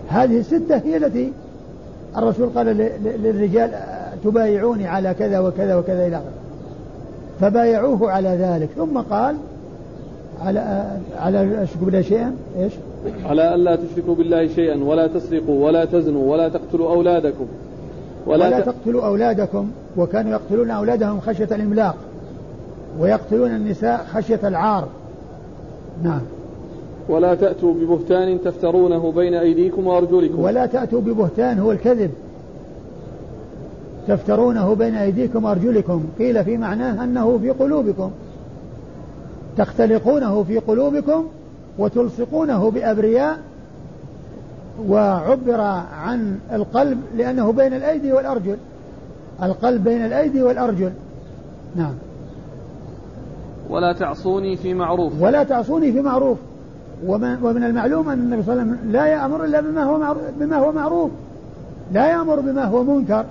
هذه 0.09 0.39
الستة 0.39 0.77
هي 0.77 0.97
التي 0.97 1.33
الرسول 2.17 2.49
قال 2.49 2.67
للرجال 3.23 3.71
تبايعوني 4.25 4.87
على 4.87 5.15
كذا 5.15 5.39
وكذا 5.39 5.77
وكذا 5.77 6.07
إلى 6.07 6.17
آخره. 6.17 6.33
فبايعوه 7.41 8.11
على 8.11 8.29
ذلك. 8.29 8.69
ثم 8.77 8.99
قال 8.99 9.37
على 10.45 10.85
على 11.19 11.63
أشركوا 11.63 11.87
بالله 11.87 12.03
شيئا؟ 12.03 12.37
إيش؟ 12.59 12.73
على 13.25 13.55
الا 13.55 13.77
تشركوا 13.77 14.15
بالله 14.15 14.47
شيئا 14.49 14.85
ولا 14.85 15.07
تسرقوا 15.07 15.67
ولا 15.67 15.85
تزنوا 15.85 16.33
ولا 16.33 16.49
تقتلوا 16.49 16.91
أولادكم. 16.91 17.47
ولا, 18.27 18.47
ولا 18.47 18.61
تقتلوا 18.61 19.07
أولادكم 19.07 19.71
وكانوا 19.97 20.31
يقتلون 20.31 20.71
أولادهم 20.71 21.21
خشية 21.21 21.49
الإملاق. 21.53 21.97
ويقتلون 22.99 23.51
النساء 23.51 24.07
خشية 24.15 24.41
العار. 24.45 24.89
نعم. 26.03 26.21
ولا 27.09 27.35
تأتوا 27.35 27.75
ببهتان 27.75 28.39
تفترونه 28.45 29.13
بين 29.13 29.35
أيديكم 29.35 29.87
وأرجلكم. 29.87 30.41
ولا 30.41 30.67
تأتوا 30.67 31.01
ببهتان 31.01 31.59
هو 31.59 31.73
الكذب. 31.73 32.11
تفترونه 34.09 34.75
بين 34.75 34.95
أيديكم 34.95 35.45
وأرجلكم. 35.45 36.05
قيل 36.19 36.45
في 36.45 36.57
معناه 36.57 37.05
أنه 37.05 37.39
في 37.39 37.51
قلوبكم. 37.51 38.11
تختلقونه 39.57 40.43
في 40.43 40.59
قلوبكم 40.59 41.27
وتلصقونه 41.79 42.71
بأبرياء. 42.71 43.39
وعبر 44.89 45.61
عن 45.93 46.39
القلب 46.53 47.01
لأنه 47.17 47.53
بين 47.53 47.75
الأيدي 47.75 48.13
والأرجل. 48.13 48.57
القلب 49.43 49.85
بين 49.85 50.05
الأيدي 50.05 50.43
والأرجل. 50.43 50.91
نعم. 51.77 51.95
ولا 53.71 53.93
تعصوني 53.93 54.57
في 54.57 54.75
معروف. 54.75 55.13
ولا 55.21 55.45
تعصوني 55.45 55.93
في 55.93 56.01
معروف. 56.01 56.39
ومن 57.07 57.65
المعلوم 57.65 58.09
أن 58.09 58.19
النبي 58.19 58.43
صلى 58.43 58.53
الله 58.53 58.63
عليه 58.63 58.73
وسلم 58.73 58.93
لا 58.93 59.07
يأمر 59.07 59.45
إلا 59.45 59.61
بما 59.61 59.85
هو 59.85 59.99
معروف, 59.99 60.23
بما 60.41 60.57
هو 60.57 60.73
معروف. 60.73 61.11
لا 61.93 62.07
يأمر 62.07 62.41
بما 62.41 62.65
هو 62.65 62.85
منكر. 62.85 63.25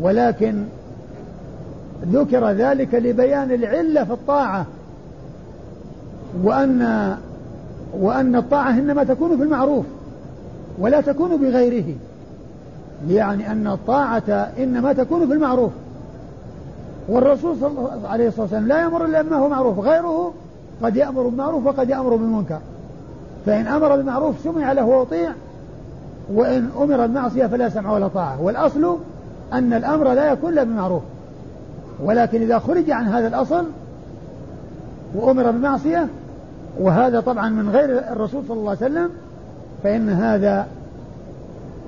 ولكن 0.00 0.64
ذكر 2.12 2.50
ذلك 2.50 2.94
لبيان 2.94 3.50
العلة 3.50 4.04
في 4.04 4.12
الطاعة. 4.12 4.66
وأن 6.42 7.16
وأن 8.00 8.36
الطاعة 8.36 8.70
إنما 8.70 9.04
تكون 9.04 9.36
في 9.36 9.42
المعروف 9.42 9.84
ولا 10.78 11.00
تكون 11.00 11.36
بغيره. 11.36 11.94
يعني 13.08 13.52
أن 13.52 13.66
الطاعة 13.66 14.50
إنما 14.58 14.92
تكون 14.92 15.26
في 15.26 15.32
المعروف. 15.32 15.72
والرسول 17.08 17.56
صلى 17.60 17.68
الله 17.68 18.08
عليه 18.08 18.32
وسلم 18.38 18.68
لا 18.68 18.80
يأمر 18.80 19.04
إلا 19.04 19.22
بما 19.22 19.36
هو 19.36 19.48
معروف 19.48 19.78
غيره 19.78 20.32
قد 20.82 20.96
يأمر 20.96 21.22
بالمعروف 21.22 21.66
وقد 21.66 21.90
يأمر 21.90 22.16
بالمنكر. 22.16 22.58
فإن 23.46 23.66
أمر 23.66 23.96
بالمعروف 23.96 24.40
سمع 24.44 24.72
له 24.72 24.84
وطيع 24.84 25.30
وإن 26.34 26.70
أمر 26.76 26.96
بالمعصية 26.96 27.46
فلا 27.46 27.68
سمع 27.68 27.92
ولا 27.92 28.08
طاعة. 28.08 28.42
والأصل 28.42 28.96
أن 29.52 29.72
الأمر 29.72 30.12
لا 30.12 30.32
يكون 30.32 30.52
إلا 30.52 30.64
بالمعروف 30.64 31.02
ولكن 32.02 32.42
إذا 32.42 32.58
خرج 32.58 32.90
عن 32.90 33.06
هذا 33.06 33.28
الأصل 33.28 33.64
وأمر 35.14 35.50
بالمعصية 35.50 36.06
وهذا 36.80 37.20
طبعا 37.20 37.48
من 37.48 37.70
غير 37.70 37.98
الرسول 38.12 38.42
صلى 38.48 38.56
الله 38.56 38.70
عليه 38.70 38.80
وسلم 38.80 39.10
فإن 39.82 40.10
هذا 40.10 40.66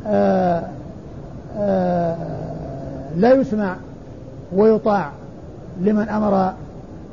آآ 0.07 0.59
آه، 0.59 0.63
آآ 1.59 2.13
آه، 2.13 2.17
لا 3.17 3.35
يسمع 3.35 3.77
ويطاع 4.57 5.11
لمن 5.81 6.09
أمر 6.09 6.53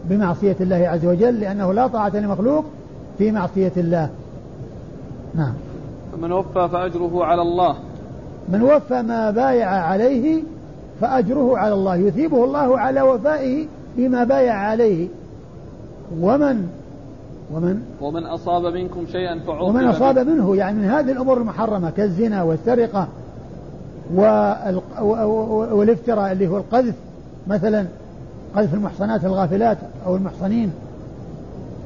بمعصية 0.06 0.56
الله 0.62 0.88
عز 0.88 1.06
وجل 1.06 1.40
لأنه 1.40 1.74
لا 1.74 1.88
طاعة 1.88 2.16
لمخلوق 2.16 2.66
في 3.18 3.32
معصية 3.32 3.72
الله. 3.78 4.10
نعم. 5.36 5.54
فمن 6.12 6.32
وفى 6.32 6.70
فأجره 6.72 7.26
على 7.26 7.42
الله. 7.42 7.76
من 8.50 8.62
وفى 8.62 9.02
ما 9.02 9.32
بايع 9.32 9.70
عليه 9.70 10.44
فأجره 11.02 11.58
على 11.58 11.74
الله. 11.74 11.96
يثيبه 11.96 12.44
الله 12.44 12.80
على 12.80 13.02
وفائه 13.02 13.68
بما 13.98 14.24
بايع 14.24 14.54
عليه. 14.54 15.08
ومن؟ 16.22 16.68
ومن؟ 17.54 17.82
ومن 18.02 18.24
أصاب 18.24 18.66
منكم 18.66 19.06
شيئا 19.12 19.40
فعوقب 19.40 19.76
ومن 19.76 19.84
أصاب 19.84 20.20
منه 20.20 20.56
يعني 20.56 20.78
من 20.78 20.86
هذه 20.86 21.12
الأمور 21.12 21.38
المحرمة 21.38 21.90
كالزنا 21.90 22.44
والسرقة 22.44 23.08
والافتراء 25.72 26.32
اللي 26.32 26.48
هو 26.48 26.58
القذف 26.58 26.96
مثلا 27.50 27.86
قذف 28.56 28.74
المحصنات 28.74 29.26
الغافلات 29.26 29.78
أو 30.06 30.16
المحصنين 30.16 30.72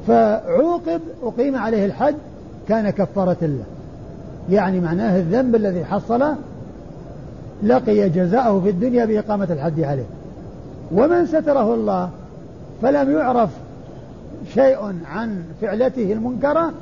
فعوقب 0.06 1.00
أقيم 1.22 1.56
عليه 1.56 1.86
الحد 1.86 2.14
كان 2.68 2.90
كفارة 2.90 3.36
له. 3.40 3.64
يعني 4.50 4.80
معناه 4.80 5.18
الذنب 5.18 5.54
الذي 5.54 5.84
حصله 5.84 6.36
لقي 7.62 8.08
جزاءه 8.08 8.60
في 8.60 8.70
الدنيا 8.70 9.04
بإقامة 9.04 9.48
الحد 9.50 9.80
عليه. 9.80 10.04
ومن 10.92 11.26
ستره 11.26 11.74
الله 11.74 12.10
فلم 12.82 13.10
يعرف 13.10 13.50
شيء 14.54 14.78
عن 15.12 15.42
فعلته 15.60 16.12
المنكرة 16.12 16.72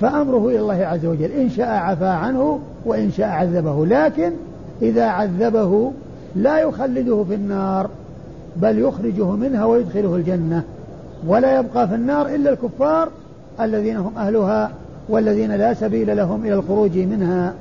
فأمره 0.00 0.48
إلى 0.48 0.60
الله 0.60 0.86
عز 0.86 1.06
وجل. 1.06 1.30
إن 1.30 1.50
شاء 1.50 1.68
عفى 1.68 2.06
عنه 2.06 2.60
وإن 2.84 3.10
شاء 3.10 3.28
عذبه. 3.28 3.86
لكن 3.86 4.32
إذا 4.82 5.04
عذبه 5.04 5.92
لا 6.36 6.58
يخلده 6.58 7.24
في 7.24 7.34
النار 7.34 7.90
بل 8.56 8.78
يخرجه 8.78 9.30
منها 9.30 9.64
ويدخله 9.64 10.16
الجنة. 10.16 10.62
ولا 11.26 11.58
يبقى 11.58 11.88
في 11.88 11.94
النار 11.94 12.26
إلا 12.26 12.50
الكفار 12.50 13.08
الذين 13.60 13.96
هم 13.96 14.12
أهلها 14.18 14.70
والذين 15.08 15.52
لا 15.52 15.74
سبيل 15.74 16.16
لهم 16.16 16.44
إلى 16.44 16.54
الخروج 16.54 16.98
منها. 16.98 17.54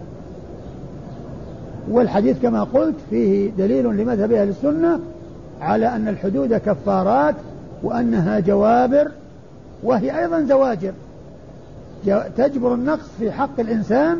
والحديث 1.91 2.41
كما 2.41 2.63
قلت 2.63 2.95
فيه 3.09 3.51
دليل 3.57 3.86
لمذهب 3.86 4.32
أهل 4.32 4.49
السنة 4.49 4.99
على 5.61 5.88
أن 5.88 6.07
الحدود 6.07 6.53
كفارات 6.53 7.36
وأنها 7.84 8.39
جوابر 8.39 9.11
وهي 9.84 10.19
أيضا 10.19 10.41
زواجر. 10.41 10.93
تجبر 12.38 12.74
النقص 12.74 13.07
في 13.19 13.32
حق 13.32 13.59
الإنسان 13.59 14.17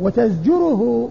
وتزجره 0.00 1.08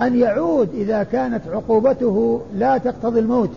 أن 0.00 0.16
يعود 0.16 0.68
إذا 0.74 1.02
كانت 1.02 1.42
عقوبته 1.48 2.40
لا 2.54 2.78
تقتضي 2.78 3.20
الموت 3.20 3.50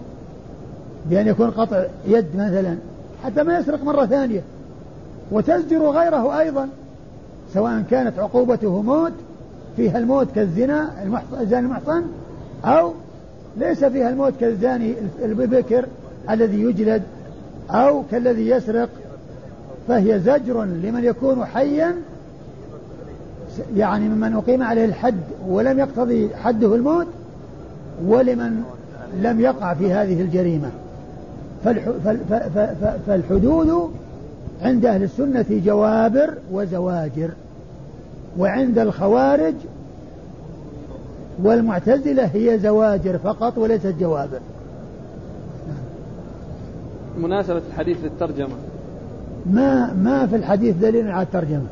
بأن 1.09 1.27
يكون 1.27 1.51
قطع 1.51 1.86
يد 2.07 2.25
مثلا 2.36 2.77
حتى 3.23 3.43
ما 3.43 3.59
يسرق 3.59 3.83
مرة 3.83 4.05
ثانية. 4.05 4.41
وتزجر 5.31 5.89
غيره 5.89 6.39
أيضا 6.39 6.69
سواء 7.53 7.83
كانت 7.91 8.19
عقوبته 8.19 8.81
موت 8.81 9.13
فيها 9.75 9.97
الموت 9.97 10.27
كالزنا 10.36 10.89
الزاني 11.41 11.65
المحصن 11.65 12.03
أو 12.65 12.93
ليس 13.57 13.86
فيها 13.86 14.09
الموت 14.09 14.33
كالزاني 14.39 14.93
البكر 15.23 15.86
الذي 16.29 16.61
يجلد 16.61 17.03
أو 17.69 18.03
كالذي 18.11 18.49
يسرق. 18.49 18.89
فهي 19.88 20.19
زجر 20.19 20.63
لمن 20.63 21.03
يكون 21.03 21.45
حيا 21.45 21.95
يعني 23.75 24.09
ممن 24.09 24.33
أقيم 24.33 24.63
عليه 24.63 24.85
الحد 24.85 25.19
ولم 25.47 25.79
يقتضي 25.79 26.35
حده 26.35 26.75
الموت 26.75 27.07
ولمن 28.05 28.63
لم 29.21 29.39
يقع 29.39 29.73
في 29.73 29.93
هذه 29.93 30.21
الجريمة. 30.21 30.69
فالحدود 33.07 33.91
عند 34.61 34.85
أهل 34.85 35.03
السنة 35.03 35.45
جوابر 35.49 36.33
وزواجر 36.51 37.29
وعند 38.39 38.79
الخوارج 38.79 39.53
والمعتزلة 41.43 42.25
هي 42.25 42.59
زواجر 42.59 43.17
فقط 43.17 43.57
وليست 43.57 43.93
جوابر. 43.99 44.39
مناسبة 47.19 47.61
الحديث 47.69 47.97
للترجمة. 48.03 48.55
ما 49.45 49.93
ما 49.93 50.27
في 50.27 50.35
الحديث 50.35 50.75
دليل 50.75 51.11
على 51.11 51.23
الترجمة. 51.23 51.67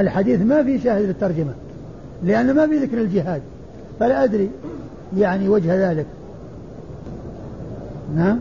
الحديث 0.00 0.40
ما 0.40 0.62
في 0.62 0.78
شاهد 0.78 1.02
للترجمة 1.02 1.52
لأن 2.24 2.54
ما 2.54 2.66
في 2.66 2.78
ذكر 2.78 2.98
الجهاد 2.98 3.42
فلا 4.00 4.24
أدري 4.24 4.50
يعني 5.16 5.48
وجه 5.48 5.90
ذلك. 5.90 6.06
نعم؟ 8.16 8.38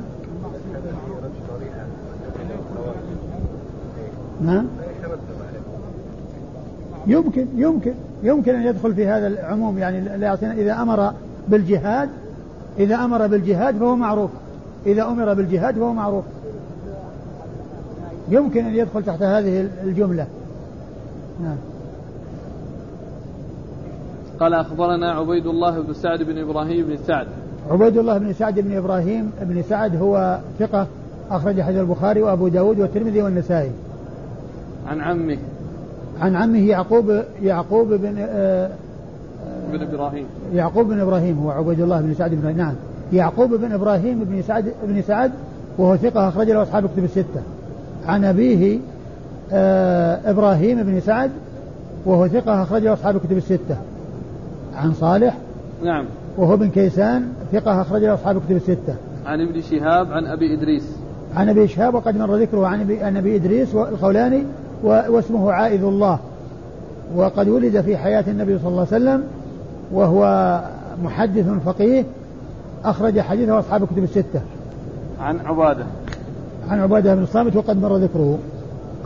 نعم؟ 4.42 4.68
يمكن 7.08 7.46
يمكن 7.56 7.94
يمكن 8.24 8.56
أن 8.56 8.62
يدخل 8.62 8.96
في 8.96 9.08
هذا 9.08 9.28
العموم 9.28 9.78
يعني 9.78 10.16
إذا 10.62 10.82
أمر 10.82 11.14
بالجهاد 11.48 12.10
إذا 12.80 12.96
أمر 12.96 13.28
بالجهاد 13.28 13.78
فهو 13.78 13.96
معروف. 13.96 14.30
إذا 14.86 15.04
أمر 15.04 15.34
بالجهاد 15.34 15.76
فهو 15.76 15.94
معروف. 15.94 16.26
يمكن 18.30 18.66
أن 18.66 18.76
يدخل 18.76 19.04
تحت 19.04 19.22
هذه 19.22 19.68
الجملة. 19.84 20.28
نعم. 21.44 21.58
قال 24.40 24.54
أخبرنا 24.54 25.12
عبيد 25.12 25.48
الله 25.48 25.80
بن 25.82 25.94
سعد 25.94 26.24
بن 26.24 26.38
إبراهيم 26.38 26.86
بن 26.88 26.98
سعد. 27.08 27.28
عبيد 27.72 27.98
الله 27.98 28.18
بن 28.18 28.34
سعد 28.34 28.60
بن 28.60 28.78
إبراهيم 28.78 29.32
بن 29.42 29.64
سعد 29.70 29.96
هو 29.96 30.40
ثقة 30.60 30.88
أخرج 31.32 31.62
حديث 31.62 31.80
البخاري 31.80 32.22
وأبو 32.22 32.48
داود 32.48 32.80
والترمذي 32.80 33.22
والنسائي. 33.22 33.72
عن 34.88 35.02
عمه. 35.02 35.38
عن 36.22 36.36
عمه 36.36 36.60
يعقوب 36.60 37.24
يعقوب 37.42 37.94
بن 37.94 38.16
آه 38.18 38.70
بن 39.72 39.82
إبراهيم. 39.82 40.26
يعقوب 40.54 40.88
بن 40.88 41.00
إبراهيم 41.00 41.40
هو 41.40 41.52
عبيد 41.52 41.80
الله 41.80 42.02
بن 42.02 42.14
سعد 42.14 42.32
بن 42.32 42.58
نعم. 42.58 42.74
يعقوب 43.14 43.54
بن 43.54 43.72
إبراهيم 43.72 44.24
بن 44.24 44.42
سعد 44.42 44.74
بن 44.84 45.02
سعد 45.02 45.32
وهو 45.78 45.96
ثقة 45.98 46.28
أخرج 46.28 46.52
له 46.52 46.64
أصحاب 46.64 46.86
كتب 46.88 47.04
الستة. 47.04 47.42
عن 48.08 48.26
أبيه 48.26 48.76
آه 48.76 48.80
إبراهيم 50.26 50.84
بن 50.84 51.00
سعد 51.00 51.32
وهو 52.06 52.28
ثقة 52.28 52.64
أخرج 52.64 52.84
له 52.84 52.94
أصحاب 52.94 53.18
كتب 53.18 53.38
الستة 53.38 53.78
عن 54.76 54.94
صالح 54.94 55.38
نعم 55.84 56.06
وهو 56.38 56.58
بن 56.58 56.70
كيسان 56.70 57.28
ثقة 57.52 57.82
أخرج 57.82 58.02
له 58.02 58.14
أصحاب 58.14 58.42
كتب 58.46 58.56
الستة 58.56 58.96
عن 59.26 59.42
ابن 59.42 59.62
شهاب 59.62 60.12
عن 60.12 60.26
أبي 60.26 60.54
إدريس 60.54 60.84
عن 61.36 61.50
أبي 61.50 61.68
شهاب 61.68 61.94
وقد 61.94 62.18
مر 62.18 62.36
ذكره 62.36 62.68
عن 62.68 63.18
ابي 63.18 63.36
إدريس 63.36 63.76
الخولاني 63.76 64.44
واسمه 64.84 65.52
عائذ 65.52 65.84
الله 65.84 66.20
وقد 67.16 67.48
ولد 67.48 67.82
في 67.82 67.98
حياة 67.98 68.24
النبي 68.28 68.60
صلى 68.60 68.68
الله 68.68 68.88
عليه 68.92 69.04
وسلم 69.04 69.24
وهو 69.92 70.62
محدث 71.04 71.46
فقيه 71.66 72.06
أخرج 72.86 73.20
حديثه 73.20 73.60
أصحاب 73.60 73.84
الكتب 73.84 74.04
الستة. 74.04 74.42
عن 75.20 75.40
عبادة. 75.40 75.86
عن 76.70 76.80
عبادة 76.80 77.16
بن 77.16 77.24
الصامت 77.24 77.56
وقد 77.56 77.82
مر 77.82 77.98
ذكره. 77.98 78.40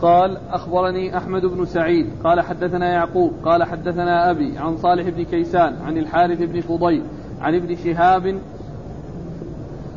قال 0.02 0.38
أخبرني 0.50 1.16
أحمد 1.16 1.46
بن 1.46 1.64
سعيد. 1.64 2.06
قال 2.24 2.40
حدثنا 2.40 2.92
يعقوب. 2.92 3.32
قال 3.44 3.64
حدثنا 3.64 4.30
أبي 4.30 4.58
عن 4.58 4.76
صالح 4.76 5.08
بن 5.08 5.24
كيسان 5.24 5.76
عن 5.86 5.98
الحارث 5.98 6.42
بن 6.42 6.60
فضيل 6.60 7.02
عن 7.40 7.54
ابن 7.54 7.76
شهاب 7.76 8.38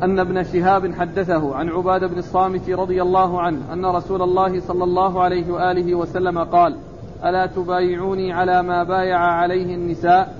أن 0.02 0.18
ابن 0.18 0.44
شهاب 0.44 0.94
حدثه 0.94 1.54
عن 1.54 1.68
عبادة 1.68 2.06
بن 2.06 2.18
الصامت 2.18 2.70
رضي 2.70 3.02
الله 3.02 3.40
عنه 3.40 3.72
أن 3.72 3.86
رسول 3.86 4.22
الله 4.22 4.60
صلى 4.60 4.84
الله 4.84 5.22
عليه 5.22 5.52
وآله 5.52 5.94
وسلم 5.94 6.38
قال 6.38 6.76
ألا 7.24 7.46
تبايعوني 7.46 8.32
على 8.32 8.62
ما 8.62 8.82
بايع 8.82 9.18
عليه 9.18 9.74
النساء؟ 9.74 10.39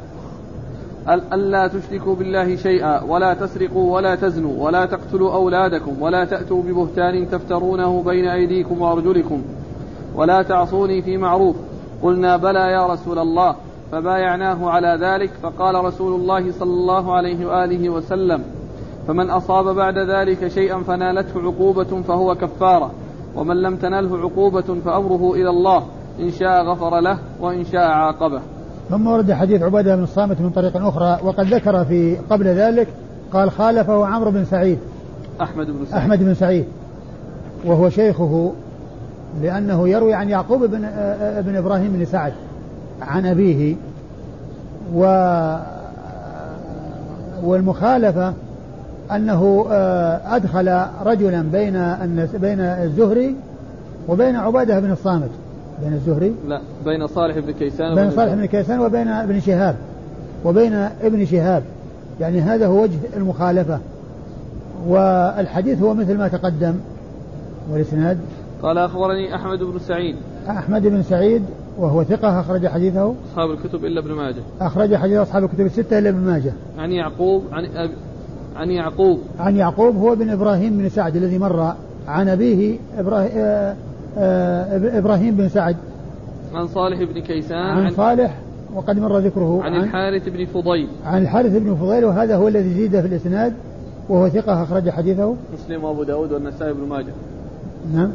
ألا 1.09 1.67
تشركوا 1.67 2.15
بالله 2.15 2.57
شيئا 2.57 3.03
ولا 3.03 3.35
تسرقوا 3.35 3.95
ولا 3.95 4.15
تزنوا 4.15 4.65
ولا 4.65 4.87
تقتلوا 4.87 5.35
أولادكم 5.35 6.03
ولا 6.03 6.25
تأتوا 6.25 6.63
ببهتان 6.63 7.31
تفترونه 7.31 8.03
بين 8.03 8.27
أيديكم 8.27 8.81
وأرجلكم 8.81 9.43
ولا 10.15 10.43
تعصوني 10.43 11.03
في 11.03 11.17
معروف 11.17 11.57
قلنا 12.03 12.37
بلى 12.37 12.73
يا 12.73 12.87
رسول 12.87 13.19
الله 13.19 13.55
فبايعناه 13.93 14.71
على 14.71 14.99
ذلك 15.01 15.31
فقال 15.43 15.85
رسول 15.85 16.21
الله 16.21 16.53
صلى 16.53 16.73
الله 16.73 17.13
عليه 17.13 17.47
وآله 17.47 17.91
وسلم 17.91 18.45
فمن 19.09 19.31
أصاب 19.31 19.75
بعد 19.75 19.99
ذلك 19.99 20.49
شيئا 20.49 20.79
فنالته 20.83 21.43
عقوبة 21.43 22.03
فهو 22.03 22.35
كفارة 22.35 22.91
ومن 23.37 23.63
لم 23.63 23.77
تنله 23.77 24.19
عقوبة 24.19 24.81
فأمره 24.85 25.33
إلى 25.35 25.51
الله 25.51 25.83
إن 26.21 26.31
شاء 26.31 26.65
غفر 26.65 27.01
له 27.01 27.19
وإن 27.41 27.65
شاء 27.65 27.91
عاقبه 27.91 28.41
ثم 28.91 29.07
ورد 29.07 29.33
حديث 29.33 29.63
عبادة 29.63 29.97
بن 29.97 30.03
الصامت 30.03 30.41
من 30.41 30.51
طريق 30.51 30.77
أخرى 30.77 31.19
وقد 31.23 31.55
ذكر 31.55 31.85
في 31.85 32.17
قبل 32.31 32.47
ذلك 32.47 32.89
قال 33.33 33.51
خالفه 33.51 34.07
عمرو 34.07 34.31
بن 34.31 34.45
سعيد. 34.45 34.79
أحمد 35.41 35.67
بن 35.67 35.85
سعيد. 35.91 36.03
أحمد 36.03 36.19
بن 36.19 36.35
سعيد. 36.35 36.65
وهو 37.65 37.91
شيخه 37.91 38.53
لأنه 39.43 39.89
يروي 39.89 40.15
عن 40.15 40.29
يعقوب 40.29 40.65
بن 40.65 40.85
ابن 41.21 41.57
إبراهيم 41.57 41.93
بن 41.93 42.05
سعد 42.05 42.33
عن 43.03 43.27
أبيه. 43.27 43.75
و 44.95 45.05
والمخالفة 47.43 48.35
أنه 49.13 49.67
آه، 49.71 50.37
أدخل 50.37 50.83
رجلا 51.05 51.43
بين 51.43 51.73
بين 52.35 52.61
الزهري 52.61 53.37
وبين 54.09 54.37
عبادة 54.37 54.81
بن 54.81 54.91
الصامت. 54.93 55.31
بين 55.85 55.93
الزهري؟ 55.93 56.35
لا 56.49 56.61
بين 56.85 57.07
صالح 57.07 57.39
بن 57.39 57.53
كيسان 57.53 57.95
بين 57.95 58.11
صالح 58.11 58.35
بن 58.35 58.45
كيسان 58.45 58.81
وبين 58.81 59.09
ابن 59.09 59.41
شهاب. 59.41 59.77
وبين 60.45 60.73
ابن 61.03 61.27
شهاب. 61.27 61.63
يعني 62.21 62.41
هذا 62.41 62.67
هو 62.67 62.83
وجه 62.83 62.99
المخالفة. 63.17 63.79
والحديث 64.87 65.83
هو 65.83 65.95
مثل 65.95 66.19
ما 66.19 66.29
تقدم. 66.29 66.75
والإسناد؟ 67.73 68.19
قال 68.63 68.79
أخبرني 68.79 69.35
أحمد 69.35 69.59
بن 69.59 69.79
سعيد. 69.79 70.17
أحمد 70.49 70.83
بن 70.83 71.03
سعيد 71.03 71.43
وهو 71.79 72.05
ثقة 72.05 72.41
أخرج 72.41 72.67
حديثه. 72.67 73.15
أصحاب 73.33 73.51
الكتب 73.51 73.85
إلا 73.85 74.01
ابن 74.01 74.13
ماجه. 74.13 74.43
أخرج 74.61 74.95
حديث 74.95 75.19
أصحاب 75.19 75.45
الكتب 75.45 75.67
الستة 75.67 75.99
إلا 75.99 76.09
ابن 76.09 76.19
ماجه. 76.19 76.53
عن 76.79 76.93
يعقوب 76.93 77.45
عن 77.53 77.65
أبي 77.65 77.95
عن 78.57 78.71
يعقوب. 78.71 79.21
عن 79.39 79.57
يعقوب 79.57 79.97
هو 79.97 80.15
بن 80.15 80.31
إبراهيم 80.31 80.79
بن 80.79 80.89
سعد 80.89 81.17
الذي 81.17 81.39
مر. 81.39 81.75
عن 82.09 82.29
أبيه 82.29 82.79
إبراهيم, 82.99 83.31
آه، 83.37 83.75
إبراهيم 84.99 85.35
بن 85.35 85.49
سعد. 85.49 85.77
عن 86.55 86.67
صالح 86.67 87.03
بن 87.03 87.21
كيسان 87.21 87.59
عن, 87.59 87.85
عن 87.85 87.91
صالح 87.91 88.39
وقد 88.75 88.99
مر 88.99 89.19
ذكره. 89.19 89.63
عن, 89.63 89.75
عن 89.75 89.85
الحارث 89.85 90.29
بن 90.29 90.47
فضيل. 90.47 90.89
عن 91.05 91.23
الحارث 91.23 91.57
بن 91.57 91.75
فضيل 91.75 92.05
وهذا 92.05 92.37
هو 92.37 92.49
الذي 92.49 92.75
زيد 92.75 93.01
في 93.01 93.07
الإسناد 93.07 93.53
وهو 94.09 94.29
ثقة 94.29 94.63
أخرج 94.63 94.91
حديثه. 94.91 95.35
مسلم 95.55 95.85
وأبو 95.85 96.03
داود 96.03 96.33
والنسائي 96.33 96.73
بن 96.73 96.89
ماجه. 96.89 97.13
نعم. 97.95 98.11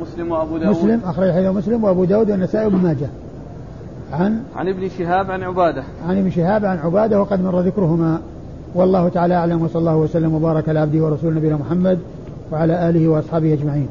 مسلم 0.00 0.30
وأبو 0.30 0.58
داود. 0.58 0.76
مسلم 0.76 1.00
أخرج 1.04 1.30
حديثه 1.30 1.52
مسلم 1.52 1.84
وأبو 1.84 2.04
داود 2.04 2.30
والنسائي 2.30 2.70
بن 2.70 2.76
ماجه. 2.76 3.08
عن 4.12 4.40
عن 4.56 4.68
ابن 4.68 4.88
شهاب 4.88 5.30
عن 5.30 5.42
عبادة. 5.42 5.82
عن 6.08 6.18
ابن 6.18 6.30
شهاب 6.30 6.64
عن 6.64 6.78
عبادة 6.78 7.20
وقد 7.20 7.44
مر 7.44 7.60
ذكرهما. 7.60 8.20
والله 8.74 9.08
تعالى 9.08 9.34
أعلم 9.34 9.62
وصلى 9.62 9.80
الله 9.80 9.96
وسلم 9.96 10.34
وبارك 10.34 10.68
على 10.68 10.80
عبده 10.80 11.04
ورسوله 11.04 11.36
نبينا 11.36 11.56
محمد 11.56 11.98
وعلى 12.52 12.88
آله 12.88 13.08
وأصحابه 13.08 13.52
أجمعين. 13.52 13.88